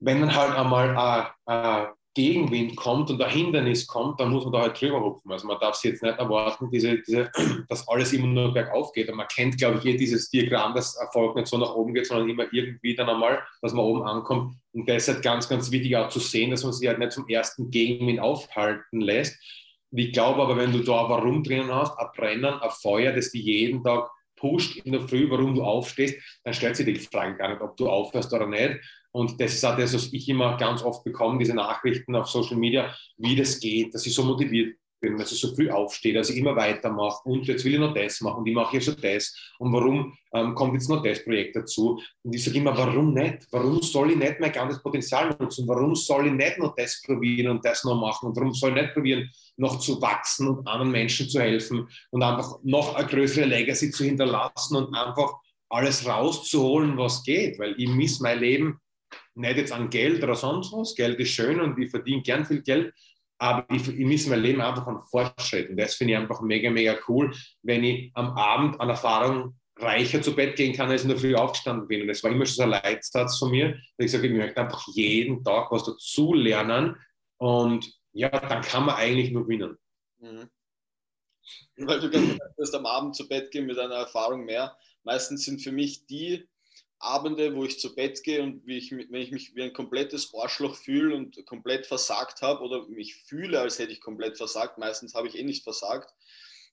wenn 0.00 0.20
dann 0.20 0.34
halt 0.34 0.54
einmal 0.54 0.96
ein, 0.96 1.26
ein 1.46 1.88
Gegenwind 2.16 2.76
kommt 2.76 3.10
und 3.10 3.20
ein 3.20 3.30
Hindernis 3.30 3.86
kommt, 3.86 4.18
dann 4.18 4.30
muss 4.30 4.44
man 4.44 4.52
da 4.54 4.62
halt 4.62 4.80
drüber 4.80 5.02
hupfen. 5.02 5.30
Also 5.30 5.46
man 5.46 5.60
darf 5.60 5.74
sich 5.74 5.92
jetzt 5.92 6.02
nicht 6.02 6.18
erwarten, 6.18 6.70
diese, 6.70 6.96
diese, 6.96 7.30
dass 7.68 7.86
alles 7.86 8.14
immer 8.14 8.26
nur 8.26 8.54
bergauf 8.54 8.90
geht. 8.92 9.10
Und 9.10 9.16
man 9.16 9.28
kennt, 9.28 9.58
glaube 9.58 9.76
ich, 9.76 9.82
hier 9.82 9.98
dieses 9.98 10.30
Diagramm, 10.30 10.74
dass 10.74 10.96
Erfolg 10.96 11.36
nicht 11.36 11.46
so 11.46 11.58
nach 11.58 11.74
oben 11.74 11.92
geht, 11.92 12.06
sondern 12.06 12.30
immer 12.30 12.46
irgendwie 12.50 12.94
dann 12.94 13.10
einmal, 13.10 13.42
dass 13.60 13.74
man 13.74 13.84
oben 13.84 14.02
ankommt. 14.02 14.56
Und 14.72 14.88
das 14.88 15.06
ist 15.06 15.14
halt 15.14 15.22
ganz, 15.22 15.46
ganz 15.46 15.70
wichtig 15.70 15.94
auch 15.94 16.08
zu 16.08 16.18
sehen, 16.18 16.50
dass 16.50 16.64
man 16.64 16.72
sich 16.72 16.88
halt 16.88 16.98
nicht 16.98 17.12
zum 17.12 17.28
ersten 17.28 17.70
Gegenwind 17.70 18.18
aufhalten 18.18 19.02
lässt. 19.02 19.36
Ich 19.90 20.12
glaube 20.12 20.40
aber, 20.40 20.56
wenn 20.56 20.72
du 20.72 20.78
da 20.80 21.10
Warum 21.10 21.42
drinnen 21.42 21.72
hast, 21.72 21.98
ein 21.98 22.06
Brennen, 22.16 22.46
ein 22.46 22.70
Feuer, 22.70 23.12
das 23.12 23.30
die 23.30 23.42
jeden 23.42 23.84
Tag 23.84 24.10
pusht 24.36 24.76
in 24.84 24.92
der 24.92 25.02
Früh, 25.02 25.28
warum 25.30 25.54
du 25.54 25.62
aufstehst, 25.62 26.16
dann 26.44 26.54
stellt 26.54 26.76
sich 26.76 26.86
die 26.86 26.96
Frage 26.96 27.36
gar 27.36 27.48
nicht, 27.48 27.60
ob 27.60 27.76
du 27.76 27.88
aufhörst 27.88 28.32
oder 28.32 28.46
nicht. 28.46 28.80
Und 29.16 29.40
das 29.40 29.54
ist 29.54 29.64
auch 29.64 29.78
das, 29.78 29.94
was 29.94 30.12
ich 30.12 30.28
immer 30.28 30.58
ganz 30.58 30.82
oft 30.82 31.02
bekomme, 31.02 31.38
diese 31.38 31.54
Nachrichten 31.54 32.14
auf 32.14 32.28
Social 32.28 32.58
Media, 32.58 32.94
wie 33.16 33.34
das 33.34 33.58
geht, 33.58 33.94
dass 33.94 34.04
ich 34.04 34.12
so 34.12 34.22
motiviert 34.22 34.76
bin, 35.00 35.16
dass 35.16 35.32
ich 35.32 35.40
so 35.40 35.54
früh 35.54 35.70
aufstehe, 35.70 36.12
dass 36.12 36.28
ich 36.28 36.36
immer 36.36 36.54
weitermache. 36.54 37.26
Und 37.26 37.46
jetzt 37.46 37.64
will 37.64 37.72
ich 37.72 37.80
noch 37.80 37.94
das 37.94 38.20
machen 38.20 38.40
und 38.40 38.46
ich 38.46 38.54
mache 38.54 38.76
ja 38.76 38.80
schon 38.82 38.96
das. 39.00 39.34
Und 39.58 39.72
warum 39.72 40.12
ähm, 40.34 40.54
kommt 40.54 40.74
jetzt 40.74 40.90
noch 40.90 41.02
das 41.02 41.24
Projekt 41.24 41.56
dazu? 41.56 41.98
Und 42.22 42.34
ich 42.34 42.44
sage 42.44 42.58
immer, 42.58 42.76
warum 42.76 43.14
nicht? 43.14 43.46
Warum 43.50 43.80
soll 43.80 44.10
ich 44.10 44.18
nicht 44.18 44.38
mein 44.38 44.52
ganzes 44.52 44.82
Potenzial 44.82 45.34
nutzen? 45.40 45.66
Warum 45.66 45.94
soll 45.94 46.26
ich 46.26 46.34
nicht 46.34 46.58
noch 46.58 46.74
das 46.74 47.00
probieren 47.00 47.52
und 47.52 47.64
das 47.64 47.84
noch 47.84 47.98
machen? 47.98 48.28
Und 48.28 48.36
warum 48.36 48.52
soll 48.52 48.76
ich 48.76 48.82
nicht 48.82 48.92
probieren, 48.92 49.30
noch 49.56 49.78
zu 49.78 49.98
wachsen 50.02 50.48
und 50.48 50.68
anderen 50.68 50.92
Menschen 50.92 51.26
zu 51.26 51.40
helfen 51.40 51.88
und 52.10 52.22
einfach 52.22 52.58
noch 52.64 52.94
eine 52.94 53.08
größere 53.08 53.46
Legacy 53.46 53.90
zu 53.90 54.04
hinterlassen 54.04 54.76
und 54.76 54.94
einfach 54.94 55.32
alles 55.70 56.06
rauszuholen, 56.06 56.98
was 56.98 57.22
geht, 57.22 57.58
weil 57.58 57.74
ich 57.78 57.88
miss 57.88 58.20
mein 58.20 58.40
Leben 58.40 58.78
nicht 59.36 59.56
jetzt 59.56 59.72
an 59.72 59.90
Geld 59.90 60.22
oder 60.22 60.34
sonst 60.34 60.72
was. 60.72 60.94
Geld 60.94 61.18
ist 61.20 61.30
schön 61.30 61.60
und 61.60 61.78
ich 61.78 61.90
verdiene 61.90 62.22
gern 62.22 62.44
viel 62.44 62.62
Geld, 62.62 62.94
aber 63.38 63.66
ich, 63.74 63.86
ich 63.88 64.06
misse 64.06 64.30
mein 64.30 64.40
Leben 64.40 64.60
einfach 64.60 64.86
an 64.86 65.00
Fortschritt. 65.10 65.70
Und 65.70 65.76
das 65.76 65.94
finde 65.94 66.14
ich 66.14 66.18
einfach 66.18 66.40
mega, 66.40 66.70
mega 66.70 66.96
cool, 67.08 67.34
wenn 67.62 67.84
ich 67.84 68.10
am 68.14 68.30
Abend 68.36 68.80
an 68.80 68.88
Erfahrung 68.88 69.56
reicher 69.78 70.22
zu 70.22 70.34
Bett 70.34 70.56
gehen 70.56 70.74
kann, 70.74 70.90
als 70.90 71.02
ich 71.02 71.08
in 71.08 71.10
der 71.10 71.18
Früh 71.18 71.34
aufgestanden 71.34 71.86
bin. 71.86 72.02
Und 72.02 72.08
das 72.08 72.22
war 72.24 72.30
immer 72.30 72.46
schon 72.46 72.54
so 72.54 72.62
ein 72.62 72.70
Leitsatz 72.70 73.38
von 73.38 73.50
mir, 73.50 73.74
dass 73.98 74.06
ich 74.06 74.10
sage, 74.10 74.28
ich 74.28 74.32
möchte 74.32 74.60
einfach 74.60 74.86
jeden 74.94 75.44
Tag 75.44 75.70
was 75.70 75.84
dazu 75.84 76.32
lernen 76.32 76.96
und 77.38 77.92
ja, 78.12 78.30
dann 78.30 78.62
kann 78.62 78.86
man 78.86 78.94
eigentlich 78.94 79.30
nur 79.30 79.42
gewinnen. 79.42 79.76
Mhm. 80.18 80.48
Weil 81.76 82.00
du 82.00 82.10
gesagt 82.10 82.40
hast, 82.58 82.74
am 82.74 82.86
Abend 82.86 83.14
zu 83.14 83.28
Bett 83.28 83.50
gehen 83.50 83.66
mit 83.66 83.78
einer 83.78 83.96
Erfahrung 83.96 84.46
mehr. 84.46 84.76
Meistens 85.04 85.44
sind 85.44 85.62
für 85.62 85.72
mich 85.72 86.06
die 86.06 86.48
Abende, 86.98 87.54
wo 87.54 87.64
ich 87.64 87.78
zu 87.78 87.94
Bett 87.94 88.22
gehe 88.22 88.42
und 88.42 88.66
ich, 88.68 88.90
wenn 88.90 89.20
ich 89.20 89.30
mich 89.30 89.54
wie 89.54 89.62
ein 89.62 89.72
komplettes 89.72 90.32
Arschloch 90.34 90.76
fühle 90.76 91.14
und 91.14 91.44
komplett 91.46 91.86
versagt 91.86 92.42
habe 92.42 92.62
oder 92.62 92.88
mich 92.88 93.14
fühle, 93.14 93.60
als 93.60 93.78
hätte 93.78 93.92
ich 93.92 94.00
komplett 94.00 94.36
versagt, 94.36 94.78
meistens 94.78 95.14
habe 95.14 95.28
ich 95.28 95.36
eh 95.36 95.44
nicht 95.44 95.62
versagt, 95.62 96.14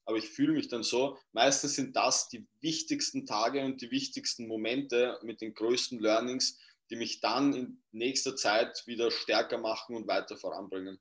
aber 0.06 0.18
ich 0.18 0.30
fühle 0.30 0.54
mich 0.54 0.70
dann 0.70 0.84
so. 0.84 1.18
Meistens 1.34 1.76
sind 1.76 1.96
das 1.96 2.30
die 2.30 2.48
wichtigsten 2.62 3.26
Tage 3.26 3.64
und 3.64 3.82
die 3.82 3.92
wichtigsten 3.92 4.48
Momente 4.48 5.20
mit 5.24 5.42
den 5.42 5.54
größten 5.54 6.00
Learnings, 6.00 6.58
die 6.90 6.96
mich 6.96 7.20
dann 7.20 7.54
in 7.54 7.84
nächster 7.92 8.36
Zeit 8.36 8.84
wieder 8.86 9.12
stärker 9.12 9.58
machen 9.58 9.96
und 9.96 10.08
weiter 10.08 10.38
voranbringen. 10.38 11.00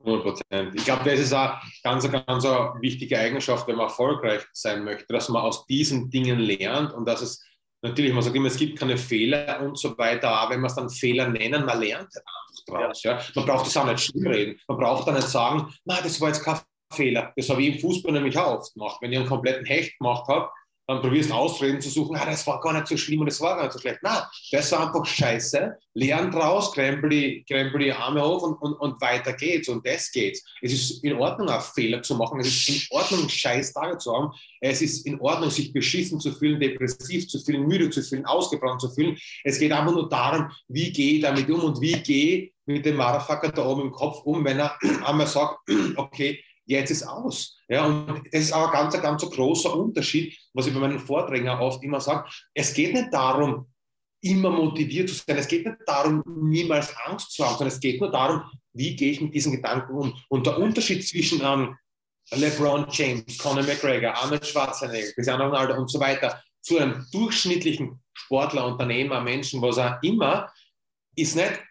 100 0.00 0.22
Prozent. 0.22 0.74
Ich 0.74 0.84
glaube, 0.84 1.08
das 1.08 1.20
ist 1.20 1.32
eine 1.32 1.58
ganz, 1.82 2.10
ganz 2.10 2.44
eine 2.44 2.74
wichtige 2.80 3.18
Eigenschaft, 3.18 3.66
wenn 3.66 3.76
man 3.76 3.86
erfolgreich 3.86 4.42
sein 4.52 4.84
möchte, 4.84 5.12
dass 5.12 5.28
man 5.28 5.42
aus 5.42 5.66
diesen 5.66 6.10
Dingen 6.10 6.38
lernt 6.38 6.92
und 6.92 7.06
dass 7.06 7.22
es 7.22 7.42
natürlich, 7.82 8.12
man 8.12 8.22
sagt 8.22 8.36
immer, 8.36 8.48
es 8.48 8.56
gibt 8.56 8.78
keine 8.78 8.96
Fehler 8.96 9.60
und 9.60 9.78
so 9.78 9.96
weiter, 9.98 10.28
aber 10.28 10.54
wenn 10.54 10.60
man 10.60 10.70
es 10.70 10.76
dann 10.76 10.90
Fehler 10.90 11.28
nennen, 11.28 11.64
man 11.64 11.80
lernt 11.80 12.08
einfach 12.16 12.46
draus. 12.66 13.02
Ja. 13.02 13.20
Man 13.34 13.46
braucht 13.46 13.66
das 13.66 13.76
auch 13.76 13.86
nicht 13.86 14.00
schlimm 14.00 14.26
reden. 14.26 14.60
Man 14.68 14.78
braucht 14.78 15.06
dann 15.06 15.14
nicht 15.14 15.28
sagen, 15.28 15.72
na, 15.84 16.00
das 16.00 16.20
war 16.20 16.28
jetzt 16.28 16.42
kein 16.42 16.58
Fehler. 16.92 17.32
Das 17.36 17.48
habe 17.50 17.62
ich 17.62 17.74
im 17.74 17.80
Fußball 17.80 18.12
nämlich 18.12 18.36
auch 18.38 18.58
oft 18.58 18.74
gemacht. 18.74 18.98
Wenn 19.00 19.12
ich 19.12 19.18
einen 19.18 19.28
kompletten 19.28 19.66
Hecht 19.66 19.98
gemacht 19.98 20.26
habe, 20.28 20.50
dann 20.86 21.00
probierst 21.00 21.32
Ausreden 21.32 21.80
zu 21.80 21.90
suchen, 21.90 22.16
ah, 22.16 22.24
das 22.24 22.46
war 22.46 22.60
gar 22.60 22.72
nicht 22.72 22.86
so 22.86 22.96
schlimm 22.96 23.20
und 23.20 23.26
das 23.26 23.40
war 23.40 23.56
gar 23.56 23.64
nicht 23.64 23.72
so 23.72 23.78
schlecht. 23.80 23.98
Nein, 24.02 24.22
das 24.52 24.70
war 24.72 24.86
einfach 24.86 25.04
scheiße. 25.04 25.76
Lern 25.94 26.30
draus, 26.30 26.72
krempel 26.72 27.10
die, 27.10 27.44
krempel 27.44 27.80
die 27.80 27.92
Arme 27.92 28.22
hoch 28.22 28.42
und, 28.42 28.54
und, 28.62 28.74
und 28.74 29.00
weiter 29.00 29.32
geht's 29.32 29.68
und 29.68 29.84
das 29.86 30.10
geht's. 30.12 30.44
Es 30.62 30.72
ist 30.72 31.02
in 31.02 31.14
Ordnung, 31.14 31.48
auch 31.48 31.62
Fehler 31.62 32.02
zu 32.02 32.14
machen. 32.14 32.38
Es 32.38 32.46
ist 32.46 32.68
in 32.68 32.82
Ordnung, 32.90 33.28
scheiß 33.28 33.72
Tage 33.72 33.98
zu 33.98 34.14
haben. 34.14 34.30
Es 34.60 34.80
ist 34.80 35.06
in 35.06 35.20
Ordnung, 35.20 35.50
sich 35.50 35.72
beschissen 35.72 36.20
zu 36.20 36.32
fühlen, 36.32 36.60
depressiv 36.60 37.28
zu 37.28 37.40
fühlen, 37.40 37.66
müde 37.66 37.90
zu 37.90 38.02
fühlen, 38.02 38.24
ausgebrannt 38.24 38.80
zu 38.80 38.90
fühlen. 38.90 39.16
Es 39.42 39.58
geht 39.58 39.72
einfach 39.72 39.92
nur 39.92 40.08
darum, 40.08 40.50
wie 40.68 40.92
gehe 40.92 41.14
ich 41.14 41.22
damit 41.22 41.50
um 41.50 41.64
und 41.64 41.80
wie 41.80 41.94
gehe 41.94 42.36
ich 42.36 42.52
mit 42.66 42.84
dem 42.84 42.96
Motherfucker 42.96 43.50
da 43.50 43.64
oben 43.64 43.82
im 43.82 43.92
Kopf 43.92 44.20
um, 44.24 44.44
wenn 44.44 44.58
er 44.58 44.76
einmal 45.04 45.26
sagt, 45.26 45.58
okay, 45.96 46.42
jetzt 46.66 46.90
ist 46.90 47.04
aus. 47.04 47.58
Ja, 47.68 47.86
und 47.86 48.22
das 48.32 48.42
ist 48.42 48.52
auch 48.52 48.68
ein 48.68 48.72
ganz, 48.72 49.00
ganz 49.00 49.22
großer 49.22 49.74
Unterschied, 49.74 50.36
was 50.52 50.66
ich 50.66 50.74
bei 50.74 50.80
meinen 50.80 51.00
Vorträgen 51.00 51.48
oft 51.48 51.82
immer 51.82 52.00
sage. 52.00 52.28
Es 52.54 52.74
geht 52.74 52.92
nicht 52.92 53.12
darum, 53.12 53.66
immer 54.20 54.50
motiviert 54.50 55.08
zu 55.08 55.14
sein. 55.14 55.36
Es 55.36 55.48
geht 55.48 55.66
nicht 55.66 55.78
darum, 55.86 56.22
niemals 56.26 56.94
Angst 57.04 57.32
zu 57.32 57.44
haben, 57.44 57.56
sondern 57.56 57.74
es 57.74 57.80
geht 57.80 58.00
nur 58.00 58.10
darum, 58.10 58.42
wie 58.72 58.94
gehe 58.96 59.12
ich 59.12 59.20
mit 59.20 59.34
diesen 59.34 59.52
Gedanken 59.52 59.94
um. 59.94 60.14
Und 60.28 60.46
der 60.46 60.58
Unterschied 60.58 61.06
zwischen 61.06 61.40
ähm, 61.42 61.76
LeBron 62.32 62.86
James, 62.90 63.38
Conor 63.38 63.62
McGregor, 63.62 64.14
Arnold 64.14 64.46
Schwarzenegger, 64.46 65.12
Cristiano 65.12 65.44
Ronaldo 65.44 65.74
und 65.76 65.90
so 65.90 66.00
weiter 66.00 66.42
zu 66.60 66.78
einem 66.78 67.06
durchschnittlichen 67.12 68.02
Sportler, 68.12 68.66
Unternehmer, 68.66 69.20
Menschen, 69.20 69.62
was 69.62 69.76
er 69.76 70.00
immer, 70.02 70.52
ist 71.14 71.36
nicht, 71.36 71.62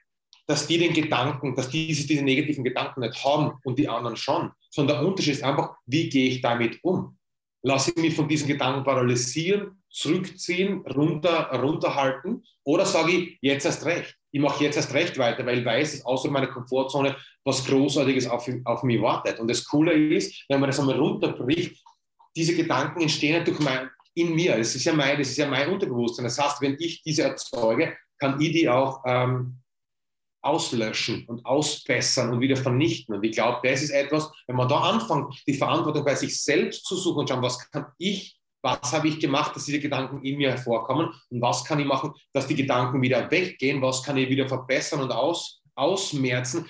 dass 0.47 0.67
die 0.67 0.77
den 0.77 0.93
Gedanken, 0.93 1.55
dass 1.55 1.69
diese, 1.69 2.07
diese 2.07 2.23
negativen 2.23 2.63
Gedanken 2.63 3.01
nicht 3.01 3.23
haben 3.23 3.59
und 3.65 3.77
die 3.77 3.89
anderen 3.89 4.15
schon, 4.15 4.51
sondern 4.75 4.97
der 4.97 5.07
Unterschied 5.07 5.35
ist 5.35 5.43
einfach, 5.43 5.77
wie 5.85 6.09
gehe 6.09 6.27
ich 6.27 6.41
damit 6.41 6.83
um? 6.83 7.17
Lasse 7.63 7.91
ich 7.95 8.01
mich 8.01 8.13
von 8.13 8.27
diesen 8.27 8.47
Gedanken 8.47 8.83
paralysieren, 8.83 9.81
zurückziehen, 9.89 10.81
runter, 10.81 11.49
runterhalten 11.53 12.43
oder 12.65 12.85
sage 12.85 13.11
ich 13.13 13.37
jetzt 13.41 13.65
erst 13.65 13.85
recht? 13.85 14.17
Ich 14.31 14.41
mache 14.41 14.65
jetzt 14.65 14.75
erst 14.75 14.93
recht 14.93 15.17
weiter, 15.17 15.45
weil 15.45 15.59
ich 15.59 15.65
weiß, 15.65 15.93
dass 15.93 16.05
außer 16.05 16.29
meiner 16.29 16.47
Komfortzone 16.47 17.15
was 17.45 17.63
Großartiges 17.65 18.27
auf, 18.27 18.49
auf 18.65 18.83
mich 18.83 19.01
wartet. 19.01 19.39
Und 19.39 19.49
das 19.49 19.63
Coole 19.63 19.93
ist, 19.93 20.43
wenn 20.49 20.59
man 20.59 20.69
das 20.69 20.79
einmal 20.79 20.99
runterbricht, 20.99 21.81
diese 22.35 22.53
Gedanken 22.53 23.01
entstehen 23.01 23.45
durch 23.45 23.59
mein, 23.59 23.89
in 24.13 24.35
mir. 24.35 24.57
Das 24.57 24.75
ist 24.75 24.83
ja 24.83 24.93
mein, 24.93 25.17
das 25.17 25.29
ist 25.29 25.37
ja 25.37 25.47
mein 25.47 25.69
Unterbewusstsein. 25.69 26.25
Das 26.25 26.37
heißt, 26.37 26.61
wenn 26.61 26.75
ich 26.79 27.01
diese 27.01 27.23
erzeuge, 27.23 27.95
kann 28.19 28.41
ich 28.41 28.51
die 28.51 28.67
auch 28.67 29.01
ähm, 29.05 29.61
auslöschen 30.45 31.25
und 31.27 31.45
ausbessern 31.45 32.31
und 32.31 32.39
wieder 32.39 32.55
vernichten. 32.55 33.15
Und 33.15 33.23
ich 33.23 33.31
glaube, 33.31 33.67
das 33.67 33.81
ist 33.81 33.89
etwas, 33.89 34.31
wenn 34.47 34.55
man 34.55 34.69
da 34.69 34.79
anfängt, 34.81 35.43
die 35.47 35.55
Verantwortung 35.55 36.05
bei 36.05 36.15
sich 36.15 36.41
selbst 36.41 36.85
zu 36.85 36.95
suchen 36.95 37.19
und 37.19 37.29
schauen, 37.29 37.41
was 37.41 37.69
kann 37.71 37.87
ich, 37.97 38.37
was 38.61 38.93
habe 38.93 39.07
ich 39.07 39.19
gemacht, 39.19 39.55
dass 39.55 39.65
diese 39.65 39.79
Gedanken 39.79 40.23
in 40.23 40.37
mir 40.37 40.51
hervorkommen 40.51 41.09
und 41.29 41.41
was 41.41 41.65
kann 41.65 41.79
ich 41.79 41.85
machen, 41.85 42.13
dass 42.31 42.47
die 42.47 42.55
Gedanken 42.55 43.01
wieder 43.01 43.29
weggehen, 43.29 43.81
was 43.81 44.03
kann 44.03 44.17
ich 44.17 44.29
wieder 44.29 44.47
verbessern 44.47 45.01
und 45.01 45.11
aus, 45.11 45.61
ausmerzen, 45.75 46.67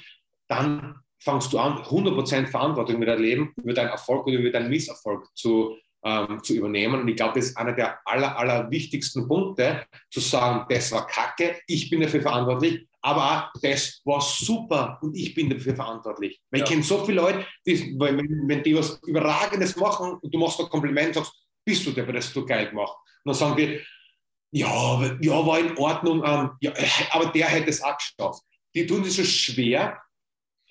dann 0.47 0.95
fangst 1.19 1.51
du 1.51 1.59
an, 1.59 1.79
100% 1.79 2.47
Verantwortung 2.47 2.97
über 2.97 3.07
dein 3.07 3.19
Leben, 3.19 3.53
über 3.57 3.73
deinen 3.73 3.89
Erfolg 3.89 4.27
oder 4.27 4.37
über 4.37 4.51
deinen 4.51 4.69
Misserfolg 4.69 5.27
zu, 5.35 5.75
ähm, 6.03 6.41
zu 6.43 6.53
übernehmen. 6.53 7.01
Und 7.01 7.07
ich 7.07 7.15
glaube, 7.15 7.39
das 7.39 7.47
ist 7.47 7.57
einer 7.57 7.73
der 7.73 7.99
aller, 8.05 8.37
aller 8.37 8.69
wichtigsten 8.69 9.27
Punkte, 9.27 9.85
zu 10.11 10.19
sagen, 10.19 10.65
das 10.69 10.91
war 10.91 11.07
kacke, 11.07 11.55
ich 11.67 11.89
bin 11.89 12.01
dafür 12.01 12.21
verantwortlich, 12.21 12.87
aber 13.05 13.51
auch, 13.53 13.61
das 13.61 14.01
war 14.03 14.19
super 14.19 14.97
und 15.03 15.15
ich 15.15 15.35
bin 15.35 15.47
dafür 15.47 15.75
verantwortlich. 15.75 16.41
Weil 16.49 16.61
ja. 16.61 16.65
ich 16.65 16.71
kenne 16.71 16.81
so 16.81 17.05
viele 17.05 17.21
Leute, 17.21 17.45
die, 17.63 17.95
wenn, 17.99 18.47
wenn 18.47 18.63
die 18.63 18.75
was 18.75 18.99
Überragendes 19.05 19.75
machen 19.75 20.17
und 20.19 20.33
du 20.33 20.39
machst 20.39 20.59
ein 20.59 20.67
Kompliment, 20.69 21.13
sagst, 21.13 21.31
bist 21.63 21.85
du 21.85 21.91
der, 21.91 22.11
das 22.11 22.33
du 22.33 22.43
geil 22.43 22.67
gemacht. 22.67 22.97
Und 23.23 23.29
dann 23.29 23.35
sagen 23.35 23.57
die, 23.57 23.79
ja, 24.51 25.17
ja, 25.21 25.45
war 25.45 25.59
in 25.59 25.77
Ordnung, 25.77 26.23
ähm, 26.25 26.51
ja, 26.61 26.73
aber 27.11 27.27
der 27.27 27.45
hätte 27.45 27.69
es 27.69 27.83
auch 27.83 27.95
geschafft. 27.95 28.41
Die 28.73 28.87
tun 28.87 29.03
es 29.03 29.17
so 29.17 29.23
schwer, 29.23 30.01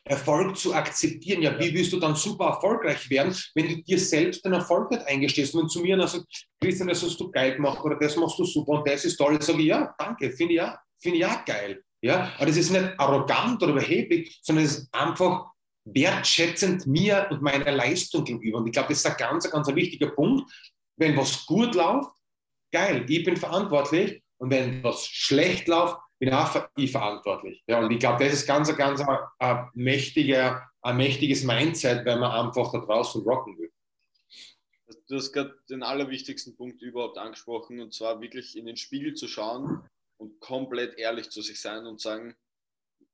Erfolg 0.03 0.57
zu 0.57 0.75
akzeptieren. 0.75 1.41
Ja, 1.41 1.57
wie 1.61 1.73
willst 1.73 1.93
du 1.93 2.01
dann 2.01 2.17
super 2.17 2.47
erfolgreich 2.47 3.09
werden, 3.11 3.33
wenn 3.55 3.69
du 3.69 3.83
dir 3.83 3.99
selbst 3.99 4.45
den 4.45 4.55
Erfolg 4.55 4.91
nicht 4.91 5.07
eingestehst? 5.07 5.55
Und 5.55 5.63
wenn 5.63 5.69
zu 5.69 5.81
mir 5.81 5.97
dann 5.97 6.09
sagst, 6.09 6.47
Christian, 6.61 6.89
das 6.89 7.01
hast 7.01 7.19
du 7.21 7.31
geil 7.31 7.55
gemacht 7.55 7.83
oder 7.85 7.97
das 7.97 8.17
machst 8.17 8.41
du 8.41 8.45
super 8.45 8.73
und 8.73 8.89
das 8.89 9.05
ist 9.05 9.17
toll, 9.17 9.41
sage 9.41 9.61
ich, 9.61 9.67
ja, 9.67 9.95
danke, 9.97 10.33
finde 10.33 10.55
ich 10.55 10.59
ja, 10.59 10.77
finde 11.01 11.19
ich 11.19 11.23
ja 11.23 11.43
geil. 11.47 11.84
Ja, 12.05 12.35
aber 12.37 12.45
das 12.45 12.59
ist 12.59 12.71
nicht 12.71 13.01
arrogant 13.01 13.63
oder 13.63 13.73
überheblich, 13.73 14.39
sondern 14.43 14.67
es 14.67 14.77
ist 14.77 14.95
einfach 14.95 15.53
wertschätzend 15.85 16.87
mir 16.87 17.27
und 17.31 17.41
meiner 17.41 17.73
Leistung 17.73 18.25
gegenüber. 18.25 18.59
Und 18.59 18.67
ich 18.67 18.75
glaube, 18.75 18.89
das 18.89 18.99
ist 18.99 19.07
ein 19.07 19.17
ganz, 19.17 19.51
ganz 19.51 19.75
wichtiger 19.75 20.11
Punkt. 20.11 20.53
Wenn 20.97 21.17
was 21.17 21.47
gut 21.47 21.75
läuft, 21.75 22.11
geil, 22.71 23.07
ich 23.09 23.25
bin 23.25 23.39
verantwortlich. 23.39 24.23
Und 24.37 24.51
wenn 24.51 24.85
was 24.85 25.07
schlecht 25.07 25.67
läuft, 25.67 25.97
bin 26.19 26.31
auch 26.35 26.69
ich 26.77 26.93
verantwortlich. 26.93 27.65
Ja, 27.67 27.81
und 27.81 27.91
ich 27.91 28.01
glaube, 28.01 28.23
das 28.23 28.35
ist 28.35 28.47
ganz, 28.47 28.77
ganz 28.77 29.01
ein, 29.01 29.19
ein, 29.39 29.71
mächtiger, 29.73 30.63
ein 30.83 30.99
mächtiges 30.99 31.43
Mindset, 31.43 32.05
wenn 32.05 32.19
man 32.19 32.33
einfach 32.33 32.71
da 32.71 32.81
draußen 32.81 33.23
rocken 33.23 33.57
will. 33.57 33.73
Du 35.09 35.17
hast 35.17 35.33
gerade 35.33 35.55
den 35.71 35.83
allerwichtigsten 35.83 36.55
Punkt 36.55 36.83
überhaupt 36.83 37.17
angesprochen, 37.17 37.81
und 37.81 37.95
zwar 37.95 38.21
wirklich 38.21 38.59
in 38.59 38.67
den 38.67 38.77
Spiegel 38.77 39.15
zu 39.15 39.27
schauen 39.27 39.89
und 40.17 40.41
komplett 40.41 40.99
ehrlich 40.99 41.31
zu 41.31 41.43
sich 41.43 41.61
sein 41.61 41.87
und 41.87 42.01
sagen, 42.01 42.37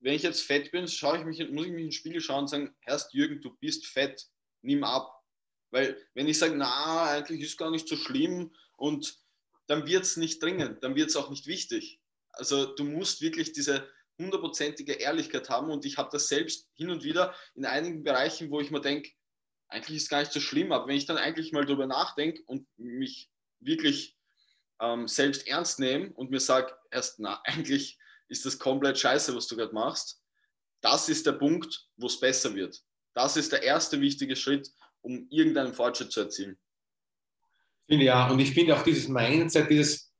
wenn 0.01 0.15
ich 0.15 0.23
jetzt 0.23 0.43
fett 0.43 0.71
bin, 0.73 0.89
schaue 0.89 1.19
ich 1.19 1.25
mich, 1.25 1.39
muss 1.51 1.67
ich 1.67 1.73
mich 1.73 1.81
in 1.81 1.87
den 1.89 1.93
Spiegel 1.93 2.21
schauen 2.21 2.41
und 2.41 2.49
sagen, 2.49 2.75
Herrst 2.81 3.13
Jürgen, 3.13 3.41
du 3.41 3.55
bist 3.57 3.87
fett, 3.87 4.27
nimm 4.63 4.83
ab. 4.85 5.23
Weil 5.71 5.97
wenn 6.15 6.27
ich 6.27 6.39
sage, 6.39 6.55
na, 6.57 7.11
eigentlich 7.11 7.43
ist 7.43 7.59
gar 7.59 7.71
nicht 7.71 7.87
so 7.87 7.97
schlimm 7.97 8.55
und 8.77 9.19
dann 9.67 9.87
wird 9.87 10.05
es 10.05 10.17
nicht 10.17 10.43
dringend, 10.43 10.83
dann 10.83 10.97
wird 10.97 11.11
es 11.11 11.17
auch 11.17 11.31
nicht 11.31 11.47
wichtig. 11.47 12.01
Also 12.33 12.75
du 12.75 12.85
musst 12.85 13.21
wirklich 13.21 13.53
diese 13.53 13.89
hundertprozentige 14.19 14.95
Ehrlichkeit 14.95 15.49
haben 15.49 15.71
und 15.71 15.85
ich 15.85 15.97
habe 15.97 16.11
das 16.13 16.29
selbst 16.29 16.69
hin 16.75 16.91
und 16.91 17.05
wieder 17.05 17.35
in 17.55 17.65
einigen 17.65 18.03
Bereichen, 18.03 18.51
wo 18.51 18.61
ich 18.61 18.71
mir 18.71 18.81
denke, 18.81 19.11
eigentlich 19.69 19.99
ist 19.99 20.05
es 20.05 20.09
gar 20.09 20.21
nicht 20.21 20.33
so 20.33 20.41
schlimm, 20.41 20.73
aber 20.73 20.89
wenn 20.89 20.97
ich 20.97 21.07
dann 21.07 21.17
eigentlich 21.17 21.53
mal 21.53 21.65
darüber 21.65 21.87
nachdenke 21.87 22.43
und 22.47 22.67
mich 22.77 23.31
wirklich 23.61 24.17
ähm, 24.81 25.09
selbst 25.09 25.47
ernst 25.47 25.79
nehme 25.79 26.13
und 26.13 26.31
mir 26.31 26.41
sage, 26.41 26.73
erst, 26.91 27.21
na, 27.21 27.41
eigentlich 27.45 27.99
ist 28.29 28.47
das 28.47 28.59
komplett 28.59 28.99
scheiße, 28.99 29.35
was 29.35 29.47
du 29.47 29.57
gerade 29.57 29.75
machst, 29.75 30.23
das 30.83 31.09
ist 31.09 31.27
der 31.27 31.33
Punkt, 31.33 31.89
wo 31.97 32.07
es 32.07 32.19
besser 32.19 32.55
wird. 32.55 32.81
Das 33.15 33.37
ist 33.37 33.53
der 33.53 33.63
erste 33.63 34.01
wichtige 34.01 34.37
Schritt, 34.37 34.71
um 35.03 35.27
irgendeinen 35.31 35.75
Fortschritt 35.75 36.13
zu 36.13 36.21
erzielen. 36.21 36.59
Ja, 37.89 38.31
und 38.31 38.39
ich 38.39 38.53
finde 38.53 38.77
auch 38.77 38.83
dieses 38.83 39.09
Mindset, 39.09 39.69
dieses 39.69 40.11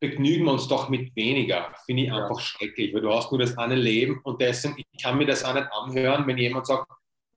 begnügen 0.00 0.46
wir 0.46 0.52
uns 0.52 0.66
doch 0.66 0.88
mit 0.88 1.14
weniger. 1.14 1.72
Finde 1.86 2.02
ich 2.02 2.08
ja. 2.08 2.16
einfach 2.16 2.40
schrecklich, 2.40 2.92
weil 2.92 3.02
du 3.02 3.12
hast 3.12 3.30
nur 3.30 3.40
das 3.40 3.56
eine 3.56 3.76
Leben 3.76 4.20
und 4.24 4.40
deswegen, 4.40 4.76
ich 4.78 5.02
kann 5.02 5.16
mir 5.16 5.26
das 5.26 5.44
auch 5.44 5.54
nicht 5.54 5.68
anhören, 5.70 6.26
wenn 6.26 6.38
jemand 6.38 6.66
sagt, 6.66 6.90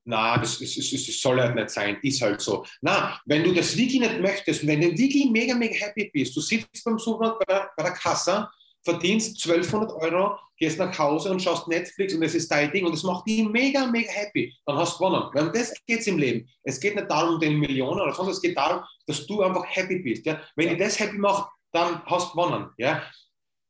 na, 0.04 0.36
das, 0.38 0.58
das, 0.58 0.74
das, 0.74 0.90
das, 0.90 1.20
soll 1.20 1.40
halt 1.40 1.54
nicht 1.54 1.70
sein, 1.70 1.98
ist 2.02 2.20
halt 2.20 2.40
so. 2.40 2.64
Na, 2.80 3.20
wenn 3.24 3.42
du 3.42 3.52
das 3.52 3.76
wirklich 3.76 4.00
nicht 4.00 4.20
möchtest, 4.20 4.66
wenn 4.66 4.80
du 4.80 4.88
wirklich 4.96 5.30
mega, 5.30 5.54
mega 5.54 5.74
happy 5.74 6.10
bist, 6.12 6.36
du 6.36 6.40
sitzt 6.40 6.84
beim 6.84 6.98
Supermarkt 6.98 7.46
bei 7.46 7.54
der, 7.54 7.70
bei 7.76 7.82
der 7.84 7.92
Kasse, 7.92 8.48
verdienst 8.84 9.42
1200 9.44 9.92
Euro, 9.92 10.38
gehst 10.58 10.78
nach 10.78 10.96
Hause 10.98 11.30
und 11.30 11.42
schaust 11.42 11.66
Netflix 11.68 12.14
und 12.14 12.22
es 12.22 12.34
ist 12.34 12.50
dein 12.50 12.70
Ding 12.70 12.86
und 12.86 12.92
es 12.92 13.02
macht 13.02 13.26
dich 13.26 13.42
mega, 13.48 13.86
mega 13.86 14.12
happy, 14.12 14.54
dann 14.66 14.76
hast 14.76 14.94
du 14.94 15.04
gewonnen. 15.04 15.30
Weil 15.32 15.46
um 15.46 15.52
das 15.52 15.72
geht 15.86 16.00
es 16.00 16.06
im 16.06 16.18
Leben. 16.18 16.48
Es 16.62 16.78
geht 16.78 16.94
nicht 16.94 17.10
darum, 17.10 17.34
um 17.34 17.40
den 17.40 17.58
Millionen 17.58 18.00
oder 18.00 18.12
sonst, 18.12 18.36
es 18.36 18.42
geht 18.42 18.56
darum, 18.56 18.84
dass 19.06 19.26
du 19.26 19.42
einfach 19.42 19.64
happy 19.66 20.00
bist. 20.00 20.26
Ja? 20.26 20.40
Wenn 20.54 20.66
ja. 20.66 20.74
dich 20.74 20.82
das 20.82 21.00
happy 21.00 21.16
macht, 21.16 21.50
dann 21.72 22.04
hast 22.04 22.28
du 22.28 22.36
gewonnen. 22.36 22.70
Ja? 22.76 23.02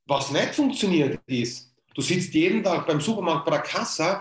Was 0.06 0.30
nicht 0.30 0.54
funktioniert 0.54 1.20
ist, 1.26 1.72
du 1.94 2.02
sitzt 2.02 2.34
jeden 2.34 2.62
Tag 2.62 2.86
beim 2.86 3.00
Supermarkt 3.00 3.44
bei 3.46 3.52
der 3.52 3.62
Kasse, 3.62 4.20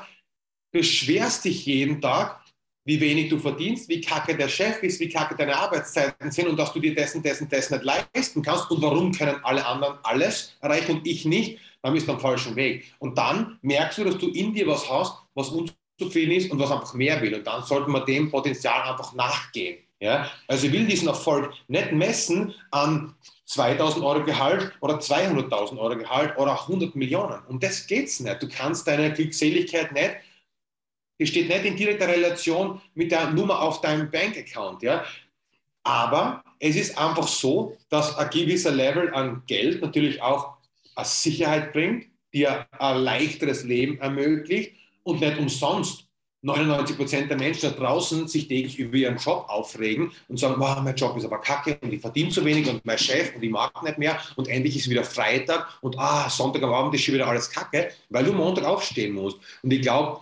beschwerst 0.74 1.45
dich 1.45 1.65
jeden 1.65 2.01
Tag, 2.01 2.41
wie 2.86 2.99
wenig 2.99 3.30
du 3.30 3.38
verdienst, 3.38 3.88
wie 3.88 4.01
kacke 4.01 4.36
der 4.36 4.49
Chef 4.49 4.84
ist, 4.84 4.99
wie 4.99 5.07
kacke 5.07 5.36
deine 5.36 5.55
Arbeitszeiten 5.55 6.32
sind 6.32 6.49
und 6.49 6.57
dass 6.57 6.74
du 6.74 6.80
dir 6.80 6.93
dessen, 6.93 7.24
dessen, 7.24 7.47
dessen 7.47 7.76
nicht 7.76 7.86
leisten 7.86 8.41
kannst 8.41 8.69
und 8.69 8.82
warum 8.82 9.13
können 9.13 9.38
alle 9.43 9.65
anderen 9.65 9.97
alles 10.03 10.57
erreichen 10.59 10.97
und 10.97 11.07
ich 11.07 11.24
nicht, 11.24 11.59
dann 11.82 11.93
bist 11.93 12.07
du 12.07 12.11
am 12.11 12.19
falschen 12.19 12.55
Weg. 12.55 12.93
Und 12.99 13.17
dann 13.17 13.57
merkst 13.61 13.99
du, 13.99 14.03
dass 14.03 14.17
du 14.17 14.28
in 14.30 14.53
dir 14.53 14.67
was 14.67 14.89
hast, 14.89 15.15
was 15.34 15.49
unzufrieden 15.49 16.32
ist 16.32 16.51
und 16.51 16.59
was 16.59 16.71
einfach 16.71 16.93
mehr 16.93 17.21
will. 17.21 17.36
Und 17.36 17.47
dann 17.47 17.63
sollten 17.63 17.91
wir 17.91 18.01
dem 18.01 18.30
Potenzial 18.30 18.89
einfach 18.89 19.13
nachgehen. 19.13 19.78
Ja? 19.99 20.30
Also 20.47 20.67
ich 20.67 20.74
will 20.74 20.86
diesen 20.86 21.07
Erfolg 21.07 21.53
nicht 21.67 21.91
messen 21.93 22.53
an 22.71 23.15
2000 23.45 24.03
Euro 24.03 24.24
Gehalt 24.24 24.74
oder 24.82 24.95
200.000 24.95 25.78
Euro 25.78 25.97
Gehalt 25.97 26.38
oder 26.38 26.61
100 26.61 26.95
Millionen. 26.95 27.41
Um 27.47 27.59
das 27.59 27.86
geht 27.88 28.07
es 28.07 28.19
nicht. 28.19 28.41
Du 28.41 28.47
kannst 28.49 28.88
deine 28.88 29.13
Glückseligkeit 29.13 29.91
nicht, 29.91 30.15
die 31.24 31.28
steht 31.28 31.47
nicht 31.47 31.63
in 31.63 31.78
direkter 31.78 32.09
Relation 32.09 32.82
mit 32.95 33.11
der 33.11 33.32
Nummer 33.32 33.61
auf 33.61 33.80
deinem 33.80 34.11
Bankaccount. 34.11 34.84
Ja? 34.84 35.05
Aber 35.84 36.43
es 36.59 36.76
ist 36.76 36.97
einfach 36.97 37.30
so, 37.30 37.78
dass 37.88 38.17
ein 38.17 38.30
gewisser 38.30 38.71
Level 38.71 39.13
an 39.13 39.43
Geld 39.47 39.82
natürlich 39.82 40.21
auch 40.21 40.57
eine 40.95 41.05
Sicherheit 41.05 41.71
bringt, 41.71 42.07
dir 42.34 42.67
ein 42.78 42.97
leichteres 42.97 43.63
Leben 43.63 43.99
ermöglicht 43.99 44.74
und 45.03 45.21
nicht 45.21 45.38
umsonst 45.38 46.07
99 46.41 46.97
Prozent 46.97 47.30
der 47.30 47.38
Menschen 47.38 47.69
da 47.69 47.76
draußen 47.78 48.28
sich 48.28 48.49
täglich 48.49 48.78
über 48.78 48.97
ihren 48.97 49.15
Job 49.15 49.45
aufregen 49.47 50.11
und 50.28 50.38
sagen, 50.38 50.55
wow, 50.57 50.82
mein 50.84 50.95
Job 50.95 51.15
ist 51.15 51.24
aber 51.24 51.39
kacke 51.39 51.80
und 51.82 51.93
ich 51.93 52.01
verdiene 52.01 52.32
zu 52.32 52.43
wenig 52.43 52.69
und 52.69 52.86
mein 52.86 52.97
Chef 52.97 53.34
und 53.34 53.43
ich 53.43 53.49
mag 53.49 53.82
nicht 53.82 53.97
mehr 53.97 54.19
und 54.36 54.49
endlich 54.49 54.76
ist 54.76 54.89
wieder 54.89 55.05
Freitag 55.05 55.69
und 55.80 55.97
ah, 55.97 56.30
Sonntag 56.30 56.61
am 56.63 56.74
Abend 56.74 56.93
ist 56.95 57.03
schon 57.03 57.13
wieder 57.13 57.28
alles 57.28 57.49
kacke, 57.49 57.91
weil 58.09 58.26
du 58.26 58.34
Montag 58.34 58.65
aufstehen 58.65 59.13
musst. 59.13 59.38
Und 59.61 59.71
ich 59.71 59.82
glaube, 59.82 60.19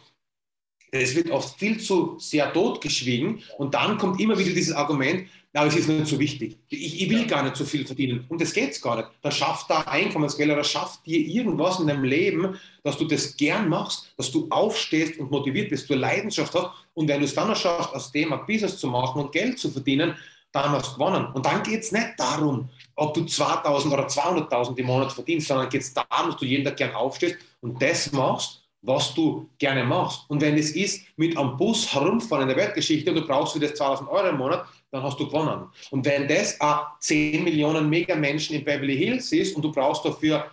es 0.92 1.16
wird 1.16 1.32
oft 1.32 1.58
viel 1.58 1.80
zu 1.80 2.16
sehr 2.20 2.52
totgeschwiegen 2.52 3.42
und 3.58 3.74
dann 3.74 3.98
kommt 3.98 4.20
immer 4.20 4.38
wieder 4.38 4.52
dieses 4.52 4.74
Argument, 4.74 5.28
aber 5.54 5.68
es 5.68 5.76
ist 5.76 5.90
nicht 5.90 6.08
so 6.08 6.18
wichtig. 6.18 6.58
Ich, 6.70 7.02
ich 7.02 7.10
will 7.10 7.26
gar 7.26 7.44
nicht 7.44 7.58
so 7.58 7.66
viel 7.66 7.86
verdienen. 7.86 8.26
Und 8.30 8.40
das 8.42 8.54
geht 8.54 8.82
gar 8.82 8.96
nicht. 8.96 9.10
Dann 9.22 9.32
schafft 9.34 9.70
da 9.70 9.82
Einkommensquelle 9.82 10.54
oder 10.54 10.64
schafft 10.64 11.06
dir 11.06 11.20
irgendwas 11.20 11.80
in 11.80 11.88
deinem 11.88 12.06
Leben, 12.06 12.58
dass 12.84 12.98
du 12.98 13.06
das 13.06 13.36
gern 13.36 13.68
machst, 13.68 14.14
dass 14.18 14.32
du 14.32 14.48
aufstehst 14.50 15.20
und 15.20 15.30
motiviert 15.30 15.70
bist, 15.70 15.90
du 15.90 15.96
Leidenschaft 15.96 16.54
hast. 16.54 16.70
Und 16.94 17.10
wenn 17.10 17.20
du 17.20 17.26
es 17.26 17.36
dann 17.36 17.50
noch 17.50 17.58
schaffst, 17.58 17.94
aus 17.94 18.12
dem 18.14 18.32
ein 18.32 18.46
Business 18.46 18.78
zu 18.78 18.88
machen 18.88 19.22
und 19.22 19.32
Geld 19.34 19.60
zu 19.60 19.70
verdienen, 19.70 20.16
dann 20.54 20.72
hast 20.72 20.92
du 20.92 20.94
gewonnen. 20.94 21.28
Und 21.34 21.46
dann 21.46 21.64
geht 21.64 21.82
es 21.82 21.92
nicht 21.92 22.12
darum, 22.18 22.70
ob 22.96 23.14
du 23.14 23.26
2000 23.26 23.94
oder 23.94 24.08
200.000 24.08 24.78
im 24.78 24.86
Monat 24.86 25.12
verdienst, 25.12 25.48
sondern 25.48 25.70
geht 25.70 25.82
es 25.82 25.94
darum, 25.94 26.32
dass 26.32 26.38
du 26.38 26.46
jeden 26.46 26.64
Tag 26.64 26.78
gern 26.78 26.94
aufstehst 26.94 27.38
und 27.62 27.82
das 27.82 28.12
machst, 28.12 28.61
was 28.82 29.14
du 29.14 29.50
gerne 29.60 29.84
machst. 29.84 30.30
Und 30.30 30.42
wenn 30.42 30.58
es 30.58 30.72
ist, 30.72 31.06
mit 31.16 31.38
am 31.38 31.58
Bus 31.58 31.94
herumfahren 31.94 32.44
in 32.44 32.56
der 32.56 32.58
Weltgeschichte 32.58 33.12
und 33.12 33.18
du 33.18 33.28
brauchst 33.28 33.54
für 33.54 33.60
das 33.60 33.76
2000 33.76 34.10
Euro 34.10 34.30
im 34.30 34.38
Monat, 34.38 34.66
dann 34.90 35.04
hast 35.04 35.20
du 35.20 35.28
gewonnen. 35.28 35.68
Und 35.92 36.06
wenn 36.06 36.28
das 36.28 36.58
10 37.00 37.44
Millionen 37.44 37.90
Mega-Menschen 37.90 38.56
in 38.56 38.66
Beverly 38.66 38.98
Hills 38.98 39.32
ist 39.32 39.56
und 39.56 39.62
du 39.62 39.72
brauchst 39.72 40.04
dafür 40.04 40.50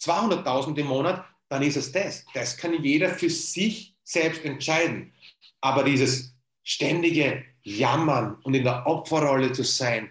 200.000 0.00 0.76
im 0.78 0.86
Monat, 0.86 1.24
dann 1.48 1.62
ist 1.62 1.76
es 1.76 1.92
das. 1.92 2.24
Das 2.32 2.56
kann 2.56 2.82
jeder 2.82 3.10
für 3.10 3.28
sich 3.28 3.94
selbst 4.02 4.44
entscheiden. 4.44 5.12
Aber 5.60 5.84
dieses 5.84 6.34
ständige 6.62 7.44
Jammern 7.62 8.36
und 8.42 8.54
in 8.54 8.64
der 8.64 8.86
Opferrolle 8.86 9.52
zu 9.52 9.62
sein, 9.62 10.10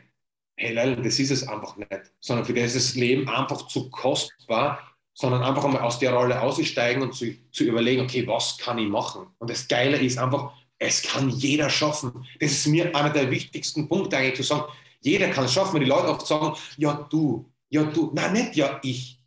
hey 0.55 0.74
Leute, 0.74 1.01
das 1.01 1.19
ist 1.19 1.32
es 1.32 1.47
einfach 1.47 1.76
nicht. 1.78 1.89
Sondern 2.19 2.45
für 2.45 2.53
das 2.53 2.76
ist 2.76 2.89
das 2.89 2.95
Leben 2.95 3.28
einfach 3.28 3.67
zu 3.67 3.89
kostbar, 3.89 4.90
sondern 5.14 5.43
einfach 5.43 5.68
mal 5.68 5.82
aus 5.82 5.99
der 5.99 6.14
Rolle 6.14 6.41
aussteigen 6.41 7.01
und 7.01 7.14
zu, 7.14 7.34
zu 7.51 7.64
überlegen, 7.64 8.01
okay, 8.01 8.26
was 8.28 8.57
kann 8.57 8.78
ich 8.78 8.88
machen? 8.88 9.28
Und 9.39 9.49
das 9.49 9.68
Geile 9.68 9.97
ist 9.97 10.18
einfach, 10.18 10.53
es 10.80 11.01
kann 11.03 11.30
jeder 11.30 11.70
schaffen. 11.70 12.26
Das 12.39 12.51
ist 12.51 12.68
mir 12.68 12.95
einer 12.95 13.12
der 13.12 13.30
wichtigsten 13.30 13.88
Punkte 13.88 14.18
eigentlich 14.18 14.36
zu 14.36 14.43
sagen, 14.43 14.72
jeder 15.01 15.30
kann 15.30 15.45
es 15.45 15.53
schaffen, 15.53 15.76
wenn 15.76 15.82
die 15.82 15.89
Leute 15.89 16.07
oft 16.07 16.26
sagen, 16.26 16.55
ja 16.78 17.07
du, 17.09 17.51
ja 17.70 17.84
du, 17.84 18.12
nein, 18.14 18.34
nicht 18.34 18.55
ja 18.55 18.80
ich, 18.84 19.22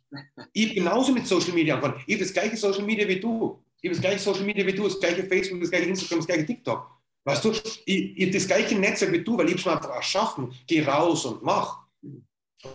Ich 0.53 0.73
genauso 0.73 1.11
mit 1.11 1.27
Social 1.27 1.53
Media 1.53 1.75
angefangen. 1.75 2.01
Ich 2.07 2.15
habe 2.15 2.23
das 2.23 2.33
gleiche 2.33 2.57
Social 2.57 2.83
Media 2.83 3.07
wie 3.07 3.19
du. 3.19 3.61
Ich 3.81 3.89
habe 3.89 3.95
das 3.95 4.01
gleiche 4.01 4.19
Social 4.19 4.43
Media 4.43 4.65
wie 4.65 4.73
du, 4.73 4.83
das 4.83 4.99
gleiche 4.99 5.23
Facebook, 5.23 5.61
das 5.61 5.69
gleiche 5.69 5.89
Instagram, 5.89 6.19
das 6.19 6.27
gleiche 6.27 6.45
TikTok. 6.45 6.89
Weißt 7.23 7.43
du, 7.43 7.51
ich, 7.51 8.17
ich 8.17 8.25
habe 8.25 8.31
das 8.31 8.47
gleiche 8.47 8.75
Netzwerk 8.75 9.11
wie 9.11 9.23
du, 9.23 9.37
weil 9.37 9.49
ich 9.49 9.55
es 9.55 9.65
mir 9.65 9.73
einfach 9.73 9.89
erschaffen. 9.89 10.53
Geh 10.67 10.83
raus 10.83 11.25
und 11.25 11.43
mach. 11.43 11.84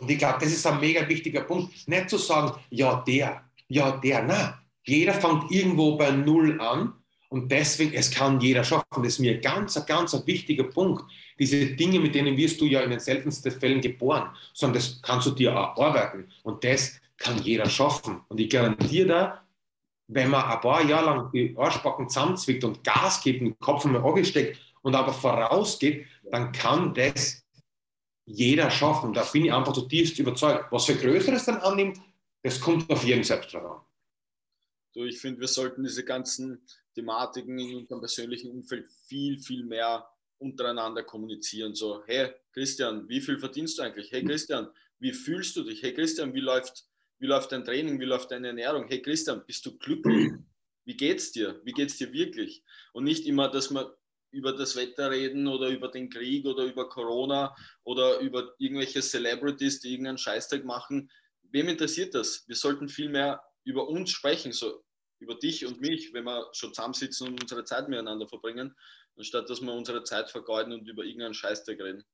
Und 0.00 0.10
ich 0.10 0.18
glaube, 0.18 0.38
das 0.40 0.52
ist 0.52 0.66
ein 0.66 0.80
mega 0.80 1.06
wichtiger 1.08 1.42
Punkt. 1.42 1.88
Nicht 1.88 2.10
zu 2.10 2.18
sagen, 2.18 2.52
ja, 2.70 3.02
der, 3.06 3.42
ja, 3.68 3.92
der. 3.92 4.22
Nein, 4.22 4.54
jeder 4.84 5.14
fängt 5.14 5.50
irgendwo 5.50 5.96
bei 5.96 6.10
Null 6.10 6.60
an 6.60 6.94
und 7.28 7.50
deswegen, 7.50 7.92
es 7.94 8.10
kann 8.10 8.40
jeder 8.40 8.64
schaffen. 8.64 9.02
Das 9.02 9.14
ist 9.14 9.18
mir 9.20 9.34
ein 9.34 9.40
ganz, 9.40 9.86
ganz 9.86 10.14
ein 10.14 10.26
wichtiger 10.26 10.64
Punkt. 10.64 11.04
Diese 11.38 11.66
Dinge, 11.66 12.00
mit 12.00 12.14
denen 12.14 12.36
wirst 12.36 12.60
du 12.60 12.66
ja 12.66 12.80
in 12.80 12.90
den 12.90 13.00
seltensten 13.00 13.52
Fällen 13.52 13.80
geboren, 13.80 14.30
sondern 14.52 14.74
das 14.74 15.00
kannst 15.00 15.28
du 15.28 15.30
dir 15.30 15.50
erarbeiten. 15.50 16.30
Und 16.42 16.64
das 16.64 17.00
kann 17.16 17.38
jeder 17.38 17.68
schaffen. 17.68 18.20
Und 18.28 18.40
ich 18.40 18.50
garantiere 18.50 19.06
da, 19.06 19.42
wenn 20.08 20.30
man 20.30 20.44
ein 20.44 20.60
paar 20.60 20.84
Jahre 20.84 21.06
lang 21.06 21.30
die 21.32 21.54
Arschbacken 21.56 22.08
zusammenzwickt 22.08 22.64
und 22.64 22.82
Gas 22.82 23.22
gibt, 23.22 23.42
den 23.42 23.56
Kopf 23.60 23.84
mal 23.84 24.02
angesteckt 24.02 24.58
und 24.82 24.94
aber 24.96 25.12
vorausgeht, 25.12 26.06
dann 26.32 26.50
kann 26.50 26.92
das 26.94 27.44
jeder 28.34 28.70
schaffen. 28.70 29.12
Da 29.12 29.24
bin 29.24 29.44
ich 29.44 29.52
einfach 29.52 29.72
zutiefst 29.72 30.18
überzeugt. 30.18 30.70
Was 30.70 30.86
für 30.86 30.94
Größeres 30.94 31.44
dann 31.46 31.58
annimmt, 31.58 31.98
das 32.42 32.60
kommt 32.60 32.88
auf 32.90 33.04
jeden 33.04 33.24
selbst 33.24 33.52
drauf. 33.52 33.82
So, 34.92 35.04
ich 35.04 35.20
finde, 35.20 35.40
wir 35.40 35.48
sollten 35.48 35.84
diese 35.84 36.04
ganzen 36.04 36.62
Thematiken 36.94 37.58
in 37.58 37.76
unserem 37.76 38.00
persönlichen 38.00 38.50
Umfeld 38.50 38.90
viel, 39.06 39.38
viel 39.38 39.64
mehr 39.64 40.06
untereinander 40.38 41.02
kommunizieren. 41.04 41.74
So, 41.74 42.02
hey 42.06 42.30
Christian, 42.52 43.08
wie 43.08 43.20
viel 43.20 43.38
verdienst 43.38 43.78
du 43.78 43.82
eigentlich? 43.82 44.10
Hey 44.10 44.24
Christian, 44.24 44.68
wie 44.98 45.12
fühlst 45.12 45.54
du 45.56 45.62
dich? 45.62 45.82
Hey 45.82 45.94
Christian, 45.94 46.34
wie 46.34 46.40
läuft, 46.40 46.86
wie 47.18 47.26
läuft 47.26 47.52
dein 47.52 47.64
Training? 47.64 48.00
Wie 48.00 48.04
läuft 48.04 48.30
deine 48.30 48.48
Ernährung? 48.48 48.86
Hey 48.88 49.00
Christian, 49.00 49.42
bist 49.46 49.64
du 49.66 49.76
glücklich? 49.78 50.32
Wie 50.84 50.96
geht's 50.96 51.30
dir? 51.30 51.60
Wie 51.64 51.72
geht's 51.72 51.98
dir 51.98 52.12
wirklich? 52.12 52.64
Und 52.92 53.04
nicht 53.04 53.26
immer, 53.26 53.48
dass 53.48 53.70
man 53.70 53.86
über 54.30 54.52
das 54.52 54.76
Wetter 54.76 55.10
reden 55.10 55.46
oder 55.46 55.68
über 55.68 55.88
den 55.88 56.08
Krieg 56.08 56.46
oder 56.46 56.64
über 56.64 56.88
Corona 56.88 57.54
oder 57.84 58.18
über 58.20 58.54
irgendwelche 58.58 59.02
Celebrities, 59.02 59.80
die 59.80 59.92
irgendeinen 59.92 60.18
Scheißtag 60.18 60.64
machen. 60.64 61.10
Wem 61.42 61.68
interessiert 61.68 62.14
das? 62.14 62.44
Wir 62.46 62.56
sollten 62.56 62.88
viel 62.88 63.08
mehr 63.08 63.42
über 63.64 63.88
uns 63.88 64.10
sprechen, 64.10 64.52
so 64.52 64.82
über 65.18 65.34
dich 65.34 65.66
und 65.66 65.80
mich, 65.80 66.12
wenn 66.14 66.24
wir 66.24 66.48
schon 66.52 66.72
zusammensitzen 66.72 67.28
und 67.28 67.42
unsere 67.42 67.64
Zeit 67.64 67.88
miteinander 67.88 68.26
verbringen, 68.26 68.74
anstatt 69.16 69.50
dass 69.50 69.60
wir 69.60 69.72
unsere 69.72 70.02
Zeit 70.04 70.30
vergeuden 70.30 70.72
und 70.72 70.88
über 70.88 71.04
irgendeinen 71.04 71.34
Scheißtag 71.34 71.78
reden. 71.80 72.04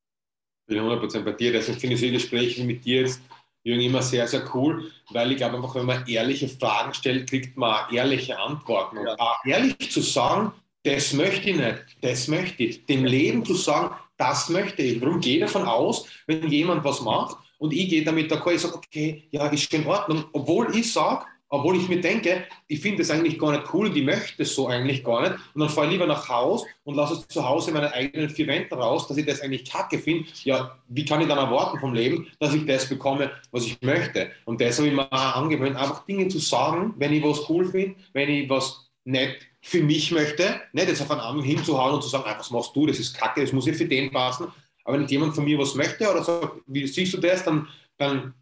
Ich 0.69 0.77
bin 0.77 0.85
100% 0.85 1.23
bei 1.23 1.33
dir. 1.33 1.53
Deswegen 1.53 1.79
finde 1.79 1.95
ich 1.95 2.13
Gespräche 2.13 2.65
mit 2.65 2.85
dir 2.85 3.03
jetzt 3.03 3.21
Jürgen, 3.67 3.83
immer 3.83 4.03
sehr, 4.03 4.29
sehr 4.29 4.49
cool, 4.55 4.93
weil 5.11 5.33
ich 5.33 5.39
glaube 5.39 5.57
einfach, 5.57 5.75
wenn 5.75 5.87
man 5.87 6.07
ehrliche 6.07 6.49
Fragen 6.49 6.95
stellt, 6.95 7.29
kriegt 7.29 7.57
man 7.57 7.93
ehrliche 7.93 8.39
Antworten. 8.39 8.99
Und 8.99 9.09
auch 9.09 9.45
ehrlich 9.45 9.91
zu 9.91 10.03
sagen, 10.03 10.53
das 10.87 11.13
möchte 11.13 11.51
ich 11.51 11.57
nicht, 11.57 11.85
das 12.01 12.29
möchte 12.29 12.63
ich. 12.63 12.87
Dem 12.87 13.05
Leben 13.05 13.45
zu 13.45 13.55
sagen, 13.55 13.95
das 14.17 14.49
möchte 14.49 14.83
ich. 14.83 15.01
Darum 15.01 15.21
gehe 15.21 15.35
ich 15.35 15.41
davon 15.41 15.65
aus, 15.65 16.07
wenn 16.27 16.49
jemand 16.49 16.85
was 16.85 17.03
macht 17.03 17.37
und 17.59 17.73
ich 17.73 17.89
gehe 17.89 18.05
damit 18.05 18.31
d'accord, 18.31 18.55
ich 18.55 18.61
sage, 18.61 18.77
okay, 18.77 19.25
ja, 19.31 19.47
ist 19.49 19.71
schon 19.71 19.83
in 19.83 19.87
Ordnung, 19.89 20.25
obwohl 20.33 20.75
ich 20.77 20.93
sage, 20.93 21.25
obwohl 21.49 21.77
ich 21.77 21.89
mir 21.89 22.01
denke, 22.01 22.45
ich 22.67 22.81
finde 22.81 23.03
es 23.03 23.11
eigentlich 23.11 23.39
gar 23.39 23.53
nicht 23.53 23.73
cool 23.73 23.87
und 23.87 23.97
ich 23.97 24.05
möchte 24.05 24.43
es 24.43 24.55
so 24.55 24.69
eigentlich 24.69 25.03
gar 25.03 25.23
nicht. 25.23 25.35
Und 25.55 25.61
dann 25.61 25.69
fahre 25.69 25.87
ich 25.87 25.93
lieber 25.93 26.07
nach 26.07 26.29
Hause 26.29 26.67
und 26.85 26.97
lasse 26.97 27.15
es 27.15 27.29
zu 27.29 27.45
Hause 27.45 27.71
in 27.71 27.77
meinen 27.77 27.93
eigenen 27.93 28.31
vier 28.31 28.47
Wänden 28.49 28.75
raus, 28.75 29.07
dass 29.07 29.17
ich 29.17 29.27
das 29.27 29.41
eigentlich 29.41 29.71
kacke 29.71 29.99
finde. 29.99 30.29
Ja, 30.43 30.77
wie 30.89 31.05
kann 31.05 31.21
ich 31.21 31.29
dann 31.29 31.39
erwarten 31.39 31.79
vom 31.79 31.95
Leben, 31.95 32.27
dass 32.41 32.55
ich 32.55 32.67
das 32.67 32.89
bekomme, 32.89 33.31
was 33.53 33.65
ich 33.65 33.81
möchte? 33.81 34.31
Und 34.45 34.61
das 34.61 34.79
habe 34.79 34.89
ich 34.89 34.95
mir 34.95 35.11
auch 35.13 35.37
angewöhnt, 35.37 35.77
einfach 35.77 36.05
Dinge 36.05 36.29
zu 36.29 36.39
sagen, 36.39 36.95
wenn 36.97 37.13
ich 37.13 37.23
was 37.23 37.49
cool 37.49 37.65
finde, 37.65 37.97
wenn 38.13 38.29
ich 38.29 38.51
was 38.51 38.87
nicht 39.05 39.37
für 39.67 39.83
mich 39.83 40.13
möchte, 40.13 40.61
nicht 40.73 40.87
jetzt 40.87 41.03
auf 41.03 41.11
einen 41.11 41.21
anderen 41.21 41.45
hinzuhauen 41.45 41.97
und 41.97 42.03
zu 42.03 42.09
sagen, 42.09 42.23
ah, 42.25 42.37
was 42.39 42.53
machst 42.53 42.77
du, 42.77 42.87
das 42.87 43.01
ist 43.01 43.19
kacke, 43.19 43.41
das 43.41 43.53
muss 43.53 43.67
ja 43.67 43.73
für 43.73 43.85
den 43.85 44.13
passen. 44.13 44.47
Aber 44.85 44.97
wenn 44.97 45.09
jemand 45.09 45.35
von 45.35 45.45
mir 45.45 45.59
was 45.59 45.75
möchte 45.75 46.09
oder 46.09 46.23
sagt, 46.23 46.63
wie 46.69 46.87
siehst 46.87 47.15
du 47.15 47.19
das, 47.19 47.43
dann, 47.43 47.67
dann 47.97 48.33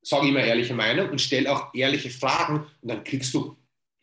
sage 0.00 0.28
immer 0.28 0.40
ehrliche 0.40 0.72
Meinung 0.72 1.10
und 1.10 1.20
stelle 1.20 1.52
auch 1.52 1.74
ehrliche 1.74 2.08
Fragen 2.08 2.66
und 2.80 2.88
dann 2.90 3.04
kriegst 3.04 3.34
du 3.34 3.54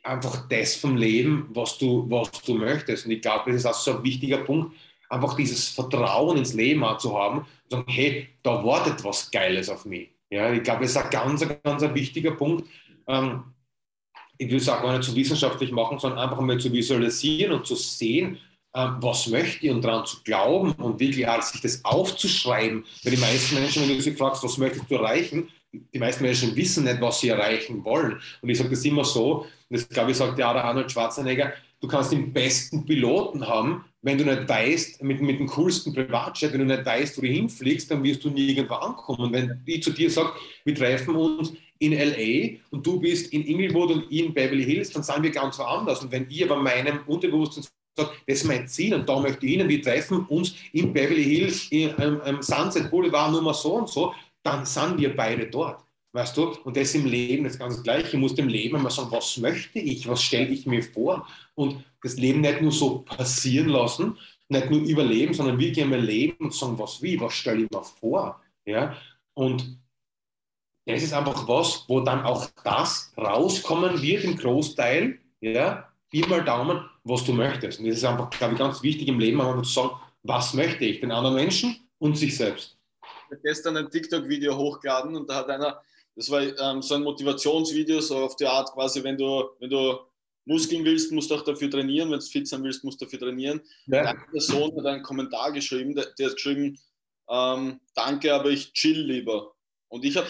einfach 0.04 0.48
das 0.48 0.76
vom 0.76 0.96
Leben, 0.96 1.50
was 1.54 1.80
du, 1.80 2.06
was 2.08 2.30
du 2.46 2.54
möchtest. 2.54 3.08
Und 3.08 3.14
ich 3.14 3.22
glaube, 3.22 3.52
das 3.52 3.62
ist 3.62 3.66
auch 3.66 3.74
so 3.74 3.98
ein 3.98 4.04
wichtiger 4.04 4.38
Punkt, 4.38 4.76
einfach 5.10 5.36
dieses 5.36 5.70
Vertrauen 5.70 6.38
ins 6.38 6.54
Leben 6.54 6.86
zu 7.00 7.18
haben 7.18 7.40
und 7.40 7.48
sagen, 7.68 7.86
hey, 7.88 8.30
da 8.44 8.64
wartet 8.64 9.04
was 9.04 9.32
Geiles 9.32 9.70
auf 9.70 9.86
mich. 9.86 10.10
Ja, 10.30 10.54
ich 10.54 10.62
glaube, 10.62 10.82
das 10.82 10.92
ist 10.92 10.98
ein 10.98 11.10
ganz, 11.10 11.44
ganz 11.64 11.82
ein 11.82 11.96
wichtiger 11.96 12.32
Punkt. 12.32 12.68
Ähm, 13.08 13.44
ich 14.38 14.50
will 14.50 14.58
es 14.58 14.70
auch 14.70 14.82
gar 14.82 14.98
nicht 14.98 15.08
so 15.08 15.16
wissenschaftlich 15.16 15.72
machen, 15.72 16.00
sondern 16.00 16.20
einfach 16.20 16.40
mal 16.42 16.60
zu 16.60 16.72
visualisieren 16.72 17.54
und 17.54 17.66
zu 17.66 17.76
sehen, 17.76 18.38
ähm, 18.76 18.98
was 19.00 19.28
möchte 19.28 19.68
ich 19.68 19.72
und 19.72 19.84
daran 19.84 20.06
zu 20.06 20.18
glauben 20.24 20.72
und 20.74 21.00
wirklich 21.00 21.28
auch 21.28 21.42
sich 21.42 21.62
das 21.62 21.86
aufzuschreiben. 21.86 22.84
Weil 23.04 23.16
die 23.16 23.22
meisten 23.22 23.56
Menschen, 23.56 23.88
wenn 23.88 23.96
du 23.96 24.02
sie 24.02 24.14
fragst, 24.14 24.44
was 24.44 24.58
möchtest 24.58 24.90
du 24.90 24.96
erreichen, 24.96 25.50
die 25.72 26.00
meisten 26.00 26.24
Menschen 26.24 26.56
wissen 26.56 26.84
nicht, 26.84 27.02
was 27.02 27.20
sie 27.20 27.30
erreichen 27.30 27.84
wollen. 27.84 28.20
Und 28.42 28.50
ich 28.50 28.58
sage 28.58 28.70
das 28.70 28.86
immer 28.86 29.06
so, 29.06 29.46
das 29.70 29.88
glaube 29.90 30.12
ich, 30.12 30.18
sagt 30.18 30.38
ja 30.38 30.54
der 30.54 30.64
Arnold 30.66 30.92
Schwarzenegger, 30.92 31.54
du 31.82 31.88
kannst 31.88 32.12
den 32.12 32.32
besten 32.32 32.86
Piloten 32.86 33.48
haben, 33.48 33.86
wenn 34.02 34.18
du 34.18 34.26
nicht 34.26 34.48
weißt, 34.48 35.02
mit, 35.04 35.22
mit 35.22 35.40
dem 35.40 35.48
coolsten 35.48 35.94
Privatjet, 35.94 36.52
wenn 36.54 36.60
du 36.60 36.66
nicht 36.66 36.86
weißt, 36.86 37.18
wo 37.18 37.22
du 37.22 37.28
hinfliegst, 37.28 37.90
dann 37.90 38.04
wirst 38.04 38.24
du 38.24 38.30
nirgendwo 38.30 38.76
ankommen. 38.76 39.22
Und 39.22 39.34
wenn 39.34 39.62
ich 39.66 39.84
zu 39.84 39.92
dir 39.92 40.10
sage, 40.10 40.34
wir 40.66 40.76
treffen 40.76 41.16
uns 41.16 41.54
in 41.84 41.94
LA 41.94 42.60
und 42.72 42.86
du 42.86 43.00
bist 43.00 43.32
in 43.34 43.46
Inglewood 43.46 43.92
und 43.92 44.12
in 44.12 44.34
Beverly 44.34 44.64
Hills, 44.64 44.92
dann 44.92 45.04
sind 45.04 45.24
wir 45.24 45.32
ganz 45.32 45.60
woanders. 45.60 46.02
Und 46.02 46.12
wenn 46.12 46.26
ich 46.30 46.44
aber 46.44 46.56
meinem 46.56 47.00
Unterbewusstsein 47.06 47.66
sage, 47.98 48.12
das 48.26 48.38
ist 48.40 48.46
mein 48.46 48.68
Ziel 48.68 48.94
und 48.96 49.08
da 49.08 49.20
möchte 49.20 49.46
ich 49.46 49.58
hin 49.58 49.68
wir 49.68 49.82
treffen 49.82 50.26
uns 50.28 50.56
in 50.72 50.94
Beverly 50.94 51.24
Hills 51.24 51.68
im, 51.70 52.22
im 52.26 52.42
Sunset 52.42 52.90
Boulevard 52.90 53.32
Nummer 53.32 53.54
so 53.54 53.74
und 53.74 53.90
so, 53.90 54.14
dann 54.44 54.66
sind 54.66 54.98
wir 55.00 55.16
beide 55.16 55.48
dort. 55.48 55.84
Weißt 56.14 56.38
du? 56.38 56.56
Und 56.64 56.78
das 56.78 56.94
im 56.94 57.06
Leben 57.06 57.44
das 57.44 57.58
ganz 57.58 57.82
Gleiche. 57.82 58.10
Ich 58.10 58.14
muss 58.14 58.36
dem 58.36 58.48
Leben 58.48 58.78
immer 58.78 58.92
sagen, 58.92 59.12
was 59.12 59.38
möchte 59.38 59.80
ich, 59.80 60.08
was 60.08 60.22
stelle 60.22 60.50
ich 60.50 60.66
mir 60.68 60.84
vor? 60.84 61.28
Und 61.56 61.84
das 62.04 62.18
Leben 62.18 62.42
nicht 62.42 62.62
nur 62.62 62.72
so 62.72 63.00
passieren 63.00 63.70
lassen, 63.70 64.18
nicht 64.48 64.70
nur 64.70 64.82
überleben, 64.82 65.34
sondern 65.34 65.60
wirklich 65.60 65.84
einmal 65.84 66.02
leben 66.02 66.46
und 66.46 66.54
sagen, 66.54 66.78
was 66.78 67.02
wie, 67.02 67.20
was 67.20 67.34
stelle 67.34 67.64
ich 67.64 67.72
mir 67.72 67.84
vor? 67.84 68.40
Ja? 68.66 68.96
Und 69.34 69.80
das 70.86 71.04
ist 71.04 71.14
einfach 71.14 71.48
was, 71.48 71.86
wo 71.88 72.02
dann 72.02 72.24
auch 72.24 72.48
das 72.64 73.14
rauskommen 73.18 74.02
wird 74.02 74.24
im 74.24 74.38
Großteil, 74.38 75.20
ja, 75.42 75.90
wie 76.12 76.22
mal 76.24 76.44
Daumen, 76.44 76.90
was 77.04 77.24
du 77.24 77.34
möchtest. 77.34 77.80
Und 77.80 77.88
das 77.88 77.98
ist 77.98 78.06
einfach, 78.06 78.30
glaube 78.30 78.54
ich, 78.54 78.60
ganz 78.60 78.84
wichtig 78.84 79.08
im 79.08 79.20
Leben, 79.20 79.42
einfach 79.42 79.62
zu 79.64 79.72
sagen, 79.72 79.92
was 80.24 80.54
möchte 80.54 80.86
ich, 80.86 81.02
den 81.02 81.12
anderen 81.12 81.36
Menschen 81.36 81.88
und 82.00 82.18
sich 82.18 82.38
selbst 82.38 82.78
gestern 83.42 83.78
ein 83.78 83.90
TikTok-Video 83.90 84.56
hochgeladen 84.56 85.16
und 85.16 85.30
da 85.30 85.36
hat 85.38 85.50
einer, 85.50 85.82
das 86.16 86.30
war 86.30 86.42
ähm, 86.42 86.82
so 86.82 86.96
ein 86.96 87.04
Motivationsvideo, 87.04 88.00
so 88.02 88.18
auf 88.18 88.36
die 88.36 88.46
Art 88.46 88.72
quasi, 88.74 89.04
wenn 89.04 89.18
du, 89.18 89.50
wenn 89.60 89.70
du 89.70 90.00
Muskeln 90.46 90.84
willst, 90.84 91.12
musst 91.12 91.32
du 91.32 91.36
auch 91.36 91.44
dafür 91.44 91.70
trainieren, 91.70 92.12
wenn 92.12 92.20
du 92.20 92.26
fit 92.26 92.48
sein 92.48 92.64
willst, 92.64 92.84
musst 92.84 93.02
du 93.02 93.06
dafür 93.06 93.20
trainieren. 93.20 93.62
Ja. 93.88 94.02
Eine 94.04 94.20
Person 94.32 94.76
hat 94.78 94.86
einen 94.86 95.04
Kommentar 95.04 95.52
geschrieben, 95.52 95.96
der, 95.96 96.08
der 96.18 96.28
hat 96.28 96.36
geschrieben, 96.36 96.78
ähm, 97.30 97.80
danke, 97.96 98.34
aber 98.34 98.50
ich 98.50 98.74
chill 98.74 99.00
lieber. 99.00 99.54
Und 99.88 100.04
ich 100.04 100.18
habe 100.18 100.28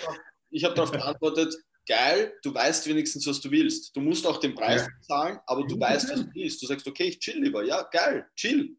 ich 0.53 0.63
hab 0.63 0.75
darauf 0.75 0.91
geantwortet, 0.91 1.55
geil, 1.87 2.33
du 2.43 2.53
weißt 2.53 2.87
wenigstens, 2.87 3.27
was 3.27 3.41
du 3.41 3.51
willst. 3.51 3.95
Du 3.95 4.01
musst 4.01 4.25
auch 4.25 4.39
den 4.39 4.55
Preis 4.55 4.81
ja. 4.81 4.87
zahlen, 5.01 5.39
aber 5.45 5.65
du 5.65 5.79
weißt, 5.79 6.09
was 6.11 6.21
du 6.21 6.29
willst. 6.33 6.61
Du 6.61 6.67
sagst, 6.67 6.87
okay, 6.87 7.05
ich 7.05 7.19
chill 7.19 7.41
lieber. 7.41 7.63
Ja, 7.63 7.83
geil, 7.91 8.25
chill. 8.35 8.77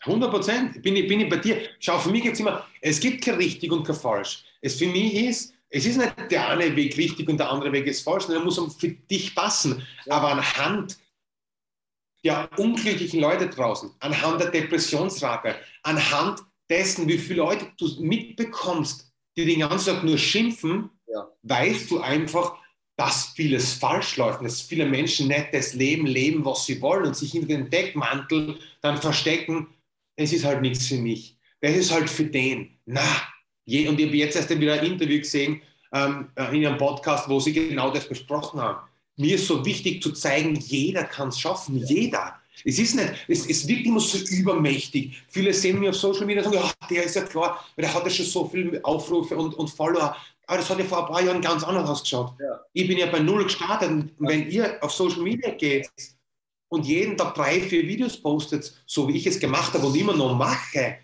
100 0.00 0.30
Prozent 0.30 0.82
bin 0.82 0.96
ich, 0.96 1.08
bin 1.08 1.20
ich 1.20 1.28
bei 1.28 1.36
dir. 1.36 1.60
Schau, 1.80 1.98
für 1.98 2.10
mich 2.10 2.22
gibt 2.22 2.34
es 2.34 2.40
immer, 2.40 2.66
es 2.80 3.00
gibt 3.00 3.24
kein 3.24 3.34
richtig 3.34 3.72
und 3.72 3.84
kein 3.84 3.96
falsch. 3.96 4.44
Es 4.60 4.76
für 4.76 4.86
mich 4.86 5.14
ist, 5.14 5.54
es 5.70 5.84
ist 5.86 5.96
nicht 5.96 6.14
der 6.30 6.48
eine 6.48 6.74
Weg 6.76 6.96
richtig 6.96 7.28
und 7.28 7.38
der 7.38 7.50
andere 7.50 7.72
Weg 7.72 7.86
ist 7.86 8.02
falsch, 8.02 8.24
sondern 8.24 8.42
er 8.42 8.44
muss 8.44 8.76
für 8.76 8.88
dich 8.88 9.34
passen. 9.34 9.86
Aber 10.06 10.30
anhand 10.30 10.98
der 12.24 12.48
unglücklichen 12.58 13.20
Leute 13.20 13.48
draußen, 13.48 13.90
anhand 14.00 14.40
der 14.40 14.50
Depressionsrate, 14.50 15.56
anhand 15.82 16.40
dessen, 16.70 17.08
wie 17.08 17.18
viele 17.18 17.38
Leute 17.40 17.72
du 17.78 17.88
mitbekommst, 18.00 19.07
die 19.38 19.46
den 19.46 19.60
ganzen 19.60 19.94
Tag 19.94 20.04
nur 20.04 20.18
schimpfen, 20.18 20.90
ja. 21.06 21.28
weißt 21.42 21.90
du 21.90 22.00
einfach, 22.00 22.56
dass 22.96 23.26
vieles 23.36 23.74
falsch 23.74 24.16
läuft, 24.16 24.42
dass 24.42 24.60
viele 24.60 24.84
Menschen 24.84 25.28
nicht 25.28 25.48
das 25.52 25.74
Leben 25.74 26.06
leben, 26.06 26.44
was 26.44 26.66
sie 26.66 26.82
wollen 26.82 27.06
und 27.06 27.16
sich 27.16 27.30
hinter 27.30 27.48
den 27.48 27.70
Deckmantel 27.70 28.58
dann 28.80 29.00
verstecken, 29.00 29.68
es 30.16 30.32
ist 30.32 30.44
halt 30.44 30.62
nichts 30.62 30.88
für 30.88 30.96
mich. 30.96 31.36
Das 31.60 31.76
ist 31.76 31.92
halt 31.92 32.10
für 32.10 32.24
den. 32.24 32.76
Na, 32.86 33.06
je, 33.64 33.86
und 33.86 34.00
ich 34.00 34.06
habe 34.06 34.16
jetzt 34.16 34.34
erst 34.36 34.50
wieder 34.50 34.74
ein 34.74 34.84
Interview 34.84 35.18
gesehen 35.18 35.62
ähm, 35.92 36.30
äh, 36.34 36.56
in 36.56 36.66
einem 36.66 36.76
Podcast, 36.76 37.28
wo 37.28 37.38
sie 37.38 37.52
genau 37.52 37.92
das 37.92 38.08
besprochen 38.08 38.60
haben. 38.60 38.88
Mir 39.16 39.36
ist 39.36 39.46
so 39.46 39.64
wichtig 39.64 40.02
zu 40.02 40.12
zeigen, 40.12 40.56
jeder 40.56 41.04
kann 41.04 41.28
es 41.28 41.38
schaffen, 41.38 41.76
jeder. 41.76 42.37
Es 42.64 42.78
ist 42.78 42.94
nicht, 42.94 43.12
es, 43.28 43.48
es 43.48 43.66
wirkt 43.66 43.86
immer 43.86 44.00
so 44.00 44.18
übermächtig. 44.18 45.22
Viele 45.28 45.52
sehen 45.52 45.78
mich 45.78 45.88
auf 45.88 45.96
Social 45.96 46.26
Media 46.26 46.44
und 46.44 46.52
sagen, 46.52 46.64
ja, 46.64 46.86
der 46.88 47.04
ist 47.04 47.16
ja 47.16 47.22
klar, 47.22 47.64
der 47.76 47.92
hat 47.92 48.04
ja 48.04 48.10
schon 48.10 48.26
so 48.26 48.48
viele 48.48 48.84
Aufrufe 48.84 49.36
und, 49.36 49.54
und 49.54 49.68
Follower. 49.68 50.16
aber 50.46 50.58
das 50.58 50.68
hat 50.70 50.78
ja 50.78 50.84
vor 50.84 51.06
ein 51.06 51.12
paar 51.12 51.22
Jahren 51.22 51.40
ganz 51.40 51.64
anders 51.64 51.88
ausgeschaut. 51.88 52.34
Ja. 52.40 52.60
Ich 52.72 52.86
bin 52.86 52.98
ja 52.98 53.06
bei 53.06 53.20
Null 53.20 53.44
gestartet 53.44 53.90
und 53.90 54.12
wenn 54.18 54.50
ihr 54.50 54.78
auf 54.82 54.92
Social 54.92 55.22
Media 55.22 55.50
geht 55.50 55.90
und 56.68 56.86
jeden 56.86 57.16
Tag 57.16 57.34
drei, 57.34 57.60
vier 57.60 57.86
Videos 57.86 58.20
postet, 58.20 58.82
so 58.86 59.08
wie 59.08 59.16
ich 59.16 59.26
es 59.26 59.40
gemacht 59.40 59.72
habe 59.74 59.86
und 59.86 59.96
immer 59.96 60.14
noch 60.14 60.36
mache, 60.36 60.98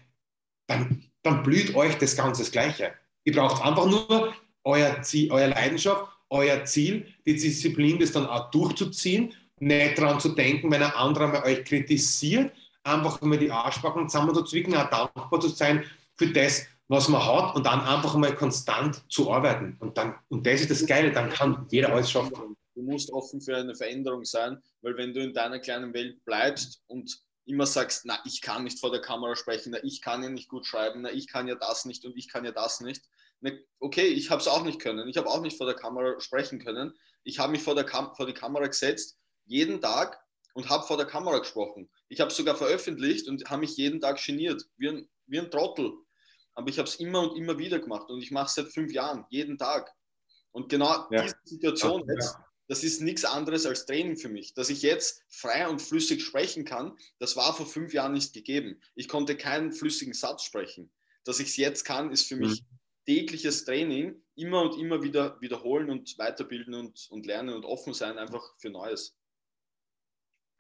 dann, 0.67 1.05
dann 1.23 1.43
blüht 1.43 1.75
euch 1.75 1.97
das 1.99 2.17
Ganze 2.17 2.43
das 2.43 2.51
Gleiche. 2.51 2.93
Ihr 3.25 3.35
braucht 3.35 3.63
einfach 3.63 3.87
nur 3.87 4.35
euer, 4.65 5.03
Ziel, 5.03 5.31
euer 5.31 5.49
Leidenschaft, 5.49 6.07
euer 6.31 6.65
Ziel, 6.65 7.07
die 7.27 7.35
Disziplin, 7.35 7.99
das 7.99 8.13
dann 8.13 8.27
auch 8.27 8.51
durchzuziehen, 8.51 9.35
nicht 9.61 9.99
daran 9.99 10.21
zu 10.21 10.31
denken, 10.31 10.71
wenn 10.71 10.83
ein 10.83 10.93
anderer 10.93 11.29
mal 11.29 11.45
euch 11.45 11.65
kritisiert, 11.65 12.53
einfach 12.83 13.21
mal 13.23 13.39
die 13.39 13.51
Arschbacken 13.51 14.09
zusammenzuzwicken, 14.09 14.75
auch 14.75 14.91
dankbar 14.91 15.41
zu 15.41 15.49
sein 15.49 15.85
für 16.17 16.29
das, 16.29 16.67
was 16.89 17.09
man 17.09 17.25
hat 17.25 17.57
und 17.57 17.65
dann 17.65 17.81
einfach 17.81 18.15
mal 18.17 18.35
konstant 18.35 19.03
zu 19.11 19.33
arbeiten. 19.33 19.77
Und, 19.81 19.97
dann, 19.97 20.15
und 20.29 20.47
das 20.47 20.61
ist 20.61 20.71
das 20.71 20.87
Geile, 20.87 21.13
dann 21.13 21.31
kann 21.31 21.67
jeder 21.71 21.91
alles 21.93 22.11
schaffen. 22.11 22.57
Du 22.75 22.83
musst 22.83 23.11
offen 23.13 23.41
für 23.41 23.57
eine 23.57 23.75
Veränderung 23.75 24.25
sein, 24.25 24.61
weil 24.83 24.97
wenn 24.97 25.15
du 25.15 25.23
in 25.23 25.33
deiner 25.33 25.61
kleinen 25.61 25.95
Welt 25.95 26.25
bleibst 26.25 26.83
und 26.89 27.23
immer 27.47 27.67
sagst, 27.67 28.05
na, 28.05 28.19
ich 28.25 28.41
kann 28.41 28.65
nicht 28.65 28.81
vor 28.81 28.91
der 28.91 29.01
Kamera 29.01 29.37
sprechen, 29.37 29.71
na, 29.73 29.79
ich 29.83 30.03
kann 30.03 30.23
ja 30.23 30.29
nicht 30.29 30.49
gut 30.49 30.67
schreiben, 30.67 31.03
na, 31.03 31.13
ich 31.13 31.29
kann 31.29 31.47
ja 31.47 31.55
das 31.55 31.85
nicht 31.85 32.05
und 32.05 32.17
ich 32.17 32.29
kann 32.29 32.45
ja 32.45 32.53
das 32.53 32.81
nicht. 32.81 33.03
Na, 33.41 33.51
okay, 33.79 34.07
ich 34.07 34.31
habe 34.31 34.41
es 34.41 34.49
auch 34.49 34.65
nicht 34.65 34.81
können. 34.81 35.09
Ich 35.09 35.17
habe 35.17 35.29
auch 35.29 35.41
nicht 35.41 35.57
vor 35.57 35.67
der 35.67 35.77
Kamera 35.77 36.21
sprechen 36.21 36.59
können. 36.59 36.95
Ich 37.23 37.39
habe 37.39 37.53
mich 37.53 37.63
vor, 37.63 37.75
der 37.75 37.85
Kam 37.85 38.15
vor 38.15 38.27
die 38.27 38.35
Kamera 38.35 38.67
gesetzt, 38.67 39.19
jeden 39.47 39.81
Tag 39.81 40.21
und 40.55 40.69
habe 40.69 40.87
vor 40.87 40.97
der 40.97 41.07
Kamera 41.07 41.39
gesprochen. 41.39 41.91
Ich 42.09 42.21
habe 42.21 42.31
es 42.31 42.37
sogar 42.37 42.57
veröffentlicht 42.57 43.29
und 43.29 43.51
habe 43.51 43.61
mich 43.61 43.77
jeden 43.77 44.01
Tag 44.01 44.25
geniert, 44.25 44.65
wie 44.77 44.89
ein, 44.89 45.09
wie 45.27 45.39
ein 45.39 45.51
Trottel. 45.51 45.93
Aber 46.55 46.69
ich 46.69 46.79
habe 46.79 46.89
es 46.89 46.97
immer 46.97 47.29
und 47.29 47.37
immer 47.37 47.59
wieder 47.59 47.81
gemacht 47.81 48.09
und 48.09 48.23
ich 48.23 48.31
mache 48.31 48.47
es 48.47 48.55
seit 48.55 48.73
fünf 48.73 48.93
Jahren, 48.93 49.27
jeden 49.31 49.59
Tag. 49.59 49.93
Und 50.53 50.69
genau 50.69 51.07
ja. 51.11 51.23
diese 51.23 51.37
Situation 51.45 52.05
ja. 52.07 52.15
jetzt, 52.15 52.37
das 52.69 52.85
ist 52.85 53.03
nichts 53.03 53.25
anderes 53.25 53.67
als 53.67 53.87
Training 53.87 54.17
für 54.17 54.29
mich. 54.29 54.55
Dass 54.55 54.71
ich 54.71 54.83
jetzt 54.83 55.23
frei 55.29 55.69
und 55.69 55.83
flüssig 55.83 56.23
sprechen 56.23 56.65
kann, 56.65 56.97
das 57.19 57.37
war 57.37 57.55
vor 57.55 57.67
fünf 57.67 57.93
Jahren 57.93 58.13
nicht 58.13 58.33
gegeben. 58.33 58.81
Ich 58.95 59.09
konnte 59.09 59.37
keinen 59.37 59.73
flüssigen 59.73 60.15
Satz 60.15 60.45
sprechen. 60.45 60.93
Dass 61.25 61.41
ich 61.41 61.49
es 61.49 61.57
jetzt 61.57 61.85
kann, 61.85 62.13
ist 62.13 62.29
für 62.29 62.37
mich 62.37 62.63
mhm. 62.63 62.67
tägliches 63.07 63.65
Training, 63.65 64.23
immer 64.37 64.63
und 64.63 64.79
immer 64.79 65.03
wieder 65.03 65.41
wiederholen 65.41 65.91
und 65.91 66.17
weiterbilden 66.19 66.75
und, 66.75 67.09
und 67.11 67.27
lernen 67.27 67.55
und 67.55 67.65
offen 67.65 67.93
sein, 67.93 68.19
einfach 68.19 68.55
für 68.59 68.71
Neues. 68.71 69.17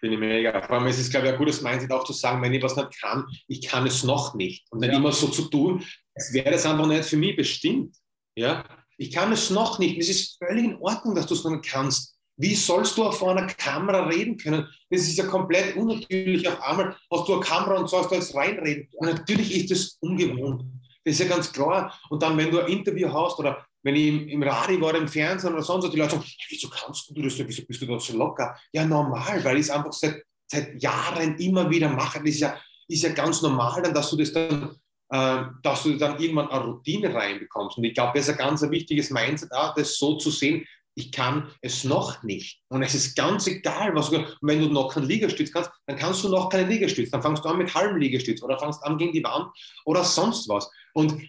Finde 0.05 0.16
ich 0.16 0.20
mega. 0.20 0.61
Vor 0.61 0.76
allem 0.76 0.86
ist 0.88 0.98
es, 0.98 1.09
glaube 1.09 1.28
ich, 1.28 1.32
ein 1.32 1.38
gutes 1.38 1.62
Mindset 1.62 1.90
auch 1.90 2.05
zu 2.05 2.12
sagen, 2.12 2.42
wenn 2.42 2.52
ich 2.52 2.62
was 2.62 2.76
nicht 2.76 3.00
kann, 3.00 3.24
ich 3.48 3.66
kann 3.66 3.86
es 3.86 4.05
noch 4.05 4.34
nicht. 4.34 4.66
Und 4.70 4.82
dann 4.82 4.90
ja. 4.90 4.98
immer 4.98 5.12
so 5.12 5.28
zu 5.28 5.44
tun, 5.48 5.82
als 6.14 6.30
wäre 6.34 6.50
das 6.50 6.66
einfach 6.66 6.86
nicht 6.86 7.07
für 7.07 7.16
mich 7.16 7.34
bestimmt. 7.34 7.96
Ja? 8.36 8.64
Ich 8.98 9.12
kann 9.12 9.32
es 9.32 9.48
noch 9.48 9.78
nicht. 9.78 9.96
Es 9.98 10.11
ist 10.11 10.36
völlig 10.36 10.66
in 10.66 10.76
Ordnung, 10.76 11.14
dass 11.14 11.24
du 11.24 11.32
es 11.32 11.42
noch 11.42 11.52
nicht 11.52 11.64
kannst. 11.64 12.18
Wie 12.36 12.55
sollst 12.55 12.98
du 12.98 13.11
vor 13.12 13.30
einer 13.30 13.46
Kamera 13.46 14.07
reden 14.07 14.36
können? 14.36 14.68
Das 14.90 15.00
ist 15.00 15.16
ja 15.16 15.24
komplett 15.24 15.74
unnatürlich. 15.74 16.46
Auf 16.46 16.61
einmal 16.61 16.94
hast 17.11 17.26
du 17.26 17.32
eine 17.32 17.42
Kamera 17.42 17.78
und 17.78 17.88
sollst 17.88 18.12
da 18.12 18.16
jetzt 18.16 18.34
reinreden. 18.34 18.90
Und 18.96 19.09
natürlich 19.09 19.57
ist 19.57 19.70
das 19.70 19.96
ungewohnt. 20.00 20.64
Das 21.07 21.14
ist 21.14 21.20
ja 21.20 21.34
ganz 21.34 21.50
klar. 21.50 21.98
Und 22.11 22.22
dann, 22.22 22.36
wenn 22.36 22.50
du 22.50 22.61
ein 22.61 22.70
Interview 22.70 23.11
hast 23.11 23.38
oder 23.38 23.64
wenn 23.85 23.95
ich 23.95 24.07
im, 24.09 24.28
im 24.28 24.43
Radio 24.43 24.80
war, 24.80 24.95
im 24.95 25.07
Fernsehen 25.07 25.53
oder 25.53 25.62
sonst, 25.62 25.93
die 25.93 25.97
Leute 25.97 26.12
sagen, 26.12 26.24
wieso 26.49 26.68
kannst 26.68 27.11
du 27.11 27.22
das, 27.22 27.39
wieso 27.39 27.64
bist 27.64 27.82
du 27.82 27.87
da 27.87 28.01
so 28.01 28.16
locker? 28.16 28.59
Ja, 28.72 28.85
normal, 28.85 29.45
weil 29.45 29.57
ich 29.57 29.64
es 29.64 29.70
einfach 29.70 29.93
seit, 29.93 30.24
seit 30.47 30.82
Jahren 30.82 31.37
immer 31.39 31.70
wieder 31.70 31.91
mache. 31.91 32.18
Das 32.18 32.30
ist 32.30 32.41
ja, 32.41 32.59
ist 32.89 33.03
ja 33.03 33.11
ganz 33.11 33.43
normal, 33.43 33.82
dann, 33.82 33.95
dass 33.95 34.11
du 34.11 34.16
das 34.16 34.32
dann, 34.32 34.74
äh, 35.11 35.45
dass 35.62 35.82
du 35.82 35.97
dann 35.97 36.18
irgendwann 36.18 36.49
eine 36.49 36.64
Routine 36.64 37.14
reinbekommst. 37.14 37.76
Und 37.76 37.85
ich 37.85 37.95
glaube, 37.95 38.12
das 38.14 38.26
ist 38.26 38.32
ein 38.32 38.39
ganz 38.39 38.62
wichtiges 38.62 39.11
Mindset, 39.11 39.53
auch 39.53 39.74
das 39.74 39.99
so 39.99 40.16
zu 40.16 40.30
sehen, 40.30 40.66
ich 40.97 41.11
kann 41.11 41.51
es 41.61 41.85
noch 41.85 42.22
nicht. 42.22 42.61
Und 42.68 42.82
es 42.82 42.95
ist 42.95 43.16
ganz 43.16 43.47
egal, 43.47 43.95
was 43.95 44.11
du, 44.11 44.24
wenn 44.43 44.61
du 44.61 44.68
noch 44.68 44.95
keinen 44.95 45.09
Liegestütz 45.09 45.51
kannst, 45.51 45.70
dann 45.87 45.97
kannst 45.97 46.22
du 46.22 46.28
noch 46.28 46.49
keinen 46.49 46.70
Liegestütz. 46.70 47.11
Dann 47.11 47.22
fangst 47.22 47.45
du 47.45 47.49
an 47.49 47.59
mit 47.59 47.74
halbem 47.74 47.97
Liegestütz 47.97 48.43
oder 48.43 48.59
fangst 48.59 48.82
an 48.85 48.97
gegen 48.97 49.12
die 49.12 49.24
Wand 49.24 49.49
oder 49.85 50.05
sonst 50.05 50.49
was. 50.49 50.70
Und 50.95 51.20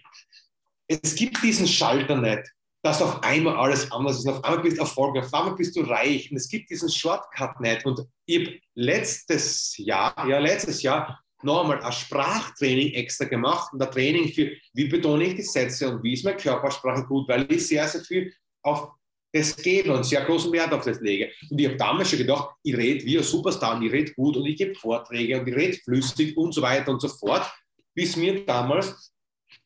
es 0.88 1.14
gibt 1.14 1.42
diesen 1.42 1.66
Schalter 1.66 2.16
nicht, 2.16 2.42
dass 2.82 3.02
auf 3.02 3.22
einmal 3.22 3.56
alles 3.56 3.90
anders 3.90 4.18
ist. 4.18 4.28
Auf 4.28 4.44
einmal 4.44 4.62
bist 4.62 4.76
du 4.76 4.82
erfolgreich, 4.82 5.24
auf 5.24 5.34
einmal 5.34 5.56
bist 5.56 5.74
du 5.76 5.80
reich. 5.80 6.30
Und 6.30 6.36
es 6.36 6.48
gibt 6.48 6.70
diesen 6.70 6.88
Shortcut 6.88 7.60
nicht. 7.60 7.84
Und 7.84 8.06
ich 8.26 8.38
habe 8.38 8.60
letztes 8.74 9.76
Jahr, 9.78 10.14
ja, 10.28 10.38
letztes 10.38 10.82
Jahr 10.82 11.20
noch 11.42 11.62
einmal 11.62 11.82
ein 11.82 11.92
Sprachtraining 11.92 12.92
extra 12.94 13.24
gemacht 13.24 13.72
und 13.72 13.82
ein 13.82 13.90
Training 13.90 14.28
für, 14.28 14.52
wie 14.72 14.86
betone 14.86 15.24
ich 15.24 15.34
die 15.34 15.42
Sätze 15.42 15.90
und 15.90 16.02
wie 16.02 16.14
ist 16.14 16.24
meine 16.24 16.36
Körpersprache 16.36 17.04
gut, 17.04 17.28
weil 17.28 17.50
ich 17.52 17.66
sehr, 17.66 17.86
sehr 17.88 18.02
viel 18.02 18.32
auf 18.62 18.90
das 19.32 19.56
geht 19.56 19.86
und 19.86 20.04
sehr 20.04 20.24
großen 20.24 20.50
Wert 20.52 20.72
auf 20.72 20.84
das 20.84 21.00
lege. 21.00 21.30
Und 21.50 21.60
ich 21.60 21.66
habe 21.66 21.76
damals 21.76 22.08
schon 22.08 22.20
gedacht, 22.20 22.50
ich 22.62 22.76
rede 22.76 23.04
wie 23.04 23.18
ein 23.18 23.24
Superstar 23.24 23.76
und 23.76 23.82
ich 23.82 23.92
rede 23.92 24.14
gut 24.14 24.36
und 24.36 24.46
ich 24.46 24.56
gebe 24.56 24.74
Vorträge 24.74 25.40
und 25.40 25.46
ich 25.46 25.54
rede 25.54 25.76
flüssig 25.76 26.36
und 26.36 26.52
so 26.52 26.62
weiter 26.62 26.90
und 26.90 27.00
so 27.00 27.08
fort, 27.08 27.50
bis 27.94 28.16
mir 28.16 28.46
damals 28.46 29.12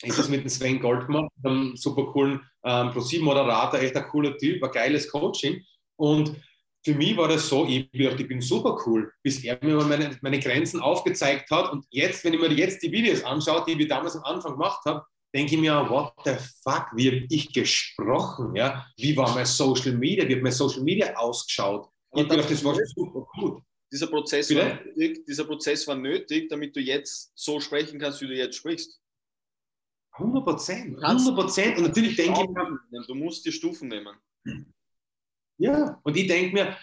ich 0.02 0.14
das 0.14 0.28
mit 0.28 0.42
dem 0.42 0.48
Sven 0.48 0.80
Gold 0.80 1.06
gemacht, 1.06 1.30
einem 1.42 1.76
super 1.76 2.06
coolen 2.06 2.40
ähm, 2.64 2.90
Pro-7-Moderator, 2.90 3.80
echt 3.80 3.96
ein 3.96 4.08
cooler 4.08 4.36
Typ, 4.36 4.62
ein 4.62 4.70
geiles 4.70 5.08
Coaching. 5.10 5.62
Und 5.96 6.34
für 6.82 6.94
mich 6.94 7.16
war 7.16 7.28
das 7.28 7.48
so, 7.48 7.66
ich, 7.66 7.88
ich 7.92 8.28
bin 8.28 8.40
super 8.40 8.78
cool, 8.86 9.12
bis 9.22 9.44
er 9.44 9.58
mir 9.62 9.76
meine, 9.84 10.18
meine 10.22 10.40
Grenzen 10.40 10.80
aufgezeigt 10.80 11.50
hat. 11.50 11.72
Und 11.72 11.84
jetzt, 11.90 12.24
wenn 12.24 12.32
ich 12.32 12.40
mir 12.40 12.50
jetzt 12.52 12.82
die 12.82 12.90
Videos 12.90 13.22
anschaue, 13.22 13.64
die 13.66 13.78
wir 13.78 13.88
damals 13.88 14.16
am 14.16 14.24
Anfang 14.24 14.52
gemacht 14.52 14.80
haben, 14.86 15.00
denke 15.34 15.54
ich 15.54 15.60
mir, 15.60 15.74
what 15.88 16.12
the 16.24 16.32
fuck, 16.64 16.86
wie 16.94 17.08
habe 17.08 17.26
ich 17.28 17.52
gesprochen? 17.52 18.56
Ja? 18.56 18.86
Wie 18.96 19.16
war 19.16 19.34
mein 19.34 19.46
Social 19.46 19.92
Media? 19.92 20.26
Wie 20.26 20.36
hat 20.36 20.42
mein 20.42 20.52
Social 20.52 20.82
Media 20.82 21.14
ausgeschaut? 21.14 21.88
Ich 22.14 22.28
gedacht, 22.28 22.50
das 22.50 22.64
war 22.64 22.74
super 22.74 23.26
gut. 23.34 23.62
Dieser 23.92 24.06
Prozess, 24.06 24.54
war 24.54 24.80
nötig, 24.84 25.24
dieser 25.26 25.44
Prozess 25.44 25.86
war 25.86 25.96
nötig, 25.96 26.48
damit 26.48 26.76
du 26.76 26.80
jetzt 26.80 27.32
so 27.34 27.58
sprechen 27.60 27.98
kannst, 27.98 28.20
wie 28.20 28.28
du 28.28 28.36
jetzt 28.36 28.56
sprichst. 28.56 28.99
100 30.20 30.44
Prozent. 30.44 31.02
100 31.02 31.34
Prozent. 31.34 31.76
Und 31.78 31.84
natürlich 31.84 32.16
denke 32.16 32.40
ich 32.42 32.48
mir. 32.48 33.04
Du 33.06 33.14
musst 33.14 33.44
die 33.44 33.52
Stufen 33.52 33.88
nehmen. 33.88 34.14
Ja, 35.58 36.00
und 36.02 36.16
ich 36.16 36.26
denke 36.26 36.54
mir, 36.54 36.76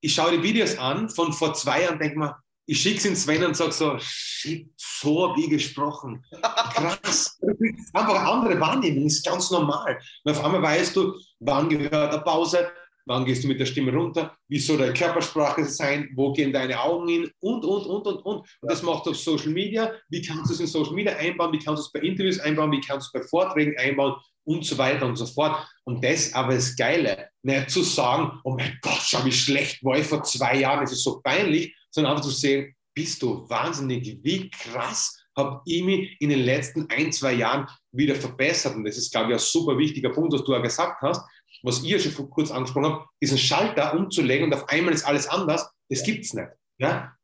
ich 0.00 0.14
schaue 0.14 0.32
die 0.32 0.42
Videos 0.42 0.76
an 0.78 1.08
von 1.08 1.32
vor 1.32 1.54
zwei 1.54 1.82
Jahren 1.82 1.98
denke 1.98 2.18
mir, 2.18 2.36
ich 2.68 2.82
schicke 2.82 2.98
es 2.98 3.04
in 3.04 3.16
Sven 3.16 3.44
und 3.44 3.56
sage 3.56 3.70
so, 3.70 3.96
shit, 4.00 4.68
so 4.76 5.28
habe 5.28 5.40
ich 5.40 5.48
gesprochen. 5.48 6.24
Krass. 6.42 7.38
Einfach 7.92 8.24
andere 8.24 8.58
Wahrnehmung, 8.60 9.06
ist 9.06 9.24
ganz 9.24 9.50
normal. 9.52 10.00
Und 10.24 10.32
auf 10.32 10.44
einmal 10.44 10.62
weißt 10.62 10.96
du, 10.96 11.14
wann 11.38 11.68
gehört 11.68 12.12
eine 12.12 12.22
Pause, 12.22 12.68
wann 13.06 13.24
gehst 13.24 13.44
du 13.44 13.48
mit 13.48 13.60
der 13.60 13.66
Stimme 13.66 13.92
runter, 13.92 14.36
wie 14.48 14.58
soll 14.58 14.78
deine 14.78 14.92
Körpersprache 14.92 15.64
sein, 15.64 16.10
wo 16.14 16.32
gehen 16.32 16.52
deine 16.52 16.80
Augen 16.80 17.08
hin 17.08 17.30
und, 17.40 17.64
und, 17.64 17.86
und, 17.86 18.06
und, 18.06 18.16
und. 18.16 18.38
Und 18.38 18.46
das 18.60 18.82
machst 18.82 19.06
du 19.06 19.10
auf 19.10 19.16
Social 19.16 19.50
Media. 19.52 19.92
Wie 20.08 20.20
kannst 20.20 20.50
du 20.50 20.54
es 20.54 20.60
in 20.60 20.66
Social 20.66 20.94
Media 20.94 21.16
einbauen? 21.16 21.52
Wie 21.52 21.58
kannst 21.58 21.82
du 21.82 21.86
es 21.86 21.92
bei 21.92 22.00
Interviews 22.00 22.40
einbauen? 22.40 22.72
Wie 22.72 22.80
kannst 22.80 23.14
du 23.14 23.18
es 23.18 23.22
bei 23.24 23.28
Vorträgen 23.28 23.78
einbauen? 23.78 24.16
Und 24.44 24.64
so 24.64 24.78
weiter 24.78 25.06
und 25.06 25.16
so 25.16 25.26
fort. 25.26 25.66
Und 25.84 26.04
das 26.04 26.32
aber 26.32 26.54
das 26.54 26.76
Geile, 26.76 27.30
nicht 27.42 27.70
zu 27.70 27.82
sagen, 27.82 28.38
oh 28.44 28.54
mein 28.56 28.78
Gott, 28.80 29.00
schau, 29.02 29.24
wie 29.24 29.32
schlecht 29.32 29.82
war 29.84 29.98
ich 29.98 30.06
vor 30.06 30.22
zwei 30.22 30.60
Jahren, 30.60 30.84
es 30.84 30.92
ist 30.92 31.02
so 31.02 31.20
peinlich, 31.20 31.74
sondern 31.90 32.12
einfach 32.12 32.24
zu 32.24 32.30
sehen, 32.30 32.72
bist 32.94 33.22
du 33.22 33.48
wahnsinnig, 33.48 34.18
wie 34.22 34.48
krass 34.50 35.16
habe 35.36 35.60
ich 35.66 35.82
mich 35.82 36.16
in 36.20 36.30
den 36.30 36.40
letzten 36.40 36.88
ein, 36.90 37.12
zwei 37.12 37.34
Jahren 37.34 37.66
wieder 37.92 38.14
verbessert. 38.14 38.74
Und 38.74 38.84
das 38.84 38.96
ist, 38.96 39.12
glaube 39.12 39.28
ich, 39.28 39.34
ein 39.34 39.38
super 39.38 39.76
wichtiger 39.76 40.10
Punkt, 40.10 40.32
was 40.32 40.44
du 40.44 40.52
ja 40.52 40.60
gesagt 40.60 41.02
hast, 41.02 41.20
was 41.62 41.86
ja 41.86 41.98
schon 41.98 42.12
vor 42.12 42.30
kurz 42.30 42.50
angesprochen 42.50 42.86
habe, 42.86 43.04
diesen 43.22 43.38
Schalter 43.38 43.94
umzulegen 43.94 44.46
und 44.46 44.54
auf 44.54 44.68
einmal 44.68 44.94
ist 44.94 45.04
alles 45.04 45.26
anders, 45.26 45.68
das 45.88 46.02
gibt 46.02 46.24
es 46.24 46.34
nicht. 46.34 46.48
Ja? 46.78 47.14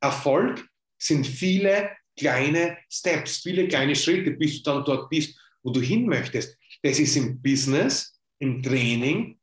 Erfolg 0.00 0.66
sind 0.98 1.26
viele 1.26 1.90
kleine 2.16 2.78
Steps, 2.90 3.38
viele 3.38 3.68
kleine 3.68 3.96
Schritte, 3.96 4.32
bis 4.32 4.62
du 4.62 4.70
dann 4.70 4.84
dort 4.84 5.08
bist, 5.08 5.38
wo 5.62 5.70
du 5.70 5.80
hin 5.80 6.06
möchtest. 6.06 6.56
Das 6.82 6.98
ist 6.98 7.16
im 7.16 7.40
Business, 7.40 8.18
im 8.38 8.62
Training, 8.62 9.38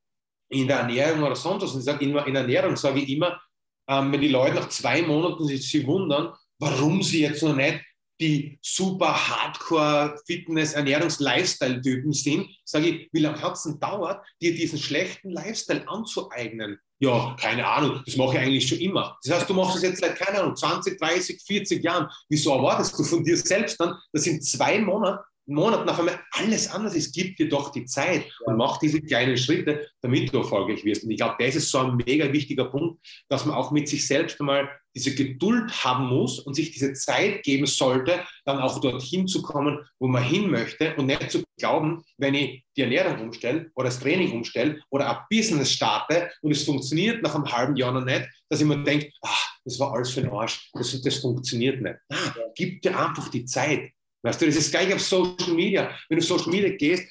in 0.50 0.68
der 0.68 0.80
Ernährung 0.80 1.24
oder 1.24 1.36
sonst 1.36 1.64
was. 1.64 1.74
Und 1.74 1.80
ich 1.80 1.86
sage 1.86 2.06
immer, 2.06 2.26
in 2.26 2.34
der 2.34 2.43
Ernährung 2.43 2.76
sage 2.76 3.00
ich 3.00 3.10
immer, 3.10 3.41
ähm, 3.89 4.12
wenn 4.12 4.22
die 4.22 4.28
Leute 4.28 4.56
nach 4.56 4.70
zwei 4.70 5.02
Monaten 5.02 5.45
sich, 5.45 5.70
sich 5.70 5.86
wundern, 5.86 6.34
warum 6.60 7.02
sie 7.02 7.22
jetzt 7.22 7.43
noch 7.43 7.56
nicht 7.56 7.84
die 8.20 8.59
super 8.61 9.30
Hardcore-Fitness-Ernährungs-Lifestyle-Typen 9.30 12.11
sind, 12.13 12.49
sage 12.65 12.88
ich, 12.88 13.09
wie 13.11 13.20
lange 13.20 13.39
hat 13.41 13.53
es 13.53 13.63
denn 13.63 13.80
dauert, 13.80 14.26
dir 14.41 14.55
diesen 14.55 14.80
schlechten 14.80 15.30
Lifestyle 15.30 15.88
anzueignen? 15.88 16.80
Ja, 16.99 17.36
keine 17.39 17.68
Ahnung, 17.68 18.01
das 18.05 18.18
mache 18.18 18.34
ich 18.34 18.39
eigentlich 18.39 18.68
schon 18.68 18.80
immer. 18.80 19.20
Das 19.24 19.36
heißt, 19.36 19.47
du 19.49 19.53
machst 19.53 19.76
es 19.76 19.84
jetzt 19.84 19.99
seit, 19.99 20.15
keine 20.15 20.41
Ahnung, 20.41 20.55
20, 20.55 20.99
30, 20.99 21.43
40 21.45 21.84
Jahren. 21.84 22.07
Wieso 22.28 22.55
erwartest 22.55 22.97
du 22.97 23.03
von 23.03 23.24
dir 23.24 23.38
selbst 23.38 23.80
dann, 23.80 23.95
dass 24.11 24.26
in 24.26 24.41
zwei 24.41 24.80
Monaten 24.80 25.24
Monaten 25.48 25.89
auf 25.89 26.00
einmal 26.00 26.20
alles 26.32 26.70
anders 26.70 26.95
ist. 26.95 27.14
Gib 27.14 27.38
dir 27.38 27.50
doch 27.50 27.72
die 27.72 27.86
Zeit 27.86 28.26
und 28.45 28.58
mach 28.58 28.78
diese 28.78 29.02
kleinen 29.02 29.38
Schritte, 29.38 29.88
damit 30.02 30.34
du 30.34 30.39
erfolgreich 30.39 30.84
wirst. 30.84 31.04
Und 31.04 31.12
ich 31.12 31.18
glaube, 31.18 31.36
das 31.39 31.56
ist 31.56 31.72
so 31.72 31.80
ein 31.80 31.95
mega 31.95 32.32
wichtiger 32.32 32.66
Punkt, 32.66 33.00
dass 33.30 33.45
man 33.45 33.56
auch 33.56 33.72
mit 33.72 33.88
sich 33.88 34.06
selbst 34.06 34.39
einmal 34.39 34.70
diese 34.98 35.14
Geduld 35.14 35.72
haben 35.84 36.08
muss 36.08 36.39
und 36.39 36.56
sich 36.56 36.72
diese 36.72 36.93
Zeit 36.93 37.43
geben 37.43 37.68
sollte, 37.68 38.20
dann 38.45 38.60
auch 38.60 38.82
dorthin 38.82 39.28
zu 39.28 39.43
kommen, 39.43 39.80
wo 40.00 40.08
man 40.08 40.24
hin 40.24 40.50
möchte 40.50 40.95
und 40.95 41.06
nicht 41.06 41.30
zu 41.30 41.43
glauben, 41.58 42.04
wenn 42.18 42.34
ich 42.34 42.64
die 42.76 42.82
Ernährung 42.82 43.20
umstelle 43.22 43.70
oder 43.76 43.89
das 43.89 44.00
Training 44.00 44.32
umstelle 44.32 44.82
oder 44.89 45.10
ein 45.10 45.26
Business 45.30 45.72
starte 45.72 46.32
und 46.41 46.52
es 46.52 46.64
funktioniert 46.64 47.22
nach 47.22 47.36
einem 47.36 47.52
halben 47.52 47.76
Jahr 47.76 47.91
noch 47.91 48.06
nicht, 48.06 48.28
dass 48.50 48.62
ich 48.62 48.66
mir 48.66 48.84
denke, 48.84 49.12
ach, 49.22 49.58
das 49.64 49.80
war 49.80 49.93
alles 49.93 50.10
für 50.10 50.22
den 50.22 50.32
Arsch, 50.32 50.72
das, 50.74 51.00
das 51.02 51.18
funktioniert 51.18 51.82
nicht. 51.82 51.95
Ah, 52.10 52.34
gib 52.56 52.82
dir 52.82 52.98
einfach 52.98 53.30
die 53.30 53.45
Zeit. 53.45 53.91
Weißt 54.28 54.41
du, 54.41 54.45
das 54.45 54.57
ist 54.57 54.71
gleich 54.71 54.93
auf 54.93 55.01
Social 55.01 55.53
Media. 55.53 55.89
Wenn 56.09 56.19
du 56.19 56.23
auf 56.23 56.28
Social 56.28 56.51
Media 56.51 56.75
gehst, 56.75 57.07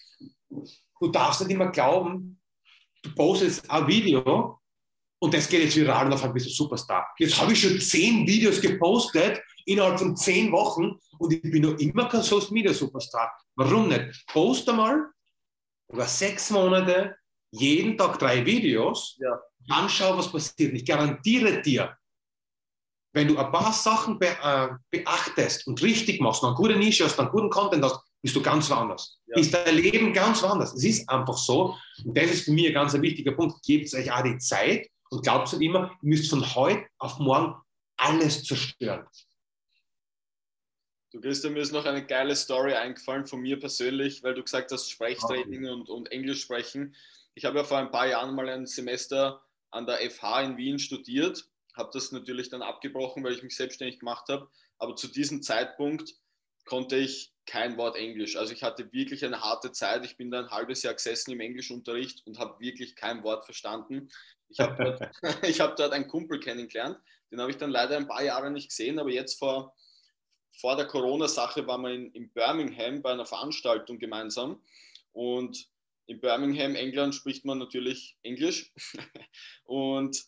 du 1.01 1.09
darfst 1.09 1.41
nicht 1.41 1.51
immer 1.51 1.71
glauben, 1.71 2.39
du 3.03 3.15
postest 3.15 3.71
ein 3.71 3.87
Video 3.87 4.61
und 5.19 5.33
das 5.33 5.49
geht 5.49 5.63
jetzt 5.63 5.77
viral 5.77 6.07
und 6.07 6.13
auf 6.13 6.23
einmal 6.23 6.35
bist 6.35 6.47
du 6.47 6.51
Superstar. 6.51 7.07
Jetzt 7.19 7.41
habe 7.41 7.55
ich 7.55 7.61
schon 7.63 7.81
zehn 7.81 8.27
Videos 8.27 8.61
gepostet 8.61 9.41
innerhalb 9.65 9.99
von 9.99 10.15
zehn 10.15 10.53
Wochen 10.53 10.99
und 11.19 11.33
ich 11.33 11.41
bin 11.41 11.63
noch 11.63 11.79
immer 11.79 12.07
kein 12.07 12.21
Social 12.21 12.53
Media 12.53 12.75
Superstar. 12.75 13.33
Warum 13.55 13.89
nicht? 13.89 14.27
Poste 14.27 14.75
mal 14.75 15.07
über 15.91 16.05
sechs 16.05 16.51
Monate 16.51 17.17
jeden 17.51 17.97
Tag 17.97 18.19
drei 18.19 18.45
Videos, 18.45 19.17
ja. 19.21 19.41
dann 19.69 19.89
schau, 19.89 20.19
was 20.19 20.31
passiert. 20.31 20.75
Ich 20.75 20.85
garantiere 20.85 21.63
dir, 21.63 21.97
wenn 23.17 23.29
du 23.29 23.39
ein 23.39 23.51
paar 23.51 23.73
Sachen 23.73 24.19
be 24.19 24.27
äh, 24.27 24.69
beachtest 24.91 25.67
und 25.67 25.83
richtig 25.83 26.21
machst, 26.21 26.45
eine 26.45 26.55
gute 26.55 26.77
Nische 26.77 27.07
hast, 27.07 27.19
einen 27.19 27.31
guten 27.31 27.49
Content 27.49 27.83
hast, 27.83 27.99
bist 28.21 28.37
du 28.37 28.43
ganz 28.43 28.69
woanders. 28.69 29.19
Ja. 29.27 29.39
Ist 29.39 29.55
dein 29.55 29.75
Leben 29.75 30.13
ganz 30.13 30.43
woanders. 30.43 30.75
Es 30.75 30.85
ist 30.85 31.09
einfach 31.09 31.39
so. 31.39 31.75
Und 32.05 32.15
das 32.15 32.31
ist 32.31 32.45
für 32.45 32.53
mich 32.53 32.67
ein 32.67 32.75
ganz 32.75 32.93
wichtiger 32.93 33.33
Punkt. 33.33 33.65
Gebt 33.65 33.93
euch 33.95 34.13
auch 34.13 34.23
die 34.23 34.37
Zeit 34.37 34.91
und 35.09 35.23
glaubt 35.23 35.51
nicht 35.51 35.63
immer, 35.63 35.93
ihr 36.03 36.09
müsst 36.11 36.29
von 36.29 36.55
heute 36.55 36.85
auf 36.99 37.19
morgen 37.19 37.55
alles 37.97 38.45
zerstören. 38.45 39.07
Du 41.11 41.19
Christian, 41.19 41.55
mir 41.55 41.61
ist 41.61 41.73
noch 41.73 41.87
eine 41.87 42.05
geile 42.05 42.37
Story 42.37 42.75
eingefallen 42.75 43.25
von 43.25 43.41
mir 43.41 43.59
persönlich, 43.59 44.23
weil 44.25 44.35
du 44.35 44.43
gesagt 44.43 44.71
hast, 44.73 44.91
Sprechtraining 44.91 45.65
okay. 45.65 45.73
und, 45.73 45.89
und 45.89 46.13
Englisch 46.13 46.43
sprechen. 46.43 46.95
Ich 47.35 47.47
habe 47.47 47.57
ja 47.57 47.65
vor 47.65 47.79
ein 47.79 47.91
paar 47.91 48.09
Jahren 48.09 48.35
mal 48.35 48.51
ein 48.51 48.67
Semester 48.67 49.41
an 49.71 49.87
der 49.87 50.11
FH 50.11 50.43
in 50.43 50.57
Wien 50.59 50.79
studiert 50.79 51.49
habe 51.77 51.91
das 51.93 52.13
natürlich 52.13 52.49
dann 52.49 52.63
abgebrochen, 52.63 53.23
weil 53.25 53.35
ich 53.35 53.43
mich 53.43 53.57
selbstständig 53.57 53.99
gemacht 53.99 54.29
habe. 54.29 54.49
Aber 54.79 54.97
zu 54.97 55.09
diesem 55.09 55.43
Zeitpunkt 55.43 56.15
konnte 56.65 56.97
ich 56.97 57.33
kein 57.47 57.77
Wort 57.77 57.97
Englisch. 57.97 58.37
Also 58.37 58.53
ich 58.53 58.63
hatte 58.63 58.93
wirklich 58.93 59.25
eine 59.25 59.41
harte 59.41 59.73
Zeit. 59.73 60.05
Ich 60.05 60.17
bin 60.17 60.31
da 60.31 60.41
ein 60.41 60.51
halbes 60.51 60.83
Jahr 60.83 60.95
gesessen 60.95 61.31
im 61.31 61.41
Englischunterricht 61.41 62.27
und 62.27 62.39
habe 62.39 62.59
wirklich 62.61 62.97
kein 62.97 63.23
Wort 63.23 63.45
verstanden. 63.45 64.09
Ich 64.49 64.59
habe 64.59 64.99
dort, 64.99 65.01
hab 65.61 65.77
dort 65.77 65.93
einen 65.93 66.09
Kumpel 66.09 66.41
kennengelernt. 66.41 66.99
Den 67.31 67.41
habe 67.41 67.51
ich 67.51 67.57
dann 67.57 67.71
leider 67.71 67.97
ein 67.97 68.09
paar 68.09 68.23
Jahre 68.23 68.51
nicht 68.51 68.71
gesehen, 68.71 68.99
aber 68.99 69.11
jetzt 69.11 69.39
vor, 69.39 69.75
vor 70.59 70.77
der 70.77 70.87
Corona-Sache 70.87 71.67
waren 71.67 71.83
wir 71.83 71.91
in, 71.91 72.11
in 72.13 72.31
Birmingham 72.31 73.03
bei 73.03 73.13
einer 73.13 73.27
Veranstaltung 73.27 73.99
gemeinsam. 73.99 74.63
Und 75.13 75.69
in 76.07 76.21
Birmingham, 76.21 76.75
England, 76.75 77.15
spricht 77.15 77.45
man 77.45 77.59
natürlich 77.59 78.17
Englisch. 78.23 78.73
und 79.65 80.25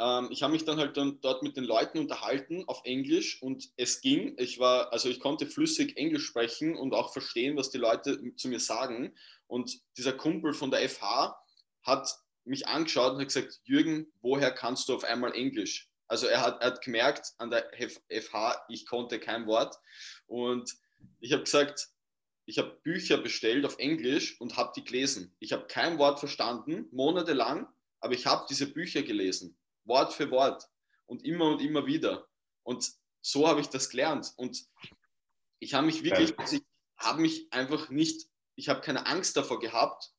ähm, 0.00 0.28
ich 0.30 0.42
habe 0.42 0.52
mich 0.52 0.64
dann 0.64 0.78
halt 0.78 0.96
dann 0.96 1.20
dort 1.20 1.42
mit 1.42 1.56
den 1.56 1.64
Leuten 1.64 1.98
unterhalten 1.98 2.64
auf 2.66 2.80
Englisch 2.84 3.42
und 3.42 3.68
es 3.76 4.00
ging. 4.00 4.34
Ich 4.38 4.58
war, 4.58 4.92
also 4.92 5.10
ich 5.10 5.20
konnte 5.20 5.46
flüssig 5.46 5.96
Englisch 5.98 6.24
sprechen 6.24 6.74
und 6.74 6.94
auch 6.94 7.12
verstehen, 7.12 7.56
was 7.56 7.70
die 7.70 7.78
Leute 7.78 8.34
zu 8.36 8.48
mir 8.48 8.60
sagen. 8.60 9.14
Und 9.46 9.78
dieser 9.98 10.14
Kumpel 10.14 10.54
von 10.54 10.70
der 10.70 10.88
FH 10.88 11.38
hat 11.82 12.18
mich 12.44 12.66
angeschaut 12.66 13.12
und 13.12 13.20
hat 13.20 13.28
gesagt, 13.28 13.60
Jürgen, 13.64 14.10
woher 14.22 14.50
kannst 14.50 14.88
du 14.88 14.94
auf 14.94 15.04
einmal 15.04 15.34
Englisch? 15.34 15.90
Also 16.08 16.26
er 16.26 16.40
hat, 16.40 16.62
er 16.62 16.68
hat 16.68 16.82
gemerkt 16.82 17.34
an 17.38 17.50
der 17.50 17.70
FH, 17.78 18.64
ich 18.68 18.86
konnte 18.86 19.20
kein 19.20 19.46
Wort. 19.46 19.76
Und 20.26 20.74
ich 21.20 21.32
habe 21.32 21.44
gesagt, 21.44 21.88
ich 22.46 22.58
habe 22.58 22.80
Bücher 22.82 23.18
bestellt 23.18 23.66
auf 23.66 23.78
Englisch 23.78 24.40
und 24.40 24.56
habe 24.56 24.72
die 24.74 24.82
gelesen. 24.82 25.36
Ich 25.38 25.52
habe 25.52 25.66
kein 25.66 25.98
Wort 25.98 26.18
verstanden, 26.18 26.88
monatelang, 26.90 27.68
aber 28.00 28.14
ich 28.14 28.26
habe 28.26 28.46
diese 28.48 28.66
Bücher 28.66 29.02
gelesen. 29.02 29.56
Wort 29.90 30.14
für 30.14 30.30
Wort 30.30 30.66
und 31.06 31.24
immer 31.24 31.48
und 31.48 31.60
immer 31.60 31.84
wieder. 31.84 32.26
Und 32.62 32.90
so 33.20 33.46
habe 33.46 33.60
ich 33.60 33.66
das 33.66 33.90
gelernt. 33.90 34.32
Und 34.36 34.64
ich 35.58 35.74
habe 35.74 35.84
mich 35.84 36.02
wirklich, 36.02 36.38
also 36.38 36.56
ich 36.56 36.62
habe 36.96 37.20
mich 37.20 37.52
einfach 37.52 37.90
nicht, 37.90 38.28
ich 38.54 38.68
habe 38.68 38.80
keine 38.80 39.06
Angst 39.06 39.36
davor 39.36 39.58
gehabt, 39.58 40.12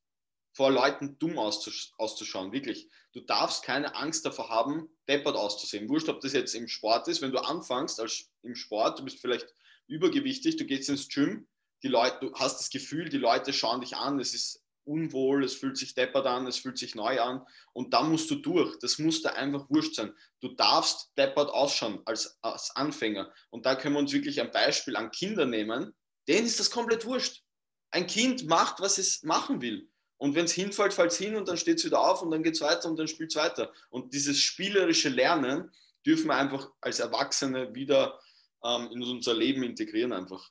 vor 0.54 0.70
Leuten 0.70 1.18
dumm 1.18 1.38
auszusch 1.38 1.92
auszuschauen, 1.96 2.52
wirklich. 2.52 2.88
Du 3.12 3.20
darfst 3.20 3.64
keine 3.64 3.94
Angst 3.96 4.26
davor 4.26 4.50
haben, 4.50 4.88
deppert 5.08 5.34
auszusehen. 5.34 5.88
Wurscht, 5.88 6.10
ob 6.10 6.20
das 6.20 6.34
jetzt 6.34 6.54
im 6.54 6.68
Sport 6.68 7.08
ist, 7.08 7.22
wenn 7.22 7.32
du 7.32 7.38
anfängst 7.38 7.98
als 7.98 8.30
im 8.42 8.54
Sport, 8.54 8.98
du 8.98 9.04
bist 9.04 9.20
vielleicht 9.20 9.54
übergewichtig, 9.86 10.56
du 10.56 10.66
gehst 10.66 10.90
ins 10.90 11.08
Gym, 11.08 11.48
die 11.82 11.88
Leute, 11.88 12.18
du 12.20 12.34
hast 12.34 12.58
das 12.58 12.70
Gefühl, 12.70 13.08
die 13.08 13.18
Leute 13.18 13.52
schauen 13.52 13.80
dich 13.80 13.96
an, 13.96 14.20
es 14.20 14.34
ist 14.34 14.61
unwohl, 14.84 15.44
es 15.44 15.54
fühlt 15.54 15.76
sich 15.76 15.94
deppert 15.94 16.26
an, 16.26 16.46
es 16.46 16.58
fühlt 16.58 16.78
sich 16.78 16.94
neu 16.94 17.20
an 17.20 17.44
und 17.72 17.92
dann 17.94 18.10
musst 18.10 18.30
du 18.30 18.36
durch. 18.36 18.78
Das 18.80 18.98
muss 18.98 19.22
da 19.22 19.30
einfach 19.30 19.68
wurscht 19.70 19.94
sein. 19.94 20.12
Du 20.40 20.48
darfst 20.48 21.12
deppert 21.16 21.50
ausschauen 21.50 22.00
als, 22.04 22.38
als 22.42 22.74
Anfänger. 22.76 23.32
Und 23.50 23.66
da 23.66 23.74
können 23.74 23.94
wir 23.94 24.00
uns 24.00 24.12
wirklich 24.12 24.40
ein 24.40 24.50
Beispiel 24.50 24.96
an 24.96 25.10
Kinder 25.10 25.46
nehmen. 25.46 25.94
Denen 26.28 26.46
ist 26.46 26.60
das 26.60 26.70
komplett 26.70 27.04
wurscht. 27.04 27.42
Ein 27.90 28.06
Kind 28.06 28.46
macht, 28.46 28.80
was 28.80 28.98
es 28.98 29.22
machen 29.22 29.60
will. 29.60 29.88
Und 30.16 30.34
wenn 30.34 30.44
es 30.44 30.52
hinfällt, 30.52 30.94
fällt 30.94 31.10
es 31.10 31.18
hin 31.18 31.34
und 31.34 31.48
dann 31.48 31.56
steht 31.56 31.78
es 31.78 31.84
wieder 31.84 32.00
auf 32.00 32.22
und 32.22 32.30
dann 32.30 32.42
geht 32.42 32.54
es 32.54 32.60
weiter 32.60 32.88
und 32.88 32.96
dann 32.96 33.08
spielt 33.08 33.30
es 33.30 33.36
weiter. 33.36 33.72
Und 33.90 34.14
dieses 34.14 34.38
spielerische 34.38 35.08
Lernen 35.08 35.70
dürfen 36.06 36.26
wir 36.26 36.36
einfach 36.36 36.70
als 36.80 37.00
Erwachsene 37.00 37.74
wieder 37.74 38.20
ähm, 38.62 38.90
in 38.92 39.02
unser 39.02 39.34
Leben 39.34 39.62
integrieren 39.62 40.12
einfach. 40.12 40.50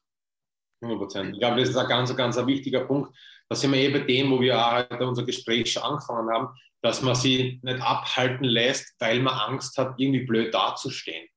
100 0.81 0.99
Prozent. 0.99 1.33
Ich 1.33 1.39
glaube, 1.39 1.59
das 1.59 1.69
ist 1.69 1.77
ein 1.77 1.87
ganz, 1.87 2.15
ganz 2.15 2.37
ein 2.37 2.47
wichtiger 2.47 2.81
Punkt. 2.81 3.15
Da 3.49 3.55
sind 3.55 3.71
wir 3.71 3.79
eben 3.79 3.93
bei 3.93 4.05
dem, 4.05 4.31
wo 4.31 4.39
wir 4.39 4.57
auch 4.57 4.77
heute 4.77 5.07
unser 5.07 5.23
Gespräch 5.23 5.71
schon 5.71 5.83
angefangen 5.83 6.29
haben, 6.29 6.47
dass 6.81 7.01
man 7.01 7.15
sie 7.15 7.59
nicht 7.63 7.81
abhalten 7.81 8.45
lässt, 8.45 8.95
weil 8.99 9.19
man 9.19 9.33
Angst 9.33 9.77
hat, 9.77 9.93
irgendwie 9.97 10.25
blöd 10.25 10.53
dazustehen. 10.53 11.27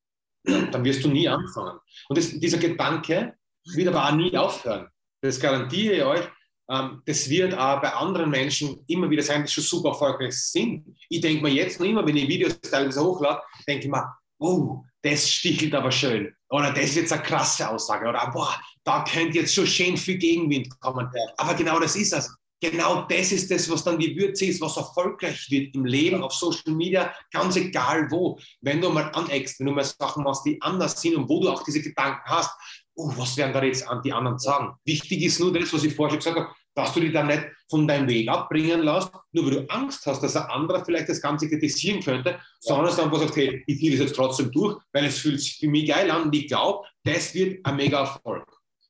Dann 0.44 0.84
wirst 0.84 1.04
du 1.04 1.08
nie 1.08 1.28
anfangen. 1.28 1.78
Und 2.08 2.18
das, 2.18 2.30
dieser 2.30 2.58
Gedanke 2.58 3.34
wird 3.74 3.88
aber 3.88 4.08
auch 4.08 4.12
nie 4.12 4.36
aufhören. 4.36 4.88
Das 5.22 5.40
garantiere 5.40 5.94
ich 5.94 6.04
euch. 6.04 6.28
Ähm, 6.70 7.02
das 7.04 7.28
wird 7.28 7.54
auch 7.54 7.80
bei 7.80 7.92
anderen 7.92 8.30
Menschen 8.30 8.84
immer 8.86 9.10
wieder 9.10 9.22
sein, 9.22 9.44
die 9.44 9.50
schon 9.50 9.64
super 9.64 9.90
erfolgreich 9.90 10.36
sind. 10.36 10.96
Ich 11.08 11.20
denke 11.20 11.42
mir 11.42 11.50
jetzt 11.50 11.80
noch 11.80 11.86
immer, 11.86 12.06
wenn 12.06 12.16
ich 12.16 12.28
Videos 12.28 12.60
teilweise 12.60 13.02
hochlade, 13.02 13.42
denke 13.66 13.84
ich 13.84 13.90
mir, 13.90 14.14
oh, 14.38 14.82
das 15.02 15.30
stichelt 15.30 15.74
aber 15.74 15.90
schön. 15.90 16.34
Oder 16.48 16.72
das 16.72 16.84
ist 16.84 16.96
jetzt 16.96 17.12
eine 17.12 17.22
krasse 17.22 17.68
Aussage. 17.68 18.08
Oder 18.08 18.30
boah, 18.32 18.58
da 18.84 19.04
könnte 19.04 19.38
jetzt 19.38 19.54
schon 19.54 19.66
schön 19.66 19.96
viel 19.96 20.18
Gegenwind 20.18 20.68
kommen. 20.80 21.08
Aber 21.36 21.54
genau 21.54 21.80
das 21.80 21.96
ist 21.96 22.12
es. 22.12 22.34
Genau 22.60 23.02
das 23.02 23.32
ist 23.32 23.50
das, 23.50 23.68
was 23.68 23.84
dann 23.84 23.98
die 23.98 24.16
Würze 24.16 24.46
ist, 24.46 24.60
was 24.60 24.76
erfolgreich 24.76 25.50
wird 25.50 25.74
im 25.74 25.84
Leben, 25.84 26.22
auf 26.22 26.32
Social 26.32 26.72
Media, 26.72 27.12
ganz 27.30 27.56
egal 27.56 28.10
wo. 28.10 28.38
Wenn 28.62 28.80
du 28.80 28.88
mal 28.88 29.10
aneckst, 29.12 29.60
wenn 29.60 29.66
du 29.66 29.72
mal 29.72 29.84
Sachen 29.84 30.24
machst, 30.24 30.46
die 30.46 30.60
anders 30.62 30.98
sind 31.00 31.16
und 31.16 31.28
wo 31.28 31.42
du 31.42 31.50
auch 31.50 31.62
diese 31.62 31.82
Gedanken 31.82 32.22
hast, 32.24 32.50
oh, 32.94 33.12
was 33.16 33.36
werden 33.36 33.52
da 33.52 33.62
jetzt 33.62 33.86
die 34.04 34.12
anderen 34.12 34.38
sagen? 34.38 34.72
Wichtig 34.84 35.22
ist 35.22 35.40
nur 35.40 35.52
das, 35.52 35.72
was 35.74 35.84
ich 35.84 35.94
vorher 35.94 36.12
schon 36.12 36.18
gesagt 36.20 36.36
habe, 36.38 36.54
dass 36.74 36.92
du 36.92 37.00
dich 37.00 37.12
dann 37.12 37.26
nicht 37.26 37.44
von 37.68 37.86
deinem 37.86 38.08
Weg 38.08 38.28
abbringen 38.28 38.82
lässt, 38.82 39.10
nur 39.32 39.44
weil 39.44 39.52
du 39.52 39.70
Angst 39.70 40.06
hast, 40.06 40.22
dass 40.22 40.36
ein 40.36 40.44
anderer 40.44 40.84
vielleicht 40.84 41.08
das 41.08 41.20
Ganze 41.20 41.48
kritisieren 41.48 42.00
könnte, 42.02 42.30
ja. 42.30 42.40
sondern 42.60 42.86
dass 42.86 42.96
du 42.96 43.02
einfach 43.02 43.18
sagst, 43.18 43.36
hey, 43.36 43.62
ich 43.66 43.78
ziehe 43.78 43.92
das 43.92 44.00
jetzt 44.00 44.16
trotzdem 44.16 44.50
durch, 44.50 44.78
weil 44.92 45.04
es 45.04 45.18
fühlt 45.18 45.40
sich 45.40 45.58
für 45.58 45.68
mich 45.68 45.86
geil 45.86 46.10
an 46.10 46.24
und 46.24 46.34
ich 46.34 46.48
glaube, 46.48 46.86
das 47.04 47.34
wird 47.34 47.64
ein 47.64 47.76
mega 47.76 48.00
Erfolg. 48.00 48.44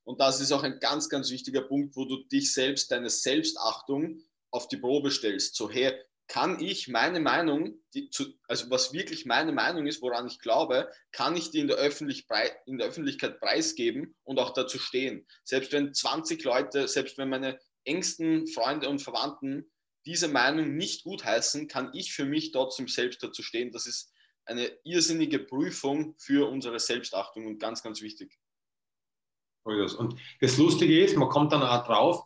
Und 0.05 0.21
das 0.21 0.39
ist 0.39 0.51
auch 0.51 0.63
ein 0.63 0.79
ganz, 0.79 1.09
ganz 1.09 1.31
wichtiger 1.31 1.61
Punkt, 1.61 1.95
wo 1.95 2.05
du 2.05 2.23
dich 2.25 2.53
selbst, 2.53 2.91
deine 2.91 3.09
Selbstachtung 3.09 4.21
auf 4.51 4.67
die 4.67 4.77
Probe 4.77 5.11
stellst. 5.11 5.55
So, 5.55 5.69
hey, 5.69 5.93
kann 6.27 6.59
ich 6.63 6.87
meine 6.87 7.19
Meinung, 7.19 7.79
die, 7.93 8.09
zu, 8.09 8.25
also 8.47 8.69
was 8.69 8.93
wirklich 8.93 9.25
meine 9.25 9.51
Meinung 9.51 9.85
ist, 9.85 10.01
woran 10.01 10.27
ich 10.27 10.39
glaube, 10.39 10.89
kann 11.11 11.35
ich 11.35 11.51
die 11.51 11.59
in 11.59 11.67
der, 11.67 11.77
Öffentlich 11.77 12.25
in 12.65 12.77
der 12.77 12.87
Öffentlichkeit 12.87 13.39
preisgeben 13.39 14.15
und 14.23 14.39
auch 14.39 14.53
dazu 14.53 14.79
stehen. 14.79 15.27
Selbst 15.43 15.71
wenn 15.71 15.93
20 15.93 16.43
Leute, 16.43 16.87
selbst 16.87 17.17
wenn 17.17 17.29
meine 17.29 17.59
engsten 17.83 18.47
Freunde 18.47 18.89
und 18.89 19.01
Verwandten 19.01 19.71
diese 20.05 20.27
Meinung 20.27 20.75
nicht 20.75 21.03
gutheißen, 21.03 21.67
kann 21.67 21.91
ich 21.93 22.13
für 22.13 22.25
mich 22.25 22.51
trotzdem 22.51 22.87
selbst 22.87 23.21
dazu 23.23 23.43
stehen. 23.43 23.71
Das 23.71 23.85
ist 23.85 24.11
eine 24.45 24.71
irrsinnige 24.83 25.39
Prüfung 25.39 26.15
für 26.17 26.49
unsere 26.49 26.79
Selbstachtung 26.79 27.47
und 27.47 27.59
ganz, 27.59 27.81
ganz 27.81 28.01
wichtig. 28.01 28.37
Und 29.65 30.15
das 30.41 30.57
Lustige 30.57 31.03
ist, 31.03 31.17
man 31.17 31.29
kommt 31.29 31.51
dann 31.51 31.63
auch 31.63 31.85
drauf, 31.85 32.23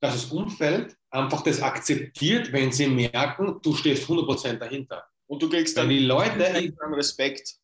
dass 0.00 0.14
das 0.14 0.32
Umfeld 0.32 0.96
einfach 1.10 1.42
das 1.42 1.60
akzeptiert, 1.62 2.52
wenn 2.52 2.72
sie 2.72 2.86
merken, 2.86 3.58
du 3.62 3.74
stehst 3.74 4.08
100% 4.08 4.58
dahinter. 4.58 5.04
Und 5.26 5.42
du 5.42 5.48
kriegst 5.48 5.76
dann 5.76 5.88
die 5.88 6.00
Leute 6.00 6.38
Respekt. 6.92 7.56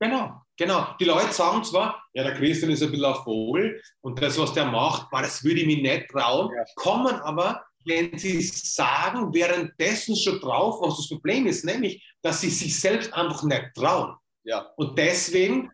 Genau. 0.00 0.40
Genau, 0.60 0.88
die 1.00 1.06
Leute 1.06 1.32
sagen 1.32 1.64
zwar, 1.64 2.04
ja, 2.12 2.22
der 2.22 2.34
Christian 2.34 2.70
ist 2.70 2.82
ein 2.82 2.90
bisschen 2.90 3.06
ein 3.06 3.14
Vogel 3.24 3.80
und 4.02 4.20
das, 4.20 4.38
was 4.38 4.52
der 4.52 4.66
macht, 4.66 5.08
boah, 5.10 5.22
das 5.22 5.42
würde 5.42 5.60
ich 5.60 5.66
mir 5.66 5.80
nicht 5.80 6.10
trauen, 6.10 6.54
ja. 6.54 6.62
kommen 6.74 7.14
aber, 7.14 7.64
wenn 7.86 8.18
sie 8.18 8.42
sagen, 8.42 9.32
währenddessen 9.32 10.14
schon 10.14 10.38
drauf, 10.38 10.82
was 10.82 10.98
das 10.98 11.08
Problem 11.08 11.46
ist, 11.46 11.64
nämlich, 11.64 12.06
dass 12.20 12.42
sie 12.42 12.50
sich 12.50 12.78
selbst 12.78 13.10
einfach 13.14 13.42
nicht 13.42 13.70
trauen. 13.74 14.16
Ja. 14.44 14.70
Und 14.76 14.98
deswegen 14.98 15.70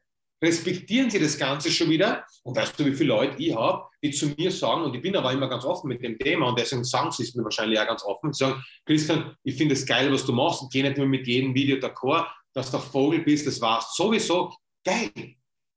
respektieren 0.47 1.11
sie 1.11 1.19
das 1.19 1.37
Ganze 1.37 1.71
schon 1.71 1.91
wieder. 1.91 2.25
Und 2.43 2.57
weißt 2.57 2.79
du, 2.79 2.87
wie 2.87 2.95
viele 2.95 3.09
Leute 3.09 3.43
ich 3.43 3.55
habe, 3.55 3.85
die 4.03 4.11
zu 4.11 4.29
mir 4.39 4.51
sagen, 4.51 4.83
und 4.83 4.95
ich 4.95 5.03
bin 5.03 5.17
aber 5.17 5.33
immer 5.33 5.49
ganz 5.49 5.65
offen 5.65 5.89
mit 5.89 6.03
dem 6.03 6.19
Thema 6.19 6.49
und 6.49 6.59
deswegen 6.59 6.85
sagen 6.85 7.11
sie 7.11 7.25
es 7.25 7.35
mir 7.35 7.45
wahrscheinlich 7.45 7.79
auch 7.79 7.87
ganz 7.87 8.05
offen, 8.05 8.33
sagen, 8.33 8.63
Christian, 8.85 9.37
ich 9.43 9.57
finde 9.57 9.75
es 9.75 9.85
geil, 9.85 10.13
was 10.13 10.25
du 10.25 10.33
machst 10.33 10.63
und 10.63 10.73
gehe 10.73 10.85
nicht 10.85 10.97
mehr 10.97 11.07
mit 11.07 11.27
jedem 11.27 11.55
Video 11.55 11.77
d'accord, 11.77 12.27
dass 12.55 12.71
du 12.71 12.79
Vogel 12.79 13.21
bist, 13.21 13.47
das 13.47 13.61
war's. 13.61 13.95
Sowieso 13.97 14.55
geil. 14.85 15.11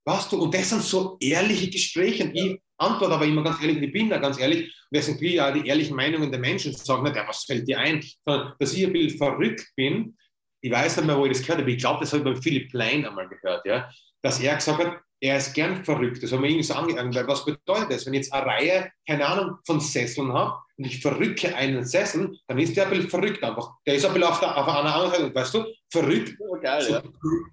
Weißt 0.06 0.32
du, 0.32 0.42
und 0.42 0.54
das 0.54 0.70
sind 0.70 0.82
so 0.82 1.18
ehrliche 1.20 1.70
Gespräche 1.70 2.24
und 2.24 2.36
ich 2.36 2.60
antworte 2.78 3.14
aber 3.14 3.26
immer 3.26 3.44
ganz 3.44 3.62
ehrlich, 3.62 3.82
ich 3.82 3.92
bin 3.92 4.10
da 4.10 4.18
ganz 4.18 4.40
ehrlich, 4.40 4.64
und 4.64 4.96
deswegen 4.96 5.20
will 5.20 5.34
ja 5.34 5.52
die 5.52 5.68
ehrlichen 5.68 5.96
Meinungen 5.96 6.32
der 6.32 6.40
Menschen 6.40 6.74
sagen 6.74 7.04
nicht, 7.04 7.16
ja, 7.16 7.28
was 7.28 7.44
fällt 7.44 7.68
dir 7.68 7.80
ein, 7.80 8.04
sondern 8.26 8.54
dass 8.58 8.74
ich 8.74 8.86
ein 8.86 8.94
bisschen 8.94 9.18
verrückt 9.18 9.68
bin, 9.76 10.18
ich 10.62 10.72
weiß 10.72 10.98
nicht 10.98 11.06
mehr, 11.06 11.18
wo 11.18 11.26
ich 11.26 11.34
das 11.34 11.42
gehört 11.42 11.60
habe, 11.60 11.72
ich 11.72 11.78
glaube, 11.78 12.00
das 12.02 12.12
habe 12.12 12.20
ich 12.20 12.34
beim 12.34 12.42
Philipp 12.42 12.72
Plein 12.72 13.06
einmal 13.06 13.28
gehört, 13.30 13.66
ja, 13.66 13.90
dass 14.22 14.40
er 14.40 14.56
gesagt 14.56 14.84
hat, 14.84 15.02
er 15.22 15.38
ist 15.38 15.54
gern 15.54 15.84
verrückt. 15.84 16.24
Das 16.24 16.32
haben 16.32 16.44
wir 16.44 16.50
irgendwie 16.50 16.64
so 16.64 16.74
angegangen, 16.74 17.14
weil 17.14 17.28
was 17.28 17.44
bedeutet 17.44 17.92
das? 17.92 18.06
Wenn 18.06 18.14
ich 18.14 18.22
jetzt 18.22 18.34
eine 18.34 18.46
Reihe, 18.46 18.92
keine 19.06 19.26
Ahnung, 19.26 19.58
von 19.66 19.80
Sesseln 19.80 20.32
habe 20.32 20.58
und 20.78 20.86
ich 20.86 21.02
verrücke 21.02 21.54
einen 21.56 21.84
Sessel, 21.84 22.38
dann 22.48 22.60
ist 22.60 22.76
der 22.78 22.86
ein 22.86 22.92
bisschen 22.92 23.10
verrückt 23.10 23.44
einfach. 23.44 23.72
Der 23.86 23.96
ist 23.96 24.06
ein 24.06 24.14
bisschen 24.14 24.30
auf, 24.30 24.40
der, 24.40 24.58
auf 24.58 24.68
einer 24.68 24.96
anderen 24.96 25.24
Seite, 25.24 25.36
weißt 25.36 25.54
du, 25.56 25.66
verrückt, 25.92 26.36
oh, 26.40 26.58
geil, 26.62 26.82
so 26.82 26.94
ja. 26.94 27.04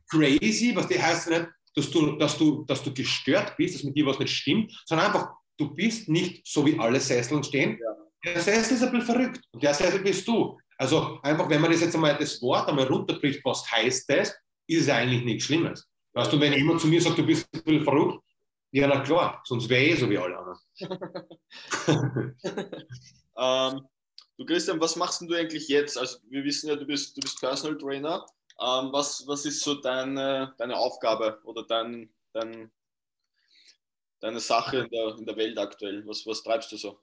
crazy, 0.08 0.76
was 0.76 0.86
die 0.86 1.02
heißt 1.02 1.30
nicht, 1.30 1.46
dass 1.74 1.90
du, 1.90 2.16
dass, 2.16 2.38
du, 2.38 2.64
dass 2.64 2.82
du 2.82 2.94
gestört 2.94 3.56
bist, 3.56 3.74
dass 3.74 3.82
mit 3.82 3.96
dir 3.96 4.06
was 4.06 4.18
nicht 4.18 4.32
stimmt, 4.32 4.72
sondern 4.86 5.08
einfach, 5.08 5.28
du 5.58 5.74
bist 5.74 6.08
nicht 6.08 6.46
so 6.46 6.64
wie 6.64 6.78
alle 6.78 7.00
Sesseln 7.00 7.42
stehen. 7.42 7.78
Ja. 7.82 8.32
Der 8.32 8.40
Sessel 8.40 8.76
ist 8.76 8.82
ein 8.82 8.92
bisschen 8.92 9.06
verrückt 9.06 9.40
und 9.52 9.62
der 9.62 9.74
Sessel 9.74 10.00
bist 10.00 10.26
du. 10.26 10.56
Also 10.78 11.18
einfach, 11.22 11.48
wenn 11.48 11.60
man 11.60 11.70
das 11.70 11.80
jetzt 11.80 11.94
einmal 11.94 12.16
das 12.16 12.40
Wort 12.42 12.68
einmal 12.68 12.86
runterbricht, 12.86 13.40
was 13.44 13.70
heißt 13.70 14.08
das, 14.10 14.36
ist 14.68 14.82
es 14.82 14.88
eigentlich 14.88 15.24
nichts 15.24 15.44
Schlimmes. 15.44 15.88
Weißt 16.16 16.32
du, 16.32 16.40
wenn 16.40 16.54
jemand 16.54 16.80
zu 16.80 16.86
mir 16.86 17.02
sagt, 17.02 17.18
du 17.18 17.26
bist 17.26 17.46
ein 17.52 17.62
bisschen 17.62 17.84
verrückt, 17.84 18.24
ja, 18.70 18.86
na 18.86 19.00
klar, 19.00 19.42
sonst 19.44 19.68
wäre 19.68 19.84
ich 19.84 19.90
eh 19.90 19.96
so 19.96 20.08
wie 20.08 20.16
alle 20.16 20.38
anderen. 20.38 20.58
ähm, 23.36 23.86
du 24.38 24.46
Christian, 24.46 24.80
was 24.80 24.96
machst 24.96 25.20
du 25.20 25.34
eigentlich 25.34 25.68
jetzt? 25.68 25.98
Also 25.98 26.16
wir 26.30 26.42
wissen 26.42 26.70
ja, 26.70 26.76
du 26.76 26.86
bist, 26.86 27.18
du 27.18 27.20
bist 27.20 27.38
Personal 27.38 27.76
Trainer. 27.76 28.24
Ähm, 28.58 28.88
was, 28.92 29.26
was 29.26 29.44
ist 29.44 29.60
so 29.60 29.74
deine, 29.74 30.54
deine 30.56 30.78
Aufgabe 30.78 31.38
oder 31.44 31.64
dein, 31.64 32.08
dein, 32.32 32.70
deine 34.20 34.40
Sache 34.40 34.78
in 34.78 34.88
der, 34.88 35.18
in 35.18 35.26
der 35.26 35.36
Welt 35.36 35.58
aktuell? 35.58 36.02
Was, 36.06 36.24
was 36.24 36.42
treibst 36.42 36.72
du 36.72 36.78
so? 36.78 36.98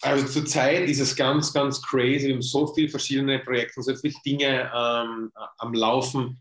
Also 0.00 0.26
zurzeit 0.26 0.88
ist 0.88 1.00
es 1.00 1.14
ganz, 1.14 1.52
ganz 1.52 1.82
crazy. 1.82 2.28
Wir 2.28 2.36
haben 2.36 2.42
so 2.42 2.66
viele 2.68 2.88
verschiedene 2.88 3.38
Projekte, 3.40 3.82
so 3.82 3.94
viele 3.94 4.14
Dinge 4.24 4.72
ähm, 4.74 5.30
am 5.58 5.74
Laufen. 5.74 6.40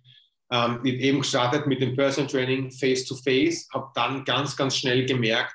Ähm, 0.52 0.80
ich 0.84 0.96
eben 0.96 1.20
gestartet 1.20 1.68
mit 1.68 1.82
dem 1.82 1.96
Personal 1.96 2.30
Training 2.30 2.72
Face-to-Face, 2.72 3.68
habe 3.74 3.91
dann 3.96 4.24
ganz, 4.24 4.56
ganz 4.56 4.78
schnell 4.78 5.06
gemerkt, 5.06 5.54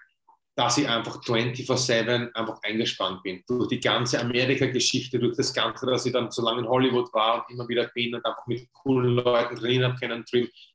dass 0.56 0.78
ich 0.78 0.88
einfach 0.88 1.22
24-7 1.22 2.32
einfach 2.34 2.58
eingespannt 2.62 3.22
bin. 3.22 3.42
Durch 3.46 3.68
die 3.68 3.80
ganze 3.80 4.20
Amerika-Geschichte, 4.20 5.18
durch 5.18 5.36
das 5.36 5.54
Ganze, 5.54 5.86
dass 5.86 6.04
ich 6.04 6.12
dann 6.12 6.30
so 6.30 6.42
lange 6.42 6.60
in 6.60 6.68
Hollywood 6.68 7.12
war 7.14 7.36
und 7.36 7.54
immer 7.54 7.68
wieder 7.68 7.88
bin 7.94 8.14
und 8.14 8.24
einfach 8.24 8.46
mit 8.46 8.70
coolen 8.72 9.14
Leuten 9.14 9.56
trainiert 9.56 9.84
habe 9.84 9.98
können, 9.98 10.24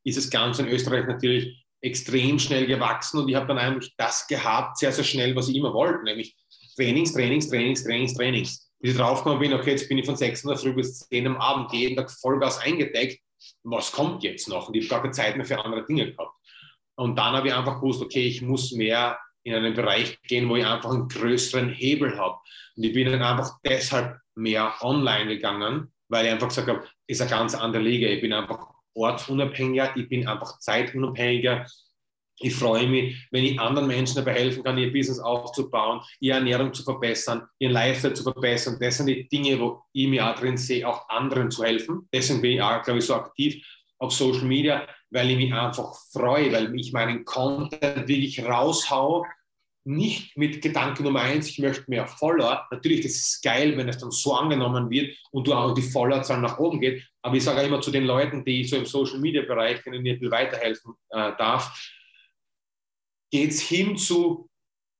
ist 0.02 0.18
das 0.18 0.30
Ganze 0.30 0.62
in 0.62 0.68
Österreich 0.68 1.06
natürlich 1.06 1.64
extrem 1.82 2.38
schnell 2.38 2.66
gewachsen 2.66 3.20
und 3.20 3.28
ich 3.28 3.36
habe 3.36 3.46
dann 3.46 3.58
eigentlich 3.58 3.94
das 3.96 4.26
gehabt, 4.26 4.78
sehr, 4.78 4.92
sehr 4.92 5.04
schnell, 5.04 5.36
was 5.36 5.48
ich 5.48 5.56
immer 5.56 5.72
wollte, 5.72 6.02
nämlich 6.04 6.34
Trainings, 6.74 7.12
Trainings, 7.12 7.48
Trainings, 7.48 7.84
Trainings, 7.84 8.14
Trainings. 8.14 8.72
Bis 8.80 8.92
ich 8.92 8.96
draufgekommen 8.96 9.38
bin, 9.38 9.52
okay, 9.52 9.70
jetzt 9.70 9.88
bin 9.88 9.98
ich 9.98 10.06
von 10.06 10.16
6 10.16 10.44
Uhr 10.46 10.56
früh 10.56 10.72
bis 10.72 11.00
10 11.08 11.26
Uhr 11.26 11.34
am 11.34 11.40
Abend 11.40 11.72
jeden 11.72 11.96
Tag 11.96 12.10
Vollgas 12.10 12.58
eingedeckt 12.58 13.20
was 13.62 13.92
kommt 13.92 14.22
jetzt 14.22 14.48
noch? 14.48 14.68
Und 14.68 14.76
ich 14.76 14.84
habe 14.84 14.90
gar 14.90 15.02
keine 15.02 15.12
Zeit 15.12 15.36
mehr 15.36 15.46
für 15.46 15.62
andere 15.64 15.84
Dinge 15.84 16.12
gehabt. 16.12 16.32
Und 16.96 17.16
dann 17.16 17.34
habe 17.34 17.48
ich 17.48 17.54
einfach 17.54 17.76
gewusst, 17.80 18.02
okay, 18.02 18.26
ich 18.26 18.42
muss 18.42 18.72
mehr 18.72 19.18
in 19.42 19.54
einen 19.54 19.74
Bereich 19.74 20.20
gehen, 20.22 20.48
wo 20.48 20.56
ich 20.56 20.66
einfach 20.66 20.90
einen 20.90 21.08
größeren 21.08 21.68
Hebel 21.68 22.18
habe. 22.18 22.38
Und 22.76 22.82
ich 22.82 22.92
bin 22.92 23.10
dann 23.10 23.22
einfach 23.22 23.58
deshalb 23.64 24.18
mehr 24.34 24.74
online 24.80 25.28
gegangen, 25.28 25.92
weil 26.08 26.26
ich 26.26 26.32
einfach 26.32 26.48
gesagt 26.48 26.68
habe, 26.68 26.84
ist 27.06 27.20
eine 27.20 27.30
ganz 27.30 27.54
andere 27.54 27.82
Liga. 27.82 28.08
Ich 28.08 28.20
bin 28.20 28.32
einfach 28.32 28.66
ortsunabhängiger, 28.94 29.96
ich 29.96 30.08
bin 30.08 30.26
einfach 30.26 30.58
zeitunabhängiger 30.58 31.66
ich 32.38 32.54
freue 32.54 32.86
mich, 32.86 33.26
wenn 33.30 33.44
ich 33.44 33.58
anderen 33.58 33.88
Menschen 33.88 34.16
dabei 34.16 34.34
helfen 34.34 34.62
kann, 34.62 34.76
ihr 34.76 34.92
Business 34.92 35.18
aufzubauen, 35.18 36.00
ihre 36.20 36.38
Ernährung 36.38 36.72
zu 36.72 36.82
verbessern, 36.82 37.46
ihren 37.58 37.72
Lifestyle 37.72 38.14
zu 38.14 38.22
verbessern. 38.24 38.76
Das 38.78 38.98
sind 38.98 39.06
die 39.06 39.26
Dinge, 39.28 39.58
wo 39.58 39.82
ich 39.92 40.06
mir 40.06 40.28
auch 40.28 40.34
drin 40.34 40.56
sehe, 40.56 40.86
auch 40.86 41.08
anderen 41.08 41.50
zu 41.50 41.64
helfen. 41.64 42.08
Deswegen 42.12 42.42
bin 42.42 42.52
ich 42.52 42.62
auch, 42.62 42.82
glaube 42.82 42.98
ich, 42.98 43.06
so 43.06 43.14
aktiv 43.14 43.64
auf 43.98 44.12
Social 44.12 44.44
Media, 44.44 44.86
weil 45.10 45.30
ich 45.30 45.36
mich 45.36 45.54
einfach 45.54 45.94
freue, 46.12 46.52
weil 46.52 46.74
ich 46.78 46.92
meinen 46.92 47.24
Content 47.24 48.06
wirklich 48.06 48.44
raushaue. 48.44 49.24
Nicht 49.88 50.36
mit 50.36 50.60
Gedanke 50.60 51.04
Nummer 51.04 51.20
eins, 51.20 51.48
ich 51.48 51.60
möchte 51.60 51.84
mehr 51.88 52.08
Follower. 52.08 52.66
Natürlich, 52.72 53.02
das 53.02 53.12
ist 53.12 53.42
geil, 53.42 53.76
wenn 53.76 53.88
es 53.88 53.98
dann 53.98 54.10
so 54.10 54.34
angenommen 54.34 54.90
wird 54.90 55.16
und 55.30 55.46
du 55.46 55.54
auch 55.54 55.72
die 55.74 55.82
Followerzahl 55.82 56.40
nach 56.40 56.58
oben 56.58 56.80
geht. 56.80 57.06
Aber 57.22 57.36
ich 57.36 57.44
sage 57.44 57.62
immer 57.62 57.80
zu 57.80 57.92
den 57.92 58.04
Leuten, 58.04 58.44
die 58.44 58.62
ich 58.62 58.70
so 58.70 58.76
im 58.76 58.84
Social 58.84 59.20
Media 59.20 59.42
Bereich, 59.42 59.82
denen 59.84 60.04
ich 60.04 60.20
ein 60.20 60.30
weiterhelfen 60.30 60.94
äh, 61.10 61.30
darf, 61.38 61.72
geht 63.36 63.50
es 63.50 63.60
hin 63.60 63.98
zu, 63.98 64.48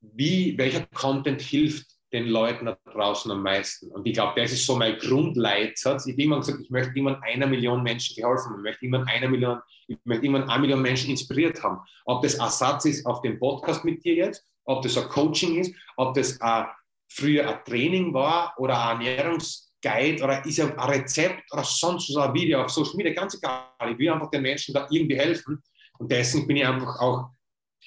wie, 0.00 0.58
welcher 0.58 0.86
Content 0.92 1.40
hilft 1.40 1.86
den 2.12 2.26
Leuten 2.26 2.66
da 2.66 2.76
draußen 2.92 3.30
am 3.30 3.42
meisten. 3.42 3.90
Und 3.90 4.06
ich 4.06 4.12
glaube, 4.12 4.38
das 4.38 4.52
ist 4.52 4.66
so 4.66 4.76
mein 4.76 4.98
Grundleitsatz. 4.98 6.06
Ich 6.06 6.12
habe 6.12 6.22
immer 6.22 6.38
gesagt, 6.40 6.60
ich 6.60 6.70
möchte 6.70 6.92
irgendwann 6.94 7.22
einer 7.22 7.46
Million 7.46 7.82
Menschen 7.82 8.14
geholfen 8.14 8.50
haben. 8.50 8.58
Ich 8.58 8.64
möchte 8.64 8.84
irgendwann 8.84 9.08
einer 9.08 9.28
Million, 9.28 9.58
ich 9.88 9.96
möchte 10.04 10.26
irgendwann 10.26 10.50
eine 10.50 10.60
Million 10.60 10.82
Menschen 10.82 11.10
inspiriert 11.10 11.62
haben. 11.62 11.78
Ob 12.04 12.22
das 12.22 12.34
Ersatz 12.34 12.84
ist 12.84 13.06
auf 13.06 13.22
dem 13.22 13.38
Podcast 13.38 13.84
mit 13.86 14.04
dir 14.04 14.14
jetzt, 14.14 14.44
ob 14.64 14.82
das 14.82 14.98
ein 14.98 15.08
Coaching 15.08 15.56
ist, 15.58 15.74
ob 15.96 16.14
das 16.14 16.38
ein, 16.40 16.66
früher 17.08 17.48
ein 17.48 17.64
Training 17.64 18.12
war 18.12 18.54
oder 18.58 18.88
ein 18.88 19.00
Ernährungsguide 19.00 20.22
oder 20.22 20.44
ist 20.44 20.60
ein 20.60 20.78
Rezept 20.78 21.42
oder 21.52 21.64
sonst 21.64 22.08
so 22.08 22.20
ein 22.20 22.34
Video 22.34 22.60
auf 22.60 22.70
Social 22.70 22.96
Media, 22.96 23.14
ganz 23.14 23.34
egal. 23.34 23.64
Ich 23.90 23.98
will 23.98 24.10
einfach 24.10 24.30
den 24.30 24.42
Menschen 24.42 24.74
da 24.74 24.86
irgendwie 24.90 25.16
helfen. 25.16 25.62
Und 25.98 26.12
deswegen 26.12 26.46
bin 26.46 26.58
ich 26.58 26.66
einfach 26.66 27.00
auch 27.00 27.30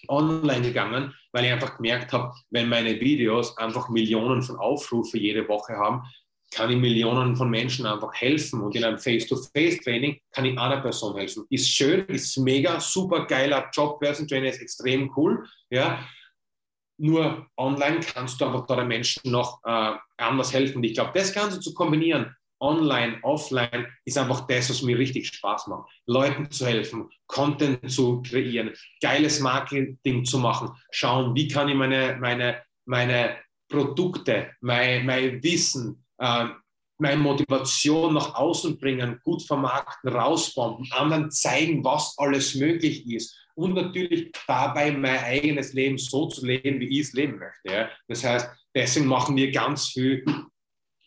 online 0.07 0.61
gegangen, 0.61 1.13
weil 1.31 1.45
ich 1.45 1.51
einfach 1.51 1.77
gemerkt 1.77 2.13
habe, 2.13 2.33
wenn 2.49 2.69
meine 2.69 2.99
Videos 2.99 3.57
einfach 3.57 3.89
Millionen 3.89 4.41
von 4.41 4.57
Aufrufe 4.57 5.17
jede 5.17 5.47
Woche 5.47 5.73
haben, 5.73 6.03
kann 6.51 6.71
ich 6.71 6.77
Millionen 6.77 7.35
von 7.35 7.49
Menschen 7.49 7.85
einfach 7.85 8.13
helfen. 8.13 8.61
Und 8.61 8.75
in 8.75 8.83
einem 8.83 8.97
Face-to-Face-Training 8.97 10.19
kann 10.31 10.45
ich 10.45 10.57
einer 10.57 10.81
Person 10.81 11.15
helfen. 11.15 11.45
Ist 11.49 11.69
schön, 11.69 12.05
ist 12.07 12.37
mega, 12.37 12.79
super 12.79 13.25
geiler 13.25 13.69
Job. 13.71 13.99
Person 13.99 14.27
Trainer 14.27 14.49
ist 14.49 14.61
extrem 14.61 15.11
cool. 15.15 15.45
Ja. 15.69 16.03
Nur 16.97 17.47
online 17.55 17.99
kannst 18.01 18.41
du 18.41 18.45
einfach 18.45 18.65
da 18.65 18.75
den 18.77 18.87
Menschen 18.87 19.31
noch 19.31 19.61
äh, 19.63 19.93
anders 20.17 20.53
helfen. 20.53 20.77
Und 20.77 20.83
ich 20.83 20.95
glaube, 20.95 21.11
das 21.13 21.33
Ganze 21.33 21.59
zu 21.59 21.73
kombinieren, 21.73 22.35
online, 22.59 23.19
offline, 23.23 23.87
ist 24.05 24.17
einfach 24.17 24.47
das, 24.47 24.69
was 24.69 24.81
mir 24.81 24.97
richtig 24.97 25.27
Spaß 25.27 25.67
macht. 25.67 25.89
Leuten 26.05 26.49
zu 26.51 26.65
helfen, 26.65 27.09
Content 27.27 27.91
zu 27.91 28.21
kreieren, 28.21 28.71
geiles 29.01 29.39
Marketing 29.39 30.25
zu 30.25 30.39
machen, 30.39 30.71
schauen, 30.91 31.35
wie 31.35 31.47
kann 31.47 31.69
ich 31.69 31.75
meine, 31.75 32.17
meine, 32.19 32.61
meine 32.85 33.37
Produkte, 33.69 34.51
mein, 34.61 35.05
mein 35.05 35.41
Wissen, 35.43 36.05
äh, 36.17 36.47
meine 36.97 37.21
Motivation 37.21 38.13
nach 38.13 38.35
außen 38.35 38.77
bringen, 38.77 39.19
gut 39.23 39.41
vermarkten, 39.43 40.11
rausbomben, 40.11 40.91
anderen 40.91 41.31
zeigen, 41.31 41.83
was 41.83 42.13
alles 42.17 42.55
möglich 42.55 43.07
ist 43.09 43.35
und 43.59 43.73
natürlich 43.73 44.31
dabei 44.47 44.91
mein 44.91 45.19
eigenes 45.19 45.73
Leben 45.73 45.97
so 45.97 46.27
zu 46.27 46.45
leben, 46.45 46.79
wie 46.79 46.99
ich 46.99 47.07
es 47.07 47.13
leben 47.13 47.37
möchte. 47.37 47.71
Ja. 47.71 47.89
Das 48.07 48.23
heißt, 48.23 48.49
deswegen 48.73 49.07
machen 49.07 49.35
wir 49.35 49.51
ganz 49.51 49.89
viel 49.89 50.23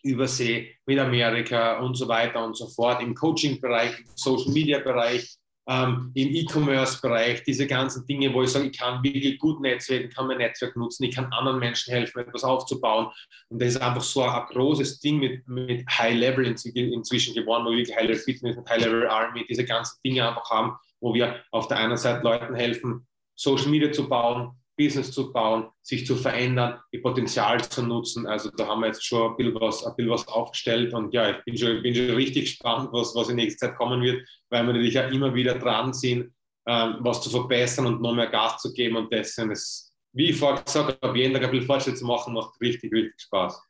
Übersee, 0.03 0.75
mit 0.85 0.99
Amerika 0.99 1.79
und 1.79 1.95
so 1.95 2.07
weiter 2.07 2.43
und 2.43 2.57
so 2.57 2.67
fort, 2.67 3.01
im 3.01 3.15
Coaching-Bereich, 3.15 3.99
im 3.99 4.05
Social-Media-Bereich, 4.15 5.37
ähm, 5.67 6.11
im 6.13 6.35
E-Commerce-Bereich, 6.35 7.43
diese 7.43 7.65
ganzen 7.67 8.05
Dinge, 8.05 8.33
wo 8.33 8.43
ich 8.43 8.49
sage, 8.49 8.67
ich 8.67 8.77
kann 8.77 9.01
wirklich 9.01 9.39
gut 9.39 9.61
netzwerken, 9.61 10.09
kann 10.09 10.27
mein 10.27 10.39
Netzwerk 10.39 10.75
nutzen, 10.75 11.03
ich 11.03 11.15
kann 11.15 11.31
anderen 11.31 11.59
Menschen 11.59 11.93
helfen, 11.93 12.19
etwas 12.19 12.43
aufzubauen. 12.43 13.07
Und 13.49 13.61
das 13.61 13.69
ist 13.69 13.81
einfach 13.81 14.01
so 14.01 14.23
ein 14.23 14.45
großes 14.47 14.99
Ding 14.99 15.19
mit, 15.19 15.47
mit 15.47 15.87
High-Level 15.89 16.45
inzwischen 16.45 17.33
geworden, 17.33 17.65
wo 17.65 17.69
wir 17.69 17.77
wirklich 17.77 17.95
High-Level 17.95 18.21
Fitness 18.21 18.57
und 18.57 18.69
High-Level 18.69 19.07
Army 19.07 19.45
diese 19.47 19.63
ganzen 19.63 19.97
Dinge 20.05 20.27
einfach 20.27 20.49
haben, 20.49 20.75
wo 20.99 21.13
wir 21.13 21.41
auf 21.51 21.67
der 21.67 21.77
einen 21.77 21.97
Seite 21.97 22.23
Leuten 22.23 22.55
helfen, 22.55 23.07
Social 23.35 23.67
Media 23.67 23.91
zu 23.91 24.07
bauen, 24.09 24.51
Business 24.75 25.11
zu 25.11 25.31
bauen, 25.31 25.69
sich 25.81 26.05
zu 26.05 26.15
verändern, 26.15 26.79
ihr 26.91 27.01
Potenzial 27.01 27.63
zu 27.63 27.83
nutzen. 27.83 28.25
Also 28.25 28.49
da 28.49 28.67
haben 28.67 28.81
wir 28.81 28.87
jetzt 28.87 29.05
schon 29.05 29.31
ein 29.31 29.37
bisschen 29.37 29.55
was, 29.55 29.85
ein 29.85 29.95
bisschen 29.95 30.11
was 30.11 30.27
aufgestellt 30.27 30.93
und 30.93 31.13
ja, 31.13 31.29
ich 31.29 31.43
bin 31.43 31.57
schon, 31.57 31.81
bin 31.83 31.93
schon 31.93 32.11
richtig 32.11 32.45
gespannt, 32.45 32.89
was, 32.91 33.13
was 33.15 33.29
in 33.29 33.35
nächster 33.35 33.67
Zeit 33.67 33.77
kommen 33.77 34.01
wird, 34.01 34.27
weil 34.49 34.63
wir 34.63 34.73
natürlich 34.73 34.95
ja 34.95 35.07
immer 35.07 35.33
wieder 35.33 35.59
dran 35.59 35.93
sind, 35.93 36.33
ähm, 36.67 36.97
was 36.99 37.21
zu 37.21 37.29
verbessern 37.29 37.85
und 37.85 38.01
noch 38.01 38.13
mehr 38.13 38.27
Gas 38.27 38.61
zu 38.61 38.73
geben 38.73 38.95
und 38.95 39.13
und 39.13 39.51
das 39.51 39.93
wie 40.13 40.29
ich 40.29 40.37
vorher 40.37 40.63
gesagt 40.63 41.01
habe, 41.01 41.17
jeden 41.17 41.33
Tag 41.33 41.43
ein 41.43 41.51
bisschen 41.51 41.65
Fortschritt 41.65 41.97
zu 41.97 42.05
machen, 42.05 42.33
macht 42.33 42.59
richtig, 42.61 42.93
richtig 42.93 43.19
Spaß. 43.19 43.61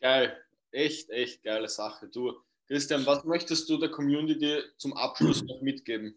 Geil, 0.00 0.40
echt, 0.70 1.10
echt 1.10 1.42
geile 1.42 1.68
Sache. 1.68 2.08
Du, 2.08 2.34
Christian, 2.68 3.04
was 3.04 3.24
möchtest 3.24 3.68
du 3.68 3.78
der 3.78 3.90
Community 3.90 4.62
zum 4.76 4.96
Abschluss 4.96 5.42
noch 5.42 5.60
mitgeben? 5.60 6.14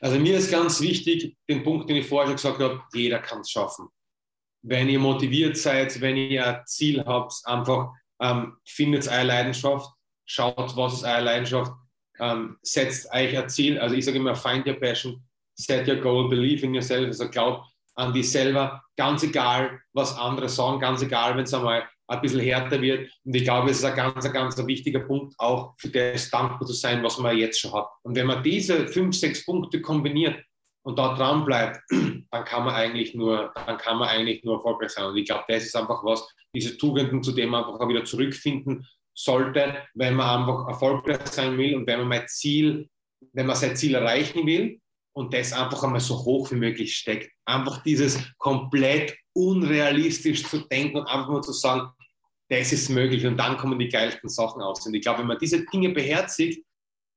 Also 0.00 0.18
mir 0.18 0.38
ist 0.38 0.50
ganz 0.50 0.80
wichtig, 0.80 1.36
den 1.48 1.62
Punkt, 1.62 1.88
den 1.88 1.96
ich 1.96 2.06
vorher 2.06 2.28
schon 2.28 2.36
gesagt 2.36 2.60
habe, 2.60 2.82
jeder 2.92 3.18
kann 3.18 3.40
es 3.40 3.50
schaffen. 3.50 3.88
Wenn 4.62 4.88
ihr 4.88 4.98
motiviert 4.98 5.56
seid, 5.56 6.00
wenn 6.00 6.16
ihr 6.16 6.46
ein 6.46 6.66
Ziel 6.66 7.04
habt, 7.04 7.34
einfach 7.44 7.92
ähm, 8.20 8.56
findet 8.64 9.08
eure 9.08 9.24
Leidenschaft, 9.24 9.90
schaut, 10.24 10.76
was 10.76 10.94
ist 10.94 11.04
eure 11.04 11.22
Leidenschaft, 11.22 11.72
ähm, 12.20 12.58
setzt 12.62 13.12
euch 13.12 13.36
ein 13.36 13.48
Ziel. 13.48 13.78
Also 13.78 13.94
ich 13.94 14.04
sage 14.04 14.18
immer, 14.18 14.34
find 14.34 14.66
your 14.66 14.74
passion, 14.74 15.22
set 15.54 15.88
your 15.88 15.96
goal, 15.96 16.28
believe 16.28 16.64
in 16.64 16.74
yourself. 16.74 17.06
Also 17.06 17.28
glaubt 17.28 17.68
an 17.94 18.12
dich 18.12 18.30
selber, 18.30 18.82
ganz 18.96 19.22
egal, 19.22 19.80
was 19.92 20.16
andere 20.16 20.48
sagen, 20.48 20.80
ganz 20.80 21.02
egal, 21.02 21.36
wenn 21.36 21.44
es 21.44 21.54
einmal 21.54 21.88
ein 22.08 22.20
bisschen 22.22 22.40
härter 22.40 22.80
wird. 22.80 23.10
Und 23.24 23.36
ich 23.36 23.44
glaube, 23.44 23.70
es 23.70 23.78
ist 23.78 23.84
ein 23.84 23.94
ganz, 23.94 24.32
ganz 24.32 24.66
wichtiger 24.66 25.00
Punkt, 25.00 25.34
auch 25.38 25.74
für 25.78 25.88
das 25.88 26.30
dankbar 26.30 26.66
zu 26.66 26.72
sein, 26.72 27.02
was 27.02 27.18
man 27.18 27.36
jetzt 27.36 27.60
schon 27.60 27.72
hat. 27.72 27.86
Und 28.02 28.16
wenn 28.16 28.26
man 28.26 28.42
diese 28.42 28.88
fünf, 28.88 29.14
sechs 29.14 29.44
Punkte 29.44 29.80
kombiniert 29.80 30.42
und 30.82 30.98
da 30.98 31.14
dran 31.14 31.44
bleibt, 31.44 31.80
dann 31.90 32.44
kann 32.44 32.64
man 32.64 32.74
eigentlich 32.74 33.14
nur, 33.14 33.52
dann 33.66 33.76
kann 33.76 33.98
man 33.98 34.08
eigentlich 34.08 34.42
nur 34.42 34.56
erfolgreich 34.56 34.90
sein. 34.90 35.04
Und 35.04 35.16
ich 35.16 35.26
glaube, 35.26 35.44
das 35.48 35.64
ist 35.64 35.76
einfach 35.76 36.02
was, 36.02 36.26
diese 36.54 36.76
Tugenden, 36.78 37.22
zu 37.22 37.32
denen 37.32 37.50
man 37.50 37.64
einfach 37.64 37.78
auch 37.78 37.88
wieder 37.88 38.04
zurückfinden 38.04 38.86
sollte, 39.14 39.76
wenn 39.94 40.14
man 40.14 40.40
einfach 40.40 40.66
erfolgreich 40.68 41.26
sein 41.26 41.58
will 41.58 41.76
und 41.76 41.86
wenn 41.86 42.00
man 42.00 42.08
mein 42.08 42.28
Ziel, 42.28 42.88
wenn 43.32 43.46
man 43.46 43.56
sein 43.56 43.76
Ziel 43.76 43.94
erreichen 43.94 44.46
will 44.46 44.80
und 45.12 45.34
das 45.34 45.52
einfach 45.52 45.82
einmal 45.82 46.00
so 46.00 46.16
hoch 46.24 46.50
wie 46.52 46.56
möglich 46.56 46.96
steckt. 46.96 47.30
Einfach 47.44 47.82
dieses 47.82 48.18
komplett 48.38 49.16
unrealistisch 49.34 50.44
zu 50.44 50.60
denken 50.68 50.98
und 50.98 51.06
einfach 51.06 51.28
nur 51.28 51.42
zu 51.42 51.52
sagen, 51.52 51.90
das 52.48 52.72
ist 52.72 52.88
möglich 52.88 53.26
und 53.26 53.36
dann 53.36 53.56
kommen 53.56 53.78
die 53.78 53.88
geilsten 53.88 54.28
Sachen 54.28 54.62
aus. 54.62 54.86
Und 54.86 54.94
ich 54.94 55.02
glaube, 55.02 55.20
wenn 55.20 55.26
man 55.26 55.38
diese 55.38 55.64
Dinge 55.66 55.90
beherzigt, 55.90 56.64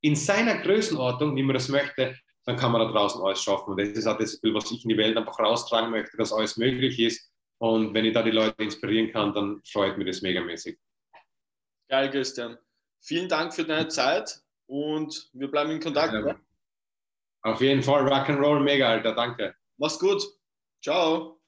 in 0.01 0.15
seiner 0.15 0.57
Größenordnung, 0.61 1.35
wie 1.35 1.43
man 1.43 1.53
das 1.53 1.69
möchte, 1.69 2.17
dann 2.45 2.57
kann 2.57 2.71
man 2.71 2.81
da 2.81 2.91
draußen 2.91 3.21
alles 3.21 3.41
schaffen. 3.41 3.71
Und 3.71 3.79
das 3.79 3.89
ist 3.89 4.07
auch 4.07 4.17
das, 4.17 4.39
was 4.43 4.71
ich 4.71 4.83
in 4.83 4.89
die 4.89 4.97
Welt 4.97 5.15
einfach 5.15 5.39
raustragen 5.39 5.91
möchte, 5.91 6.17
dass 6.17 6.33
alles 6.33 6.57
möglich 6.57 6.99
ist. 6.99 7.31
Und 7.59 7.93
wenn 7.93 8.05
ich 8.05 8.13
da 8.13 8.23
die 8.23 8.31
Leute 8.31 8.63
inspirieren 8.63 9.11
kann, 9.11 9.33
dann 9.33 9.61
freut 9.63 9.97
mich 9.97 10.07
das 10.07 10.21
megamäßig. 10.23 10.77
Geil, 11.87 12.09
Christian. 12.09 12.57
Vielen 13.03 13.29
Dank 13.29 13.53
für 13.53 13.63
deine 13.63 13.87
Zeit 13.87 14.41
und 14.67 15.29
wir 15.33 15.49
bleiben 15.49 15.71
in 15.71 15.79
Kontakt. 15.79 16.13
Ja, 16.13 16.39
auf 17.43 17.61
jeden 17.61 17.83
Fall 17.83 18.07
Rock'n'Roll 18.07 18.59
mega, 18.59 18.89
Alter. 18.89 19.13
Danke. 19.13 19.55
Mach's 19.77 19.99
gut. 19.99 20.23
Ciao. 20.83 21.40